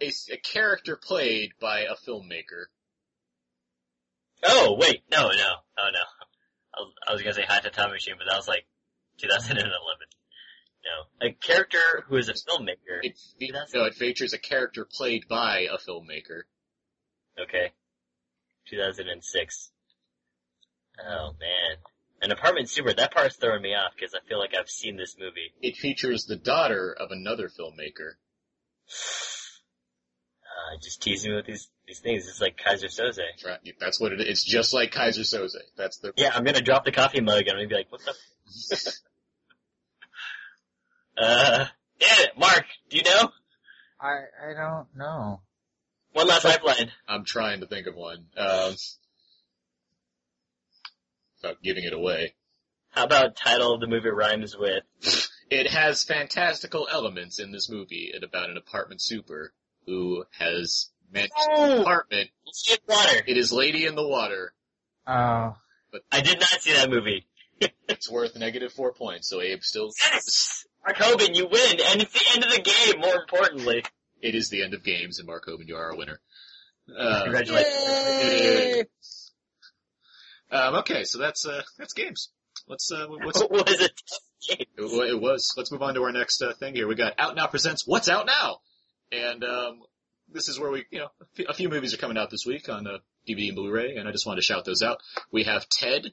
[0.00, 2.66] a character played by a filmmaker.
[4.46, 5.02] Oh, wait.
[5.10, 5.52] No, no.
[5.78, 6.04] Oh, no.
[6.74, 8.66] I was, I was gonna say Hot Tub Time Machine, but that was like
[9.18, 9.70] 2011.
[10.84, 11.26] No.
[11.28, 11.78] A character
[12.08, 13.00] who is a filmmaker.
[13.02, 16.42] It, That's- no, it features a character played by a filmmaker.
[17.40, 17.72] Okay.
[18.68, 19.70] 2006.
[21.00, 21.76] Oh, man.
[22.22, 25.16] An apartment super, that part's throwing me off because I feel like I've seen this
[25.18, 25.52] movie.
[25.60, 28.14] It features the daughter of another filmmaker.
[30.54, 32.28] Uh, just teasing me with these, these things.
[32.28, 33.16] It's like Keyser Soze.
[33.16, 33.58] That's right.
[33.80, 34.28] That's what it is.
[34.28, 35.56] It's just like Keyser Soze.
[35.76, 38.00] That's the Yeah, I'm gonna drop the coffee mug and I'm gonna be like, what
[38.04, 38.14] the?
[41.18, 41.66] uh,
[42.00, 43.30] damn it, Mark, do you know?
[44.00, 44.14] I
[44.50, 45.40] I don't know.
[46.12, 46.90] One last lifeline.
[47.08, 48.26] I'm trying to think of one.
[48.36, 48.74] Um,
[51.42, 52.34] without giving it away.
[52.90, 54.84] How about title of the movie rhymes with?
[55.50, 59.52] It has fantastical elements in this movie and about an apartment super
[59.86, 62.30] who has managed an Oh, apartment.
[62.88, 63.22] Water.
[63.26, 64.54] It is Lady in the Water.
[65.06, 65.56] Oh,
[65.90, 67.26] But I did not see that movie.
[67.88, 69.90] It's worth negative four points, so Abe still.
[70.12, 70.64] Yes!
[70.84, 73.82] Mark Hoban, you win, and it's the end of the game, more importantly.
[74.20, 76.20] It is the end of games, and Mark Hoban, you are a winner.
[76.98, 79.32] Uh, Congratulations.
[80.50, 82.30] um, okay, so that's uh, that's games.
[82.68, 83.92] Let's uh, what's What was it?
[84.48, 85.52] It, it was.
[85.56, 86.86] Let's move on to our next uh, thing here.
[86.86, 88.58] We got Out Now presents What's Out Now,
[89.10, 89.80] and um,
[90.30, 92.44] this is where we, you know, a few- a few movies are coming out this
[92.46, 94.98] week on uh, DVD and Blu-ray, and I just wanted to shout those out.
[95.32, 96.08] We have Ted,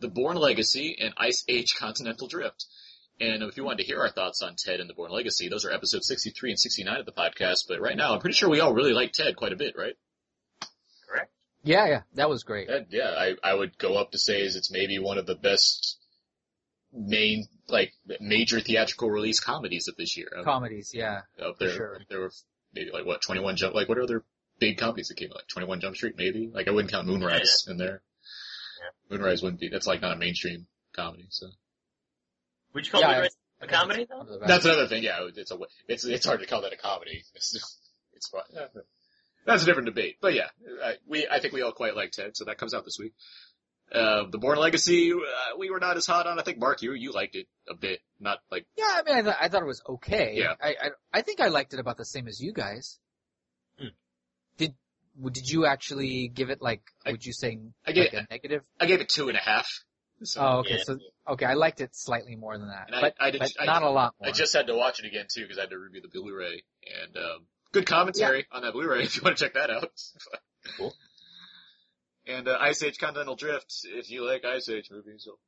[0.00, 2.66] The Bourne Legacy, and Ice Age Continental Drift.
[3.20, 5.64] And if you wanted to hear our thoughts on Ted and The Bourne Legacy, those
[5.64, 7.66] are episodes 63 and 69 of the podcast.
[7.66, 9.94] But right now, I'm pretty sure we all really like Ted quite a bit, right?
[11.10, 11.30] Correct.
[11.64, 12.68] yeah, yeah, that was great.
[12.68, 15.34] Ted, yeah, I, I would go up to say is it's maybe one of the
[15.34, 15.98] best
[16.92, 20.28] main, like, major theatrical release comedies of this year.
[20.44, 21.22] Comedies, yeah.
[21.42, 22.00] up there, sure.
[22.08, 22.30] there were
[22.72, 24.24] maybe like what, 21 Jump, like what are other
[24.60, 25.36] big comedies that came out?
[25.36, 26.50] Like 21 Jump Street maybe?
[26.52, 28.02] Like I wouldn't count Moonrise in there.
[29.10, 31.46] Moonrise wouldn't be, that's like not a mainstream comedy, so.
[32.74, 34.38] Would you call Yeah, Moonrise A comedy though?
[34.46, 35.02] That's another thing.
[35.02, 35.58] Yeah, it's a
[35.88, 37.24] it's it's hard to call that a comedy.
[37.34, 38.42] It's it's fun.
[38.52, 38.66] Yeah.
[39.46, 40.16] That's a different debate.
[40.20, 40.48] But yeah,
[40.84, 43.14] I, we I think we all quite like Ted, so that comes out this week.
[43.90, 46.38] Uh, the Bourne Legacy, uh, we were not as hot on.
[46.38, 49.22] I think Mark, you you liked it a bit, not like Yeah, I mean, I,
[49.22, 50.34] th- I thought it was okay.
[50.36, 50.52] Yeah.
[50.62, 52.98] I, I I think I liked it about the same as you guys.
[55.32, 56.82] Did you actually give it like?
[57.04, 58.62] I- would you say I gave- like a negative?
[58.80, 59.66] I gave it two and a half.
[60.22, 60.74] So Oh, okay.
[60.78, 60.82] yeah.
[60.84, 63.52] So okay, I liked it slightly more than that, And I- but, I did- but
[63.60, 64.28] I- not a lot more.
[64.28, 66.62] I just had to watch it again too because I had to review the Blu-ray
[67.04, 69.90] and um, good commentary on that Blu-ray if you want to check that out.
[70.76, 70.94] Cool.
[72.26, 75.38] And uh, Ice Age Continental Drift, if you like Ice Age movies, you'll,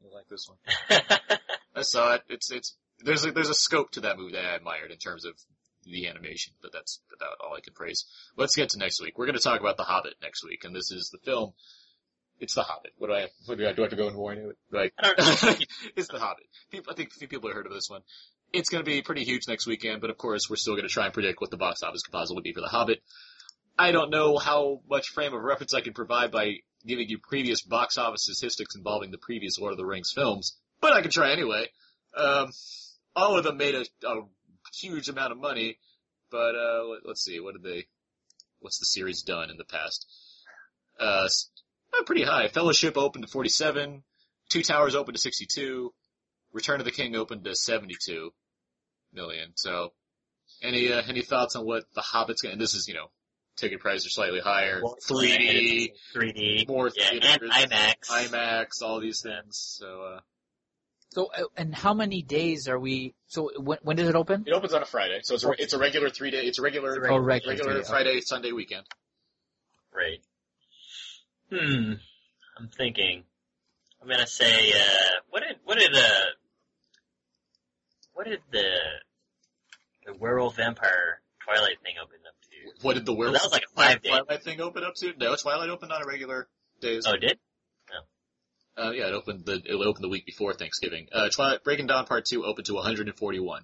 [0.00, 0.58] you'll like this one.
[1.74, 2.22] I saw it.
[2.28, 5.24] It's it's there's a, there's a scope to that movie that I admired in terms
[5.24, 5.32] of
[5.90, 8.04] the animation, but that's about all I can praise.
[8.36, 9.18] Let's get to next week.
[9.18, 11.52] We're going to talk about The Hobbit next week, and this is the film.
[12.40, 12.92] It's The Hobbit.
[12.98, 13.26] What do I?
[13.46, 13.82] What do I do?
[13.82, 14.58] I have to go into more into it?
[14.70, 14.92] Like,
[15.96, 16.46] it's The Hobbit.
[16.70, 18.02] People, I think a few people have heard of this one.
[18.52, 20.92] It's going to be pretty huge next weekend, but of course we're still going to
[20.92, 23.02] try and predict what the box office composite would be for The Hobbit.
[23.78, 26.54] I don't know how much frame of reference I can provide by
[26.86, 30.92] giving you previous box office statistics involving the previous Lord of the Rings films, but
[30.92, 31.68] I can try anyway.
[32.16, 32.50] Um,
[33.14, 34.22] all of them made a, a
[34.74, 35.78] huge amount of money,
[36.30, 37.86] but uh, let, let's see, what did they?
[38.60, 40.06] What's the series done in the past?
[40.98, 41.28] Uh,
[42.06, 42.48] pretty high.
[42.48, 44.02] Fellowship opened to 47.
[44.48, 45.92] Two Towers opened to 62.
[46.52, 48.30] Return of the King opened to 72
[49.12, 49.52] million.
[49.54, 49.92] So,
[50.62, 52.56] any uh, any thoughts on what the Hobbit's going?
[52.56, 53.10] to This is you know,
[53.56, 54.80] ticket prices are slightly higher.
[54.80, 57.94] 3D, 3D, more yeah, theaters, IMAX.
[58.10, 59.76] IMAX, all these things.
[59.78, 60.20] So, uh,
[61.10, 63.14] so uh, and how many days are we?
[63.26, 64.44] So when when does it open?
[64.46, 66.42] it opens on a Friday, so it's a, it's a regular three day.
[66.44, 68.86] It's a regular, Oh, regular regular three day, Friday Sunday weekend.
[69.94, 70.20] Right.
[71.50, 71.94] Hmm.
[72.58, 73.24] I'm thinking.
[74.00, 74.80] I'm gonna say, uh,
[75.30, 76.00] what did, what did, uh,
[78.14, 78.68] what did the,
[80.06, 82.86] the werewolf vampire Twilight thing open up to?
[82.86, 84.10] What did the So werewolf that was like a five day.
[84.10, 85.12] Twilight thing open up to?
[85.18, 86.48] No, Twilight opened on a regular
[86.80, 87.04] days.
[87.06, 87.38] Oh, it did?
[88.78, 91.08] Uh, yeah, it opened the it opened the week before Thanksgiving.
[91.12, 93.62] Uh, Twilight Breaking Dawn Part Two opened to 141.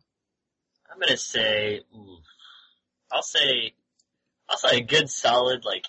[0.91, 2.19] I'm gonna say, ooh,
[3.13, 3.75] I'll say,
[4.49, 5.87] I'll say a good solid, like,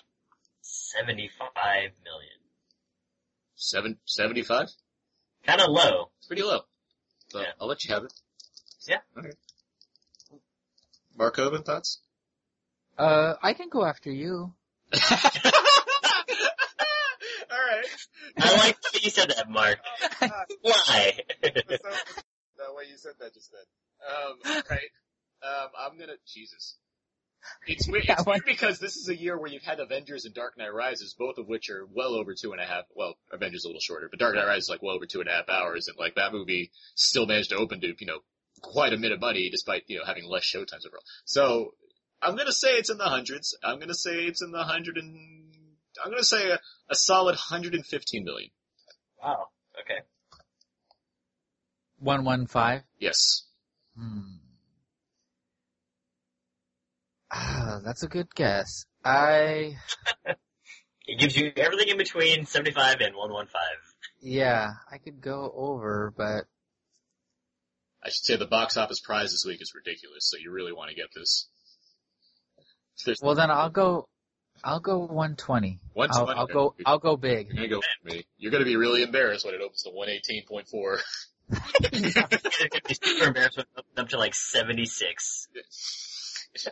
[0.62, 1.30] 75
[2.04, 2.30] million.
[3.56, 4.68] Seven seventy five.
[5.44, 6.10] Kinda low.
[6.18, 6.60] It's pretty low.
[7.28, 7.52] So Yeah.
[7.60, 8.12] I'll let you have it.
[8.86, 8.98] Yeah.
[9.18, 9.30] Okay.
[11.16, 12.00] Mark Hoban, thoughts?
[12.98, 14.54] Uh, I can go after you.
[18.40, 18.54] All right.
[18.54, 19.78] I like the way you said that, Mark.
[20.62, 21.20] Why?
[21.42, 21.52] the
[22.74, 23.62] way you said that just then.
[24.06, 24.90] Um, right.
[25.42, 26.76] Um, I'm gonna Jesus.
[27.66, 28.06] It's weird.
[28.08, 31.14] It's weird because this is a year where you've had Avengers and Dark Knight Rises,
[31.18, 32.84] both of which are well over two and a half.
[32.94, 35.28] Well, Avengers a little shorter, but Dark Knight Rises is like well over two and
[35.28, 38.18] a half hours, and like that movie still managed to open to you know
[38.62, 41.04] quite a bit of money despite you know having less showtimes overall.
[41.24, 41.74] So
[42.22, 43.56] I'm gonna say it's in the hundreds.
[43.62, 45.45] I'm gonna say it's in the hundred and
[46.04, 46.58] I'm gonna say a,
[46.90, 48.50] a solid 115 million.
[49.22, 49.48] wow.
[49.80, 50.00] Okay.
[51.98, 52.82] One one five.
[52.98, 53.44] Yes.
[53.98, 54.36] Hmm.
[57.30, 58.84] Ah, that's a good guess.
[59.04, 59.76] I
[61.06, 63.60] It gives you everything in between 75 and 115.
[64.20, 66.44] yeah, I could go over, but
[68.04, 70.90] I should say the box office prize this week is ridiculous, so you really want
[70.90, 71.48] to get this.
[73.04, 74.08] There's well then I'll go.
[74.66, 75.78] I'll go 120.
[75.94, 76.74] 120, I'll, I'll go.
[76.84, 77.46] I'll go big.
[77.52, 78.26] You're gonna go me.
[78.36, 80.98] You're gonna be really embarrassed when it opens to 118.4.
[81.92, 82.28] It's gonna
[82.88, 85.48] be super embarrassed when it opens up to like 76.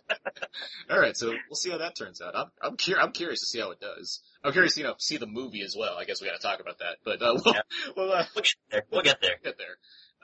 [0.90, 2.34] All right, so we'll see how that turns out.
[2.34, 4.20] I'm I'm, cur- I'm curious to see how it does.
[4.42, 5.96] I'm curious, to, you know, see the movie as well.
[5.96, 7.60] I guess we got to talk about that, but uh, we'll, Yeah.
[7.96, 8.82] we'll uh, We'll get there.
[8.90, 9.36] We'll get there.
[9.42, 9.76] get there.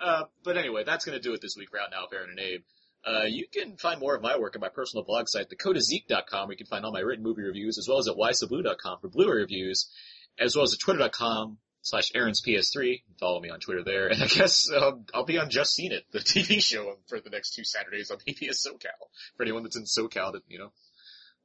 [0.03, 2.31] Uh, but anyway, that's going to do it this week for Out Now with Aaron
[2.31, 2.63] and Abe.
[3.05, 6.53] Uh, you can find more of my work on my personal blog site, thecodeiszeek.com, where
[6.53, 9.41] you can find all my written movie reviews, as well as at whysoblu.com for Blu-ray
[9.41, 9.91] reviews,
[10.39, 13.03] as well as at twitter.com slash Aaron's PS3.
[13.19, 14.09] Follow me on Twitter there.
[14.09, 17.31] And I guess um, I'll be on Just Seen It, the TV show for the
[17.31, 19.09] next two Saturdays on PBS SoCal.
[19.37, 20.73] For anyone that's in SoCal that, you know,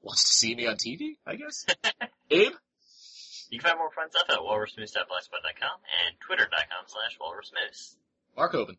[0.01, 1.65] wants to see me on TV, I guess.
[2.31, 2.51] Abe?
[3.49, 5.77] You can find more fun stuff at walrusmoose.blogspot.com
[6.07, 7.95] and twitter.com slash walrusmoose.
[8.35, 8.77] Mark Hoban.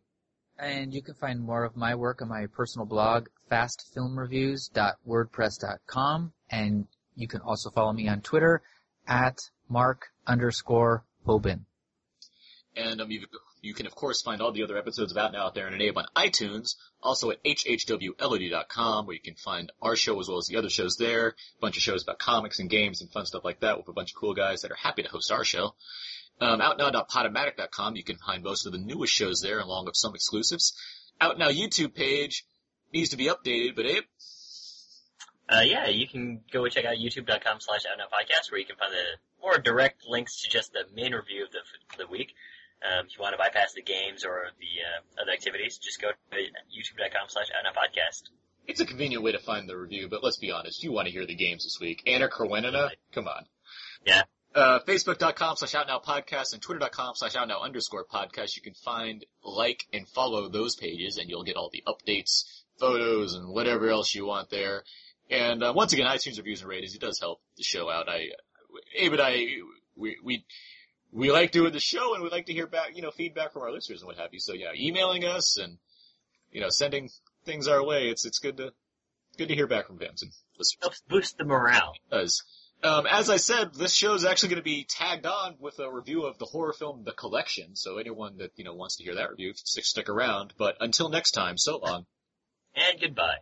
[0.59, 6.33] And you can find more of my work on my personal blog, fastfilmreviews.wordpress.com.
[6.51, 8.63] And you can also follow me on Twitter
[9.07, 9.39] at
[9.69, 11.67] mark underscore Hoban.
[12.75, 13.27] And um, you,
[13.63, 15.81] you can, of course, find all the other episodes of Out Now Out There and
[15.81, 20.47] Abe on iTunes, also at hhwlod.com, where you can find our show as well as
[20.47, 21.29] the other shows there.
[21.29, 23.93] A bunch of shows about comics and games and fun stuff like that with a
[23.93, 25.75] bunch of cool guys that are happy to host our show.
[26.41, 30.75] Um, outnow.podomatic.com, you can find most of the newest shows there along with some exclusives.
[31.21, 32.45] Outnow YouTube page
[32.93, 34.05] needs to be updated, but Abe,
[35.49, 38.93] Uh, yeah, you can go check out youtube.com slash outnow podcast where you can find
[38.93, 41.61] the more direct links to just the main review of the,
[41.99, 42.35] the week.
[42.85, 46.09] Um, if you want to bypass the games or the uh, other activities, just go
[46.11, 48.25] to youtube.com slash outnow podcast.
[48.67, 51.13] it's a convenient way to find the review, but let's be honest, you want to
[51.13, 52.03] hear the games this week.
[52.07, 52.91] Anna Karenina?
[53.13, 53.47] Come on.
[54.05, 54.23] Yeah.
[54.57, 58.57] Uh, Facebook.com slash Outnow Podcast and Twitter.com slash Outnow underscore podcast.
[58.57, 62.45] You can find, like, and follow those pages and you'll get all the updates,
[62.81, 64.83] photos, and whatever else you want there.
[65.29, 68.09] And, uh, once again, iTunes reviews and ratings, it does help the show out.
[68.09, 68.31] I,
[68.97, 69.47] Abe and I,
[69.95, 70.47] we, we,
[71.13, 73.61] we like doing the show and we like to hear back, you know, feedback from
[73.61, 74.41] our listeners and what have you.
[74.41, 75.77] So yeah, emailing us and,
[76.51, 77.11] you know, sending
[77.45, 78.73] things our way, it's, it's good to,
[79.37, 80.79] good to hear back from fans and listeners.
[80.81, 81.93] Helps boost the morale.
[82.11, 82.43] does.
[82.83, 85.91] Um, as I said, this show is actually going to be tagged on with a
[85.91, 87.75] review of the horror film The Collection.
[87.75, 90.53] So anyone that you know wants to hear that review, stick, stick around.
[90.57, 92.07] But until next time, so long.
[92.75, 93.39] And goodbye.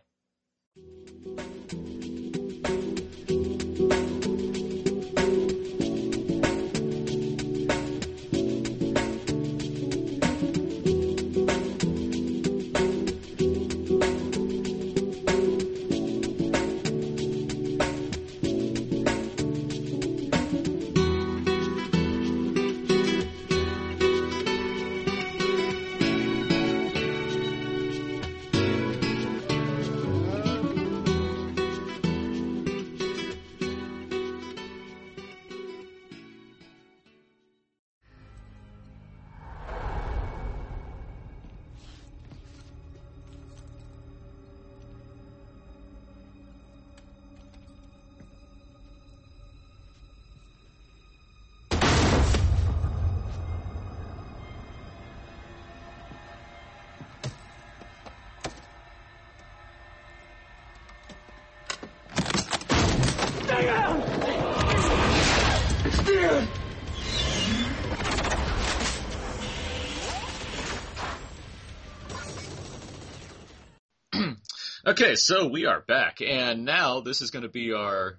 [74.97, 78.17] Okay, so we are back, and now this is going to be our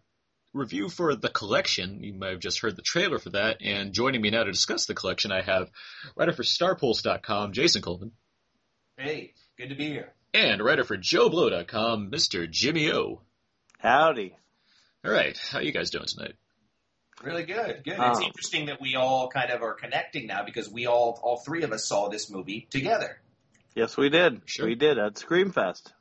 [0.53, 2.03] review for the collection.
[2.05, 4.85] You might have just heard the trailer for that, and joining me now to discuss
[4.85, 5.71] the collection, I have
[6.17, 8.13] writer for StarPulse.com, Jason Coleman,
[8.99, 10.13] Hey, good to be here.
[10.35, 12.51] and writer for JoBlo.com, Mr.
[12.51, 13.23] Jimmy O.
[13.79, 14.37] Howdy.
[15.03, 16.35] All right, how you guys doing tonight?
[17.23, 17.97] Really good, good.
[17.99, 18.11] Oh.
[18.11, 21.63] It's interesting that we all kind of are connecting now because we all, all three
[21.63, 23.19] of us saw this movie together.
[23.75, 24.43] Yes, we did.
[24.45, 24.67] Sure.
[24.67, 25.93] We did at Screamfest.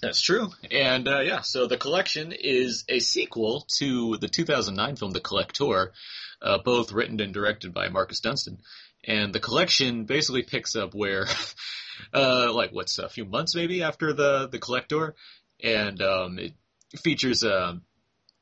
[0.00, 0.48] That's true.
[0.70, 5.92] And uh, yeah, so the collection is a sequel to the 2009 film The Collector,
[6.40, 8.58] uh, both written and directed by Marcus Dunstan.
[9.04, 11.26] And the collection basically picks up where,
[12.14, 15.14] uh, like what's a few months maybe after the the Collector,
[15.62, 16.54] and um, it
[17.02, 17.82] features um,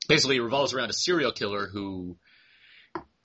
[0.08, 2.16] basically it revolves around a serial killer who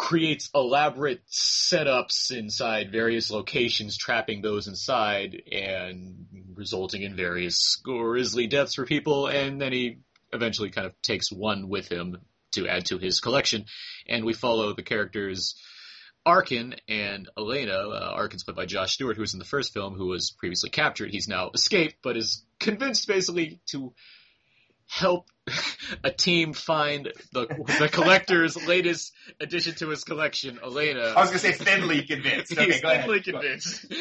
[0.04, 6.26] creates elaborate setups inside various locations, trapping those inside and
[6.56, 9.28] resulting in various grisly deaths for people.
[9.28, 10.00] And then he
[10.34, 12.18] eventually kind of takes one with him
[12.52, 13.64] to add to his collection.
[14.06, 15.56] And we follow the characters
[16.26, 17.88] Arkin and Elena.
[17.88, 20.70] Uh, Arkin's played by Josh Stewart, who was in the first film, who was previously
[20.70, 21.12] captured.
[21.12, 23.94] He's now escaped, but is convinced basically to
[24.86, 25.30] help
[26.04, 27.48] a team find the
[27.80, 31.02] the collector's latest addition to his collection, Elena.
[31.02, 32.52] I was going to say thinly convinced.
[32.58, 33.24] Okay, He's go ahead.
[33.24, 33.86] convinced.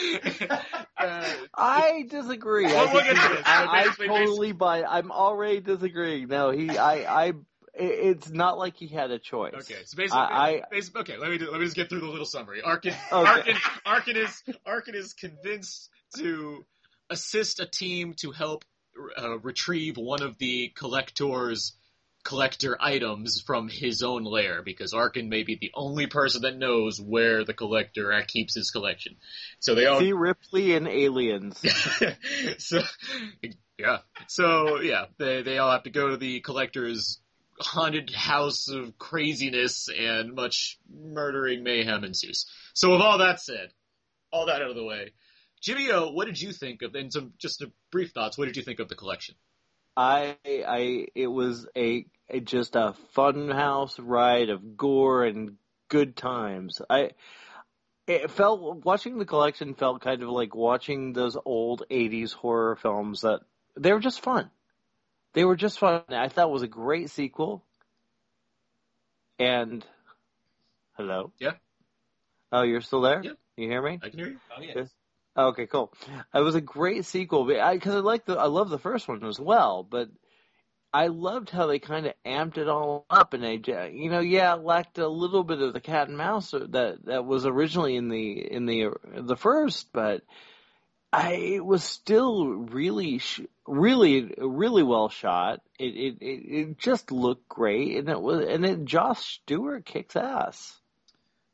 [1.03, 2.67] Uh, I disagree.
[2.67, 3.43] Well, I, we'll think get to he- this.
[3.45, 4.85] I, So I basically- totally buy.
[4.85, 6.29] I'm already disagreeing.
[6.29, 6.71] No, he.
[6.79, 7.25] I.
[7.27, 7.33] I.
[7.75, 9.55] It's not like he had a choice.
[9.55, 12.07] Okay, so basically, I, basi- okay, let me do, let me just get through the
[12.07, 12.61] little summary.
[12.63, 13.31] Arkin, Okay.
[13.31, 15.89] Arkin, Arkin is Arkin is convinced
[16.19, 16.65] to
[17.11, 18.65] assist a team to help
[19.19, 21.73] uh, retrieve one of the collector's
[22.25, 27.01] collector items from his own lair because Arkin may be the only person that knows
[27.01, 29.17] where the collector uh, keeps his collection.
[29.59, 31.61] So they all see Ripley and Aliens.
[32.59, 32.81] so
[33.79, 33.99] yeah,
[34.29, 37.21] so yeah, they they all have to go to the collector's
[37.59, 42.47] haunted house of craziness and much murdering mayhem ensues.
[42.75, 43.71] So with all that said,
[44.33, 45.13] all that out of the way,
[45.63, 46.95] Jimmy O, what did you think of?
[46.95, 48.37] And some just a brief thoughts.
[48.37, 49.37] What did you think of the collection?
[49.97, 50.37] I.
[50.45, 51.07] I.
[51.15, 55.57] It was a, a just a fun house ride of gore and
[55.89, 56.81] good times.
[56.91, 57.11] I.
[58.09, 63.21] It felt watching the collection felt kind of like watching those old '80s horror films
[63.21, 63.43] that
[63.77, 64.51] they were just fun.
[65.35, 66.03] They were just fun.
[66.09, 67.65] I thought it was a great sequel.
[69.39, 69.87] And
[70.97, 71.33] hello.
[71.39, 71.53] Yeah.
[72.51, 73.23] Oh, you're still there?
[73.23, 73.39] Yep.
[73.57, 74.01] You hear me?
[74.03, 74.39] I can hear you.
[74.57, 74.85] Oh yeah.
[75.37, 75.93] Okay, cool.
[76.35, 79.09] It was a great sequel because I, 'cause I like the I love the first
[79.09, 80.11] one as well, but
[80.93, 83.57] I loved how they kind of amped it all up and they
[83.93, 87.25] you know yeah it lacked a little bit of the cat and mouse that that
[87.25, 88.91] was originally in the in the
[89.23, 90.23] the first, but
[91.13, 95.61] I it was still really sh- really really well shot.
[95.79, 100.17] It, it it it just looked great and it was and it Josh Stewart kicks
[100.17, 100.79] ass.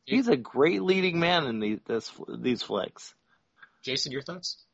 [0.07, 3.15] He's a great leading man in these this, these flicks.
[3.83, 4.65] Jason, your thoughts?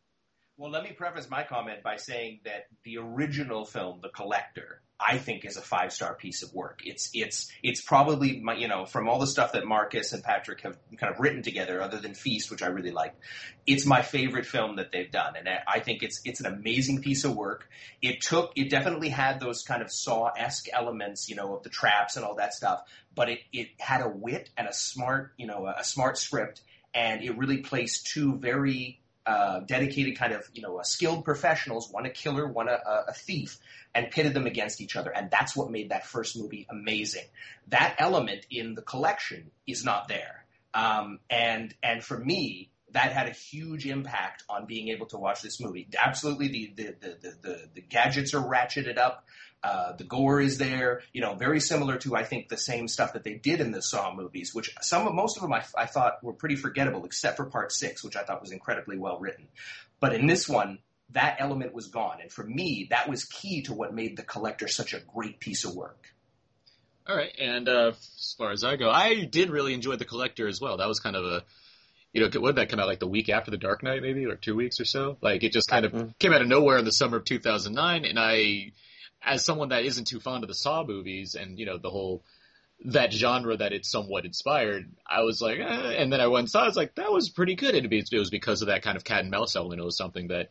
[0.57, 5.19] Well, let me preface my comment by saying that the original film, The Collector, I
[5.19, 6.83] think is a five star piece of work.
[6.85, 10.61] It's it's it's probably my you know from all the stuff that Marcus and Patrick
[10.61, 13.17] have kind of written together, other than Feast, which I really like.
[13.67, 17.25] It's my favorite film that they've done, and I- think it's it's an amazing piece
[17.25, 17.69] of work.
[18.01, 21.69] It took it definitely had those kind of Saw esque elements, you know, of the
[21.71, 25.49] traps and all that stuff, but it it had a wit and a smart you
[25.49, 26.63] know a smart script,
[26.95, 31.91] and it really placed two very uh, dedicated kind of you know uh, skilled professionals,
[31.91, 33.59] one a killer, one a, a, thief,
[33.95, 37.25] and pitted them against each other, and that's what made that first movie amazing.
[37.69, 40.45] That element in the collection is not there,
[40.75, 42.71] um, and and for me.
[42.91, 45.89] That had a huge impact on being able to watch this movie.
[46.01, 49.27] Absolutely, the the the, the, the gadgets are ratcheted up.
[49.65, 53.15] Uh, the gore is there, you know, very similar to I think the same stuff
[53.15, 55.87] that they did in the Saw movies, which some of most of them I, I
[55.87, 59.49] thought were pretty forgettable, except for Part Six, which I thought was incredibly well written.
[60.01, 60.81] But in this one,
[61.13, 64.69] that element was gone, and for me, that was key to what made the Collector
[64.69, 66.13] such a great piece of work.
[67.07, 70.47] All right, and uh, as far as I go, I did really enjoy The Collector
[70.47, 70.77] as well.
[70.77, 71.45] That was kind of a,
[72.13, 74.27] you know, what did that come out like the week after The Dark Knight, maybe,
[74.27, 75.17] or two weeks or so?
[75.23, 78.19] Like it just kind of came out of nowhere in the summer of 2009, and
[78.19, 78.73] I,
[79.25, 82.23] as someone that isn't too fond of the Saw movies and you know the whole
[82.87, 86.51] that genre that it's somewhat inspired, I was like, eh, and then I went and
[86.51, 86.63] saw.
[86.63, 89.05] I was like, that was pretty good, and it was because of that kind of
[89.05, 89.81] cat and mouse element.
[89.81, 90.51] It was something that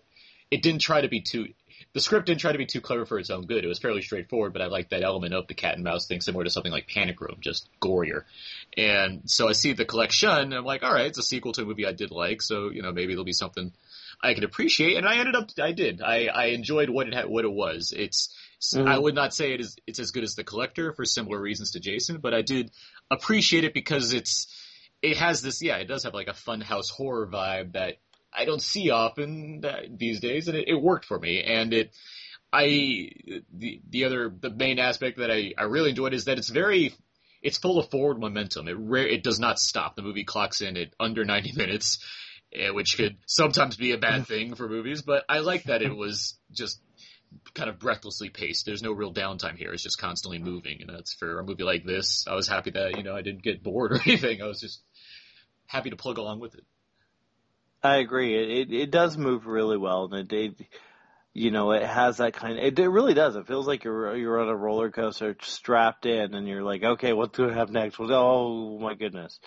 [0.50, 1.50] it didn't try to be too.
[1.94, 3.64] The script didn't try to be too clever for its own good.
[3.64, 6.22] It was fairly straightforward, but I liked that element of the cat and mouse thing,
[6.22, 8.24] similar to something like Panic Room, just gorier.
[8.76, 11.64] And so I see the collection, and I'm like, all right, it's a sequel to
[11.64, 13.74] a movie I did like, so you know maybe it'll be something
[14.24, 14.98] I can appreciate.
[14.98, 16.02] And I ended up, I did.
[16.02, 17.94] I, I enjoyed what it had, what it was.
[17.96, 18.34] It's
[18.72, 18.88] Mhm.
[18.88, 21.72] I would not say it is it's as good as the collector for similar reasons
[21.72, 22.72] to Jason, but I did
[23.12, 24.48] appreciate it because it's
[25.02, 27.98] it has this yeah it does have like a fun house horror vibe that
[28.32, 31.44] I don't see often uh, these days, and it, it worked for me.
[31.44, 31.94] And it
[32.52, 33.10] I
[33.54, 36.94] the the other the main aspect that I I really enjoyed is that it's very
[37.42, 38.68] it's full of forward momentum.
[38.68, 39.96] It rare it does not stop.
[39.96, 42.00] The movie clocks in at under 90 minutes,
[42.54, 45.96] eh, which could sometimes be a bad thing for movies, but I like that it
[45.96, 46.80] was just
[47.54, 48.66] kind of breathlessly paced.
[48.66, 49.74] There's no real downtime here.
[49.74, 52.26] It's just constantly moving, and that's for a movie like this.
[52.28, 54.42] I was happy that you know I didn't get bored or anything.
[54.42, 54.82] I was just
[55.68, 56.64] happy to plug along with it.
[57.84, 58.36] I agree.
[58.36, 60.68] It, it it does move really well, and it, it
[61.34, 62.58] you know it has that kind.
[62.58, 63.36] Of, it, it really does.
[63.36, 67.14] It feels like you're you're on a roller coaster, strapped in, and you're like, okay,
[67.14, 68.00] what's going to happen next?
[68.00, 69.40] Well, oh my goodness,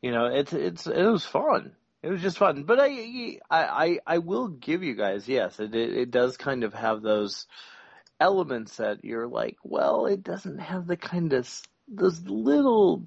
[0.00, 1.72] you know, it's it's it was fun.
[2.02, 2.64] It was just fun.
[2.64, 6.74] But I I I, will give you guys yes, it, it it does kind of
[6.74, 7.46] have those
[8.18, 11.48] elements that you're like, well, it doesn't have the kind of
[11.88, 13.06] those little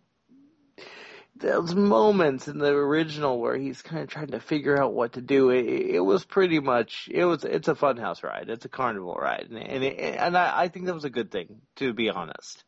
[1.37, 5.21] those moments in the original where he's kind of trying to figure out what to
[5.21, 5.49] do.
[5.49, 8.49] It, it was pretty much it was it's a funhouse ride.
[8.49, 11.31] It's a carnival ride, and and, it, and I, I think that was a good
[11.31, 12.63] thing to be honest.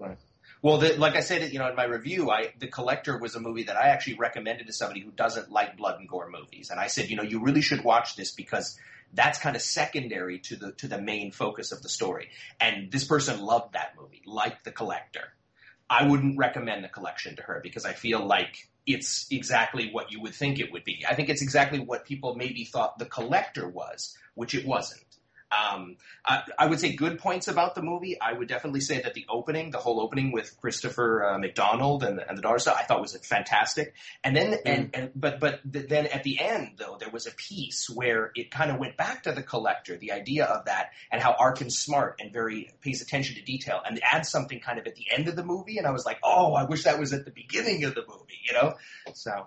[0.00, 0.18] Right.
[0.60, 3.40] Well, the, like I said, you know, in my review, I the Collector was a
[3.40, 6.80] movie that I actually recommended to somebody who doesn't like blood and gore movies, and
[6.80, 8.78] I said, you know, you really should watch this because
[9.14, 12.30] that's kind of secondary to the to the main focus of the story.
[12.60, 15.32] And this person loved that movie, liked the Collector.
[15.90, 20.20] I wouldn't recommend the collection to her because I feel like it's exactly what you
[20.20, 21.04] would think it would be.
[21.08, 25.04] I think it's exactly what people maybe thought the collector was, which it wasn't.
[25.50, 25.96] Um,
[26.26, 28.20] I, I would say good points about the movie.
[28.20, 32.20] I would definitely say that the opening, the whole opening with Christopher uh, McDonald and,
[32.20, 33.94] and the daughter stuff, I thought was fantastic.
[34.22, 37.30] And then, and, and but but th- then at the end though, there was a
[37.30, 41.22] piece where it kind of went back to the collector, the idea of that, and
[41.22, 44.96] how Arkin's smart and very pays attention to detail, and adds something kind of at
[44.96, 45.78] the end of the movie.
[45.78, 48.38] And I was like, oh, I wish that was at the beginning of the movie,
[48.46, 48.74] you know?
[49.14, 49.46] So.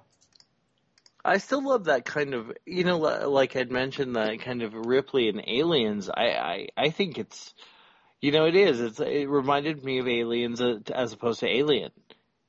[1.23, 4.73] I still love that kind of, you know, li- like I'd mentioned, that kind of
[4.73, 6.09] Ripley and Aliens.
[6.09, 7.53] I, I, I think it's,
[8.21, 8.79] you know, it is.
[8.79, 11.91] It's, it reminded me of Aliens uh, as opposed to Alien.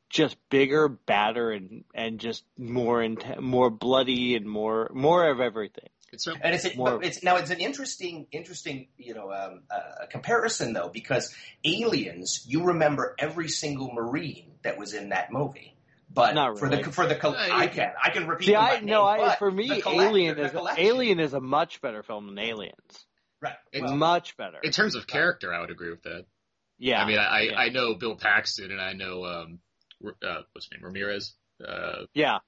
[0.09, 5.89] Just bigger, badder, and and just more int- more bloody and more more of everything.
[6.13, 10.75] It's and it's, more- it's now it's an interesting interesting you know um, uh, comparison
[10.75, 11.35] though because
[11.65, 15.75] aliens you remember every single marine that was in that movie
[16.15, 16.83] But Not for really.
[16.83, 19.05] the for the col- I can I can repeat See, them by I name, no,
[19.05, 23.07] I but for me, Alien is Alien is a much better film than Aliens.
[23.41, 23.55] right.
[23.73, 24.59] It's well, much better.
[24.63, 26.27] In terms of character, I would agree with that.
[26.79, 27.57] Yeah, I mean, I, yeah.
[27.57, 29.59] I know Bill Paxton and I know um,
[30.05, 31.35] uh, what's his name, Ramirez.
[31.67, 32.39] Uh, yeah,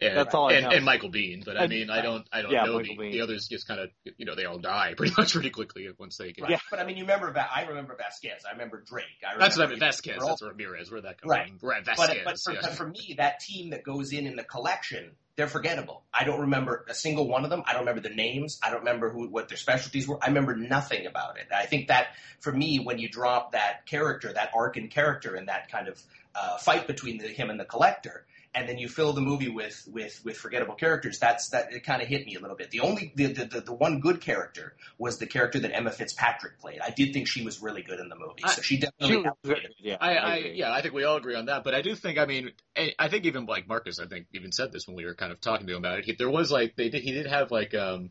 [0.00, 0.70] and, That's all I and, know.
[0.70, 3.12] and Michael Biehn, but I mean, I don't, I don't Yeah, know Michael the, Biehn.
[3.12, 3.48] the others.
[3.48, 6.42] Just kind of, you know, they all die pretty much pretty quickly once they get.
[6.44, 6.60] Right.
[6.70, 8.42] But I mean, you remember Va- I remember Vasquez.
[8.46, 9.04] I remember Drake.
[9.24, 9.78] I remember That's what I mean.
[9.80, 10.14] Vasquez.
[10.16, 10.90] They're all- That's Ramirez.
[10.90, 11.48] Where that comes Right.
[11.58, 11.68] from?
[11.68, 11.84] Right.
[11.84, 12.18] But, Vasquez.
[12.24, 12.58] but, for, yeah.
[12.62, 16.02] but for me, that team that goes in in the collection, they're forgettable.
[16.12, 17.62] I don't remember a single one of them.
[17.64, 18.58] I don't remember their names.
[18.62, 20.18] I don't remember who what their specialties were.
[20.22, 21.46] I remember nothing about it.
[21.54, 22.08] I think that
[22.40, 26.02] for me, when you drop that character, that Arkin character, and that kind of
[26.34, 28.26] uh, fight between the, him and the collector.
[28.54, 31.18] And then you fill the movie with with with forgettable characters.
[31.18, 31.72] That's that.
[31.72, 32.70] It kind of hit me a little bit.
[32.70, 36.58] The only the, the the the one good character was the character that Emma Fitzpatrick
[36.58, 36.80] played.
[36.80, 38.42] I did think she was really good in the movie.
[38.46, 39.24] So she definitely.
[39.44, 39.76] elevated it.
[39.78, 39.96] yeah.
[40.00, 40.54] I, I, agree.
[40.54, 41.62] yeah, I think we all agree on that.
[41.62, 44.50] But I do think, I mean, I I think even like Marcus, I think even
[44.50, 46.04] said this when we were kind of talking to him about it.
[46.06, 48.10] He, there was like they did, he did have like um,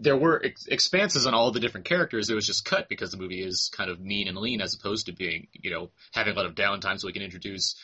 [0.00, 2.30] there were ex- expanses on all the different characters.
[2.30, 5.06] It was just cut because the movie is kind of mean and lean as opposed
[5.06, 7.74] to being, you know, having a lot of downtime so we can introduce.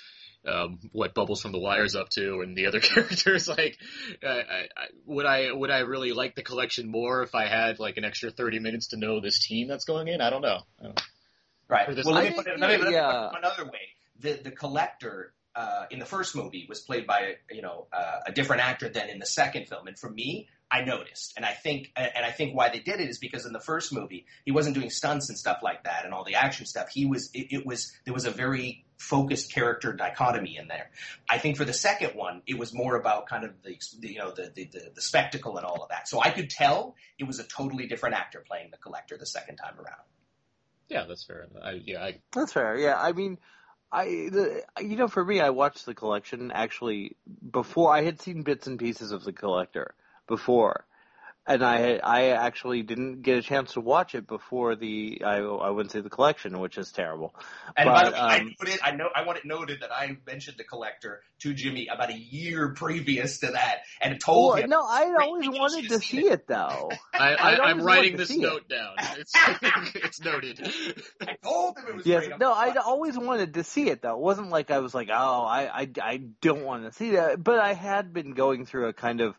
[0.47, 3.49] Um, what Bubbles from the Wire's up to, and the other characters.
[3.49, 3.79] Like,
[4.23, 4.39] I, I,
[4.77, 8.05] I- would I would I really like the collection more if I had like an
[8.05, 10.21] extra thirty minutes to know this team that's going in?
[10.21, 10.61] I don't know.
[10.81, 11.03] I don't-
[11.67, 11.89] Right.
[12.05, 13.29] Well, let me put it, think, let me, let me yeah.
[13.33, 13.81] put it another way.
[14.21, 18.33] The the collector uh, in the first movie was played by you know uh, a
[18.33, 21.93] different actor than in the second film, and for me, I noticed, and I think
[21.95, 24.75] and I think why they did it is because in the first movie he wasn't
[24.75, 26.89] doing stunts and stuff like that and all the action stuff.
[26.89, 30.91] He was it, it was there was a very focused character dichotomy in there.
[31.29, 34.19] I think for the second one, it was more about kind of the, the you
[34.19, 36.09] know the, the the the spectacle and all of that.
[36.09, 39.57] So I could tell it was a totally different actor playing the collector the second
[39.57, 40.03] time around.
[40.89, 41.47] Yeah, that's fair.
[41.63, 42.77] I, yeah, I, That's fair.
[42.77, 43.39] Yeah, I mean,
[43.93, 47.17] I the, you know, for me, I watched the collection actually
[47.51, 49.95] before I had seen bits and pieces of the collector
[50.27, 50.87] before,
[51.47, 55.71] and I I actually didn't get a chance to watch it before the I I
[55.71, 57.35] wouldn't say the collection, which is terrible.
[57.77, 58.81] And but by the way, I um, put it.
[58.83, 59.09] I know.
[59.15, 63.41] I want it noted that I mentioned the collector to Jimmy about a year previous
[63.41, 64.71] to that, and told well, him.
[64.71, 66.91] no, I always wanted to see seen it though.
[67.13, 68.43] I, I'd I, I'm writing this see it.
[68.43, 68.97] note down.
[69.19, 69.33] It's,
[69.97, 70.61] it's noted.
[71.21, 72.39] I told him it was Yes, great.
[72.41, 74.15] no, I always wanted to see it though.
[74.15, 77.43] It wasn't like I was like, oh, I, I, I don't want to see that.
[77.43, 79.35] But I had been going through a kind of,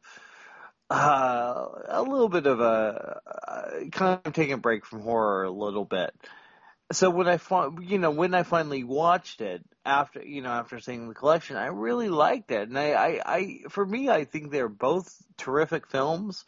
[0.90, 5.52] uh, a little bit of a, uh, kind of taking a break from horror a
[5.52, 6.14] little bit.
[6.92, 10.80] So when I, fi- you know, when I finally watched it after, you know, after
[10.80, 12.70] seeing the collection, I really liked it.
[12.70, 16.46] And I, I, I for me, I think they're both terrific films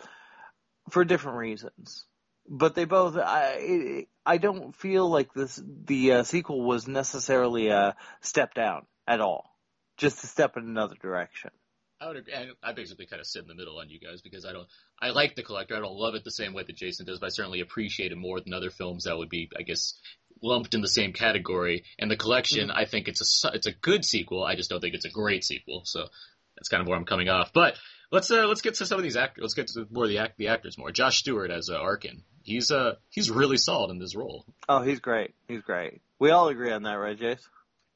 [0.90, 2.06] for different reasons
[2.48, 7.96] but they both I I don't feel like this the uh, sequel was necessarily a
[8.22, 9.56] step down at all,
[9.98, 11.52] just a step in another direction.
[12.00, 12.34] I would agree.
[12.62, 14.68] I basically kind of sit in the middle on you guys because I don't.
[15.02, 15.76] I like the collector.
[15.76, 18.18] I don't love it the same way that Jason does, but I certainly appreciate it
[18.18, 19.94] more than other films that would be, I guess,
[20.42, 21.84] lumped in the same category.
[21.98, 24.44] And the collection, I think it's a it's a good sequel.
[24.44, 25.82] I just don't think it's a great sequel.
[25.86, 26.08] So
[26.56, 27.52] that's kind of where I'm coming off.
[27.54, 27.76] But
[28.12, 29.42] let's uh, let's get to some of these actors.
[29.42, 30.92] Let's get to more of the act the actors more.
[30.92, 32.24] Josh Stewart as uh, Arkin.
[32.44, 34.46] He's uh he's really solid in this role.
[34.70, 35.34] Oh, he's great.
[35.48, 36.02] He's great.
[36.20, 37.42] We all agree on that, right, Jace?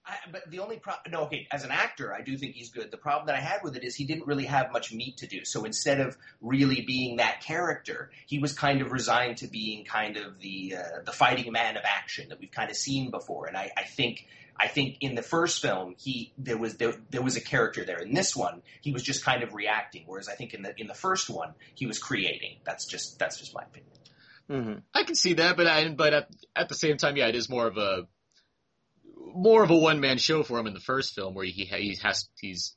[0.05, 2.89] I, but the only problem, no, okay, as an actor, I do think he's good.
[2.89, 5.27] The problem that I had with it is he didn't really have much meat to
[5.27, 5.45] do.
[5.45, 10.17] So instead of really being that character, he was kind of resigned to being kind
[10.17, 13.45] of the uh, the fighting man of action that we've kind of seen before.
[13.45, 17.21] And I, I think I think in the first film he there was there, there
[17.21, 17.99] was a character there.
[17.99, 20.03] In this one, he was just kind of reacting.
[20.07, 22.57] Whereas I think in the in the first one, he was creating.
[22.65, 23.91] That's just that's just my opinion.
[24.49, 24.79] Mm-hmm.
[24.93, 27.49] I can see that, but I, but at, at the same time, yeah, it is
[27.49, 28.07] more of a
[29.33, 31.95] more of a one man show for him in the first film, where he he
[32.03, 32.75] has he's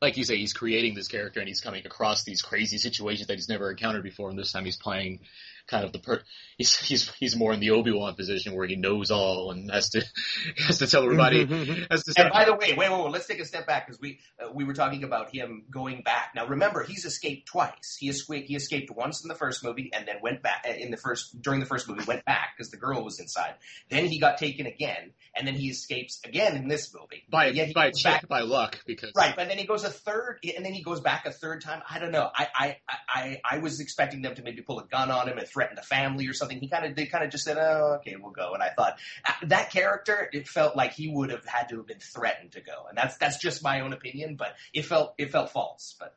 [0.00, 3.34] like you say, he's creating this character and he's coming across these crazy situations that
[3.34, 5.20] he's never encountered before, and this time he's playing
[5.66, 6.20] kind of the per
[6.56, 9.90] he's he's he's more in the Obi Wan position where he knows all and has
[9.90, 10.04] to
[10.58, 11.44] has to tell everybody
[11.90, 14.00] has to And by the way, wait, wait, wait, let's take a step back because
[14.00, 16.32] we uh, we were talking about him going back.
[16.34, 17.96] Now, remember, he's escaped twice.
[17.98, 20.90] He escaped he escaped once in the first movie, and then went back uh, in
[20.90, 23.54] the first during the first movie went back because the girl was inside.
[23.90, 27.24] Then he got taken again, and then he escapes again in this movie.
[27.28, 30.64] by Yet by check by luck because Right, but then he goes a third, and
[30.64, 31.82] then he goes back a third time.
[31.88, 32.30] I don't know.
[32.34, 32.76] I I
[33.08, 35.82] I, I was expecting them to maybe pull a gun on him and threaten a
[35.82, 36.60] family or something.
[36.60, 38.98] He kind of they kind of just said, "Oh, okay, we'll go." And I thought
[39.24, 42.60] uh, that character, it felt like he would have had to have been threatened to
[42.60, 45.96] go, and that's that's just my own opinion, but it felt it felt false.
[45.98, 46.14] But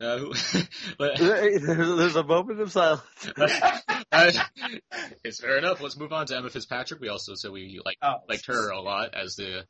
[0.00, 0.18] Uh,
[0.98, 3.02] there's, there's a moment of silence.
[4.10, 4.32] uh,
[5.22, 5.80] it's fair enough.
[5.80, 7.00] Let's move on to Emma Fitzpatrick.
[7.00, 8.16] We also so we like Oh.
[8.28, 9.64] liked her a lot as the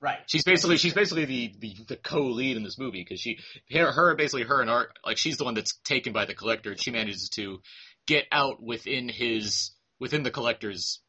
[0.00, 0.18] Right.
[0.26, 3.38] She's basically she's basically the the, the co-lead in this movie because she
[3.70, 6.70] her, her basically her and Art like she's the one that's taken by the collector.
[6.70, 7.60] And she manages to
[8.06, 11.00] get out within his within the collector's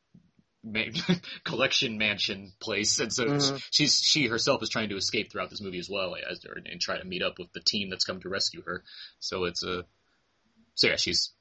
[0.62, 0.82] ma-
[1.46, 3.64] collection mansion place, and so Mhm.
[3.72, 6.98] she's she herself is trying to escape throughout this movie as well as and try
[6.98, 8.84] to meet up with the team that's come to rescue her.
[9.20, 9.86] So it's a
[10.76, 11.32] so yeah she's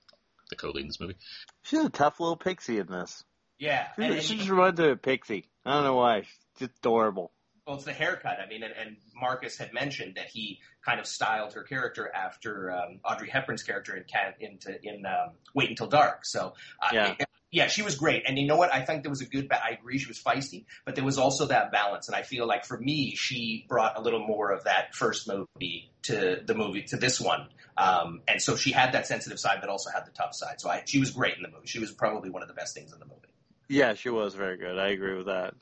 [0.51, 1.17] the co-lead in this movie.
[1.63, 3.25] She's a tough little pixie in this.
[3.59, 3.89] Yeah.
[3.97, 5.49] She, And, and she just reminds me of a pixie.
[5.65, 6.23] I don't know why.
[6.23, 7.33] She's just adorable.
[7.71, 8.39] Well, it's the haircut.
[8.45, 12.73] I mean, and, and Marcus had mentioned that he kind of styled her character after
[12.73, 16.27] um, Audrey Hepburn's character in Cat into in um, Wait Until Dark.
[16.27, 17.15] So uh, Yeah.
[17.53, 18.25] yeah, she was great.
[18.27, 18.75] And you know what?
[18.75, 19.49] I think there was a good.
[19.49, 22.09] Ba- I agree, she was feisty, but there was also that balance.
[22.09, 25.93] And I feel like for me, she brought a little more of that first movie
[26.03, 27.51] to the movie to this one.
[27.77, 30.61] Um, and so she had that sensitive side, but also had the tough side.
[30.61, 31.69] So I, she was great in the movie.
[31.69, 33.29] She was probably one of the best things in the movie.
[33.69, 34.77] Yeah, she was very good.
[34.77, 35.55] I agree with that.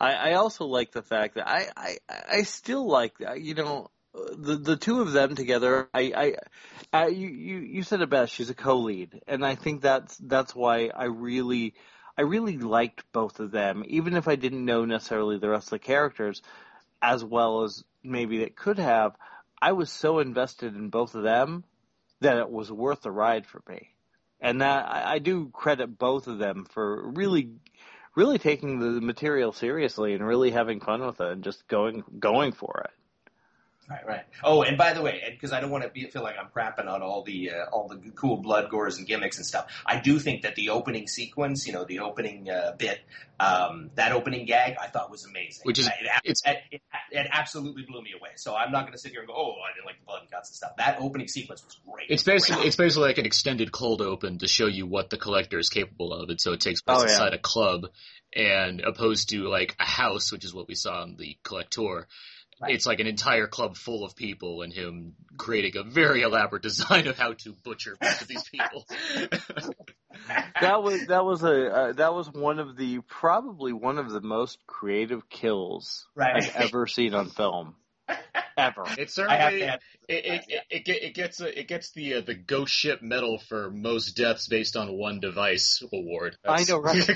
[0.00, 1.96] I, I also like the fact that I, I,
[2.30, 5.88] I still like that, you know the the two of them together.
[5.92, 6.34] I, I,
[6.92, 8.32] I you, you you said it best.
[8.32, 11.74] She's a co-lead, and I think that's that's why I really
[12.16, 15.70] I really liked both of them, even if I didn't know necessarily the rest of
[15.70, 16.42] the characters
[17.00, 19.14] as well as maybe it could have.
[19.60, 21.64] I was so invested in both of them
[22.20, 23.90] that it was worth the ride for me
[24.40, 27.50] and that I, I do credit both of them for really
[28.18, 32.50] really taking the material seriously and really having fun with it and just going going
[32.50, 32.97] for it
[33.90, 34.24] Right, right.
[34.44, 36.86] Oh, and by the way, because I don't want to be, feel like I'm crapping
[36.92, 39.72] on all the uh, all the cool blood gores and gimmicks and stuff.
[39.86, 43.00] I do think that the opening sequence, you know, the opening uh, bit,
[43.40, 45.62] um, that opening gag, I thought was amazing.
[45.64, 45.92] Which is- it,
[46.24, 46.82] it's- it, it,
[47.12, 48.30] it absolutely blew me away.
[48.36, 50.20] So I'm not going to sit here and go, oh, I didn't like the blood
[50.20, 50.72] and guts and stuff.
[50.76, 52.08] That opening sequence was great.
[52.10, 55.58] It's basically it's basically like an extended cold open to show you what the collector
[55.58, 57.12] is capable of, and so it takes place Oh, yeah.
[57.12, 57.86] inside a club,
[58.36, 62.06] and opposed to like a house, which is what we saw in the collector.
[62.60, 62.74] Right.
[62.74, 67.06] It's like an entire club full of people, and him creating a very elaborate design
[67.06, 68.86] of how to butcher most of these people.
[70.60, 74.20] that was that was a uh, that was one of the probably one of the
[74.20, 76.44] most creative kills Right.
[76.44, 77.76] I've ever seen on film
[78.56, 82.72] ever It certainly it, it, it, it, gets a, it gets the uh, the Ghost
[82.72, 86.36] Ship Medal for most deaths based on one device award.
[86.46, 87.08] I know, right?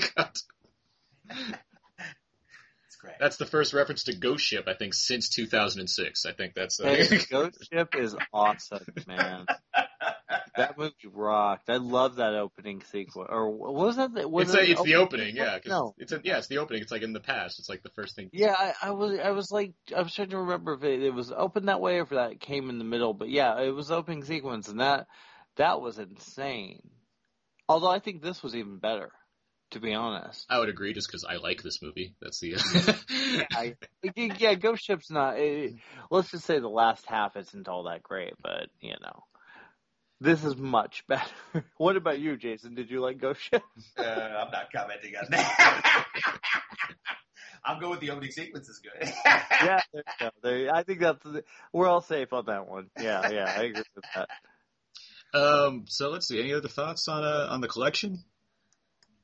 [3.03, 3.19] It's great.
[3.19, 6.25] That's the first reference to Ghost Ship, I think, since 2006.
[6.25, 9.45] I think that's uh, Hey, Ghost Ship is awesome, man.
[10.55, 11.69] That movie rocked.
[11.69, 13.27] I love that opening sequence.
[13.31, 14.13] Or what was that?
[14.13, 15.59] the- Was it's, a, it it's the opening, yeah.
[15.59, 15.95] 'cause No.
[15.97, 16.81] It's a, yeah, it's the opening.
[16.83, 17.59] It's like in the past.
[17.59, 18.29] It's like the first thing.
[18.31, 21.13] Yeah, I, I was I was like I was trying to remember if it, it
[21.13, 23.89] was open that way or if that came in the middle, but yeah, it was
[23.91, 25.07] opening sequence and that
[25.57, 26.81] that was insane.
[27.67, 29.11] Although I think this was even better,
[29.73, 30.45] to be honest.
[30.49, 32.15] I would agree, just because I like this movie.
[32.21, 32.55] That's the.
[33.51, 33.75] I,
[34.15, 35.37] yeah, Ghost Ship's not.
[35.37, 35.75] It,
[36.09, 39.23] let's just say the last half isn't all that great, but you know,
[40.21, 41.25] this is much better.
[41.77, 42.75] what about you, Jason?
[42.75, 43.63] Did you like Ghost Ship?
[43.97, 46.05] Uh, I'm not commenting on that.
[47.65, 49.09] I'll go with the opening sequence is good.
[49.25, 50.29] yeah, there you go.
[50.43, 51.25] There, I think that's
[51.71, 52.89] we're all safe on that one.
[52.99, 55.39] Yeah, yeah, I agree with that.
[55.39, 55.85] um.
[55.87, 56.39] So let's see.
[56.39, 58.19] Any other thoughts on uh, on the collection?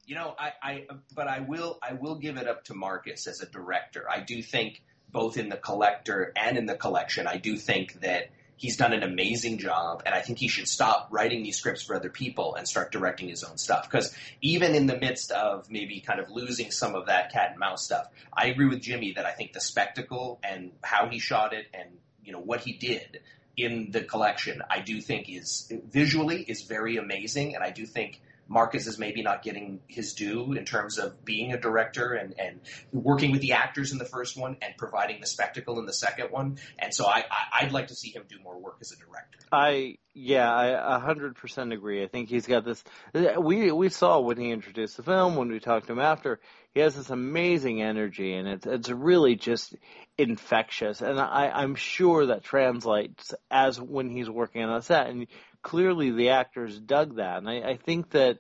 [0.10, 3.42] You know, I, I, but I will, I will give it up to Marcus as
[3.42, 4.10] a director.
[4.10, 4.82] I do think
[5.12, 9.04] both in the collector and in the collection, I do think that he's done an
[9.04, 12.68] amazing job, and I think he should stop writing these scripts for other people and
[12.68, 13.88] start directing his own stuff.
[13.88, 14.12] Because
[14.42, 17.86] even in the midst of maybe kind of losing some of that cat and mouse
[17.86, 21.68] stuff, I agree with Jimmy that I think the spectacle and how he shot it
[21.72, 21.88] and
[22.26, 23.20] you know what he did
[23.56, 28.22] in the collection, I do think is visually is very amazing, and I do think
[28.50, 32.60] Marcus is maybe not getting his due in terms of being a director and, and
[32.92, 36.32] working with the actors in the first one and providing the spectacle in the second
[36.32, 36.58] one.
[36.80, 39.40] And so I, I, I'd like to see him do more work as a director.
[39.52, 42.04] I yeah, I a hundred percent agree.
[42.04, 42.84] I think he's got this.
[43.14, 46.40] We we saw when he introduced the film, when we talked to him after,
[46.74, 49.76] he has this amazing energy, and it's it's really just
[50.18, 51.02] infectious.
[51.02, 55.28] And I I'm sure that translates as when he's working on a set, and
[55.62, 57.38] clearly the actors dug that.
[57.38, 58.40] And I, I think that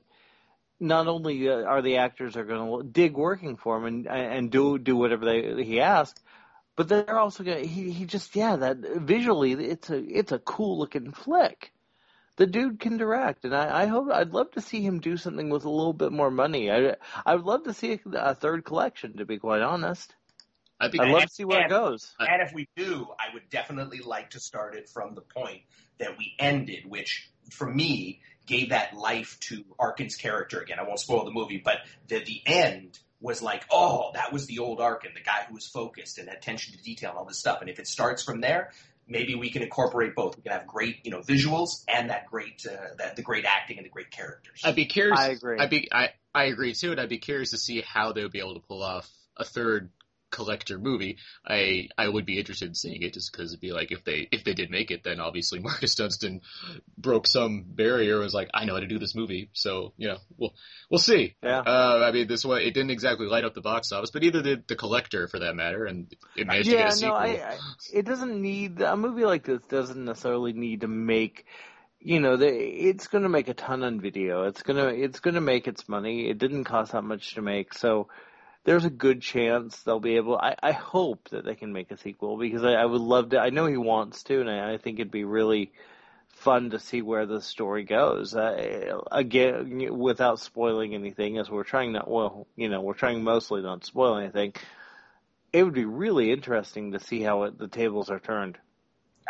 [0.79, 4.51] not only uh, are the actors are going to dig working for him and and
[4.51, 6.21] do do whatever they he asks,
[6.75, 7.67] but they're also going.
[7.67, 11.73] He he just yeah that visually it's a it's a cool looking flick.
[12.37, 15.49] The dude can direct, and I, I hope I'd love to see him do something
[15.49, 16.71] with a little bit more money.
[16.71, 20.15] I I would love to see a, a third collection, to be quite honest.
[20.79, 22.13] I think I'd love to see where it goes.
[22.19, 25.61] And if we do, I would definitely like to start it from the point
[25.97, 30.79] that we ended, which for me gave that life to Arkin's character again.
[30.79, 34.59] I won't spoil the movie, but the the end was like, oh, that was the
[34.59, 37.59] old Arkin, the guy who was focused and attention to detail and all this stuff.
[37.61, 38.71] And if it starts from there,
[39.07, 40.37] maybe we can incorporate both.
[40.37, 43.77] We can have great, you know, visuals and that great, uh, that the great acting
[43.77, 44.61] and the great characters.
[44.63, 45.19] I'd be curious.
[45.19, 45.59] I agree.
[45.59, 48.31] I'd be I I agree too, and I'd be curious to see how they would
[48.31, 49.89] be able to pull off a third
[50.31, 51.17] collector movie.
[51.45, 54.27] I I would be interested in seeing it just because it'd be like if they
[54.31, 56.41] if they did make it, then obviously Marcus Dunstan
[56.97, 59.49] broke some barrier and was like, I know how to do this movie.
[59.53, 60.53] So you know, we'll
[60.89, 61.35] we'll see.
[61.43, 61.59] Yeah.
[61.59, 64.41] Uh, I mean, this one it didn't exactly light up the box office, but either
[64.41, 67.09] did the collector for that matter, and it managed to get yeah, a sequel.
[67.11, 67.57] no, I, I,
[67.93, 71.45] it doesn't need a movie like this doesn't necessarily need to make.
[72.01, 74.43] You know, they, it's going to make a ton on video.
[74.43, 76.29] It's gonna, it's gonna make its money.
[76.29, 78.07] It didn't cost that much to make, so
[78.69, 80.37] there's a good chance they'll be able.
[80.37, 83.39] I, I hope that they can make a sequel because I, I would love to.
[83.39, 85.71] I know he wants to, and I, I think it'd be really
[86.27, 88.35] fun to see where the story goes.
[88.35, 92.07] Uh, again, without spoiling anything, as we're trying not.
[92.07, 94.53] Well, you know, we're trying mostly not to spoil anything.
[95.51, 98.59] It would be really interesting to see how it, the tables are turned.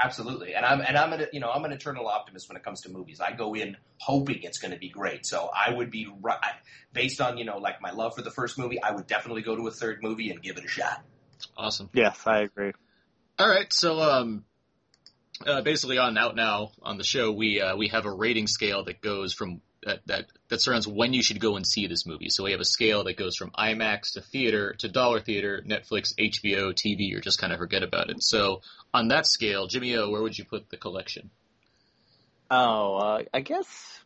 [0.01, 2.81] Absolutely, and I'm and I'm an you know I'm an eternal optimist when it comes
[2.81, 3.19] to movies.
[3.19, 5.26] I go in hoping it's going to be great.
[5.26, 6.34] So I would be ri-
[6.93, 8.81] based on you know like my love for the first movie.
[8.81, 11.03] I would definitely go to a third movie and give it a shot.
[11.57, 11.89] Awesome.
[11.93, 12.71] Yes, I agree.
[13.38, 14.45] All right, so um,
[15.45, 18.85] uh, basically on Out Now on the show, we uh, we have a rating scale
[18.85, 22.30] that goes from that, that that surrounds when you should go and see this movie.
[22.30, 26.14] So we have a scale that goes from IMAX to theater to dollar theater, Netflix,
[26.18, 28.22] HBO, TV, or just kind of forget about it.
[28.22, 28.61] So
[28.93, 31.30] on that scale, Jimmy O, where would you put the collection?
[32.51, 33.99] Oh, uh, I guess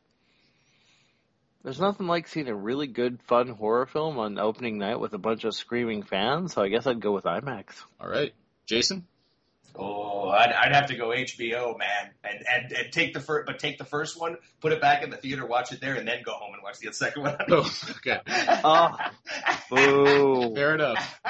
[1.64, 5.18] there's nothing like seeing a really good, fun horror film on opening night with a
[5.18, 6.54] bunch of screaming fans.
[6.54, 7.68] So I guess I'd go with IMAX.
[8.00, 8.34] All right,
[8.66, 9.08] Jason.
[9.76, 13.58] Oh, I'd, I'd have to go HBO, man, and, and and take the first, but
[13.58, 16.22] take the first one, put it back in the theater, watch it there, and then
[16.24, 17.38] go home and watch the second one.
[17.50, 18.20] Oh, okay.
[18.64, 18.96] Oh,
[19.70, 20.56] boo.
[20.56, 21.22] Fair enough.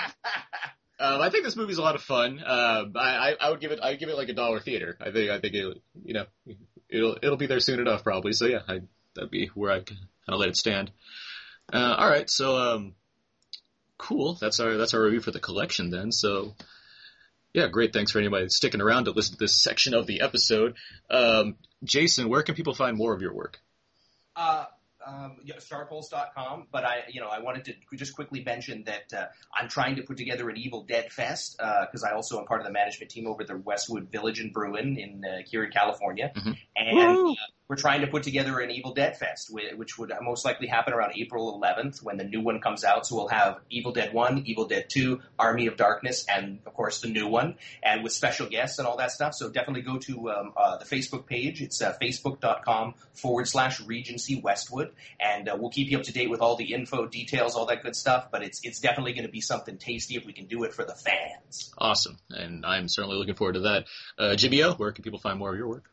[0.99, 2.39] Um, I think this movie's a lot of fun.
[2.39, 4.95] Uh, I, I I would give it I would give it like a dollar theater.
[5.01, 6.25] I think I think it you know
[6.87, 8.31] it'll it'll be there soon enough probably.
[8.31, 8.79] So yeah, I,
[9.13, 9.99] that'd be where I kind
[10.29, 10.91] of let it stand.
[11.73, 12.93] Uh, all right, so um,
[13.97, 14.37] cool.
[14.39, 16.11] That's our that's our review for the collection then.
[16.13, 16.53] So
[17.53, 17.93] yeah, great.
[17.93, 20.75] Thanks for anybody sticking around to listen to this section of the episode.
[21.09, 23.59] Um, Jason, where can people find more of your work?
[24.35, 24.65] Uh,
[25.05, 29.25] um, yeah, starpulse.com, but I, you know, I wanted to just quickly mention that uh,
[29.53, 32.65] I'm trying to put together an Evil Dead Fest because I also am part of
[32.67, 36.31] the management team over at the Westwood Village in Bruin in uh, here in California,
[36.35, 36.57] Mhm.
[36.77, 37.33] and uh,
[37.67, 41.13] we're trying to put together an Evil Dead Fest, which would most likely happen around
[41.15, 43.07] April 11th when the new one comes out.
[43.07, 47.01] So we'll have Evil Dead 1, Evil Dead 2, Army of Darkness, and of course
[47.01, 49.33] the new one, and with special guests and all that stuff.
[49.33, 51.61] So definitely go to um, uh, the Facebook page.
[51.61, 56.29] It's uh, facebook.com forward slash Regency Westwood, and uh, we'll keep you up to date
[56.29, 58.27] with all the info, details, all that good stuff.
[58.31, 60.83] But it's it's definitely going to be something tasty if we can do it for
[60.83, 61.73] the fans.
[61.77, 63.85] Awesome, and I'm certainly looking forward to that.
[64.17, 65.92] Uh, Jimmy O, where can people find more of your work?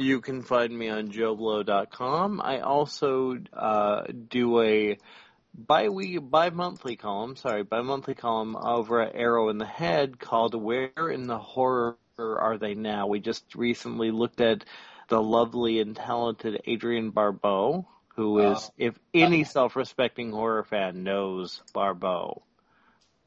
[0.00, 2.40] You can find me on joblo.com.
[2.42, 4.96] I also uh, do a
[5.52, 11.26] bi-week, bi-monthly column, sorry, bi-monthly column over at Arrow in the Head called Where in
[11.26, 13.08] the Horror Are They Now?
[13.08, 14.64] We just recently looked at
[15.08, 17.86] the lovely and talented Adrienne Barbeau,
[18.16, 22.42] who is, if any self-respecting horror fan knows Barbeau.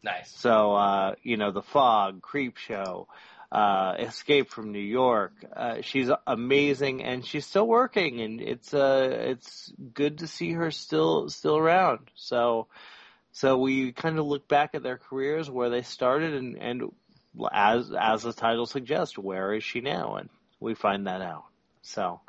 [0.02, 0.32] Nice.
[0.32, 3.06] So, uh, you know, The Fog, Creepshow,
[3.54, 5.34] uh, Escape from New York.
[5.56, 10.72] Uh, she's amazing and she's still working and it's, uh, it's good to see her
[10.72, 12.10] still, still around.
[12.16, 12.68] So,
[13.32, 16.92] so we kind of look back at their careers, where they started and, and
[17.52, 20.16] as, as the title suggests, where is she now?
[20.16, 21.46] And we find that out.
[21.84, 22.22] So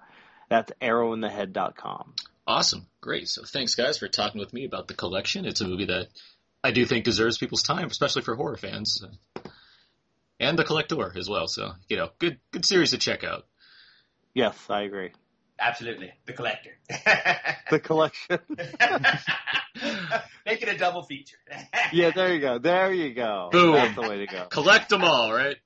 [0.51, 2.15] that's arrowinthehead.com.
[2.47, 2.87] Awesome.
[3.01, 3.29] Great.
[3.29, 5.47] So thanks guys for talking with me about the collection.
[5.47, 6.09] It's a movie that
[6.63, 9.03] I do think deserves people's time, especially for horror fans.
[10.41, 11.47] And the collector as well.
[11.47, 13.47] So, you know, good good series to check out.
[14.35, 15.13] Yes, I agree.
[15.59, 16.71] Absolutely, the collector.
[17.71, 18.39] The collection.
[20.45, 21.39] Make it a double feature.
[21.93, 22.59] yeah, there you go.
[22.59, 23.49] There you go.
[23.51, 23.73] Boom.
[23.73, 24.47] That's the way to go.
[24.51, 25.57] Collect them all, right?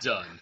[0.00, 0.40] Done.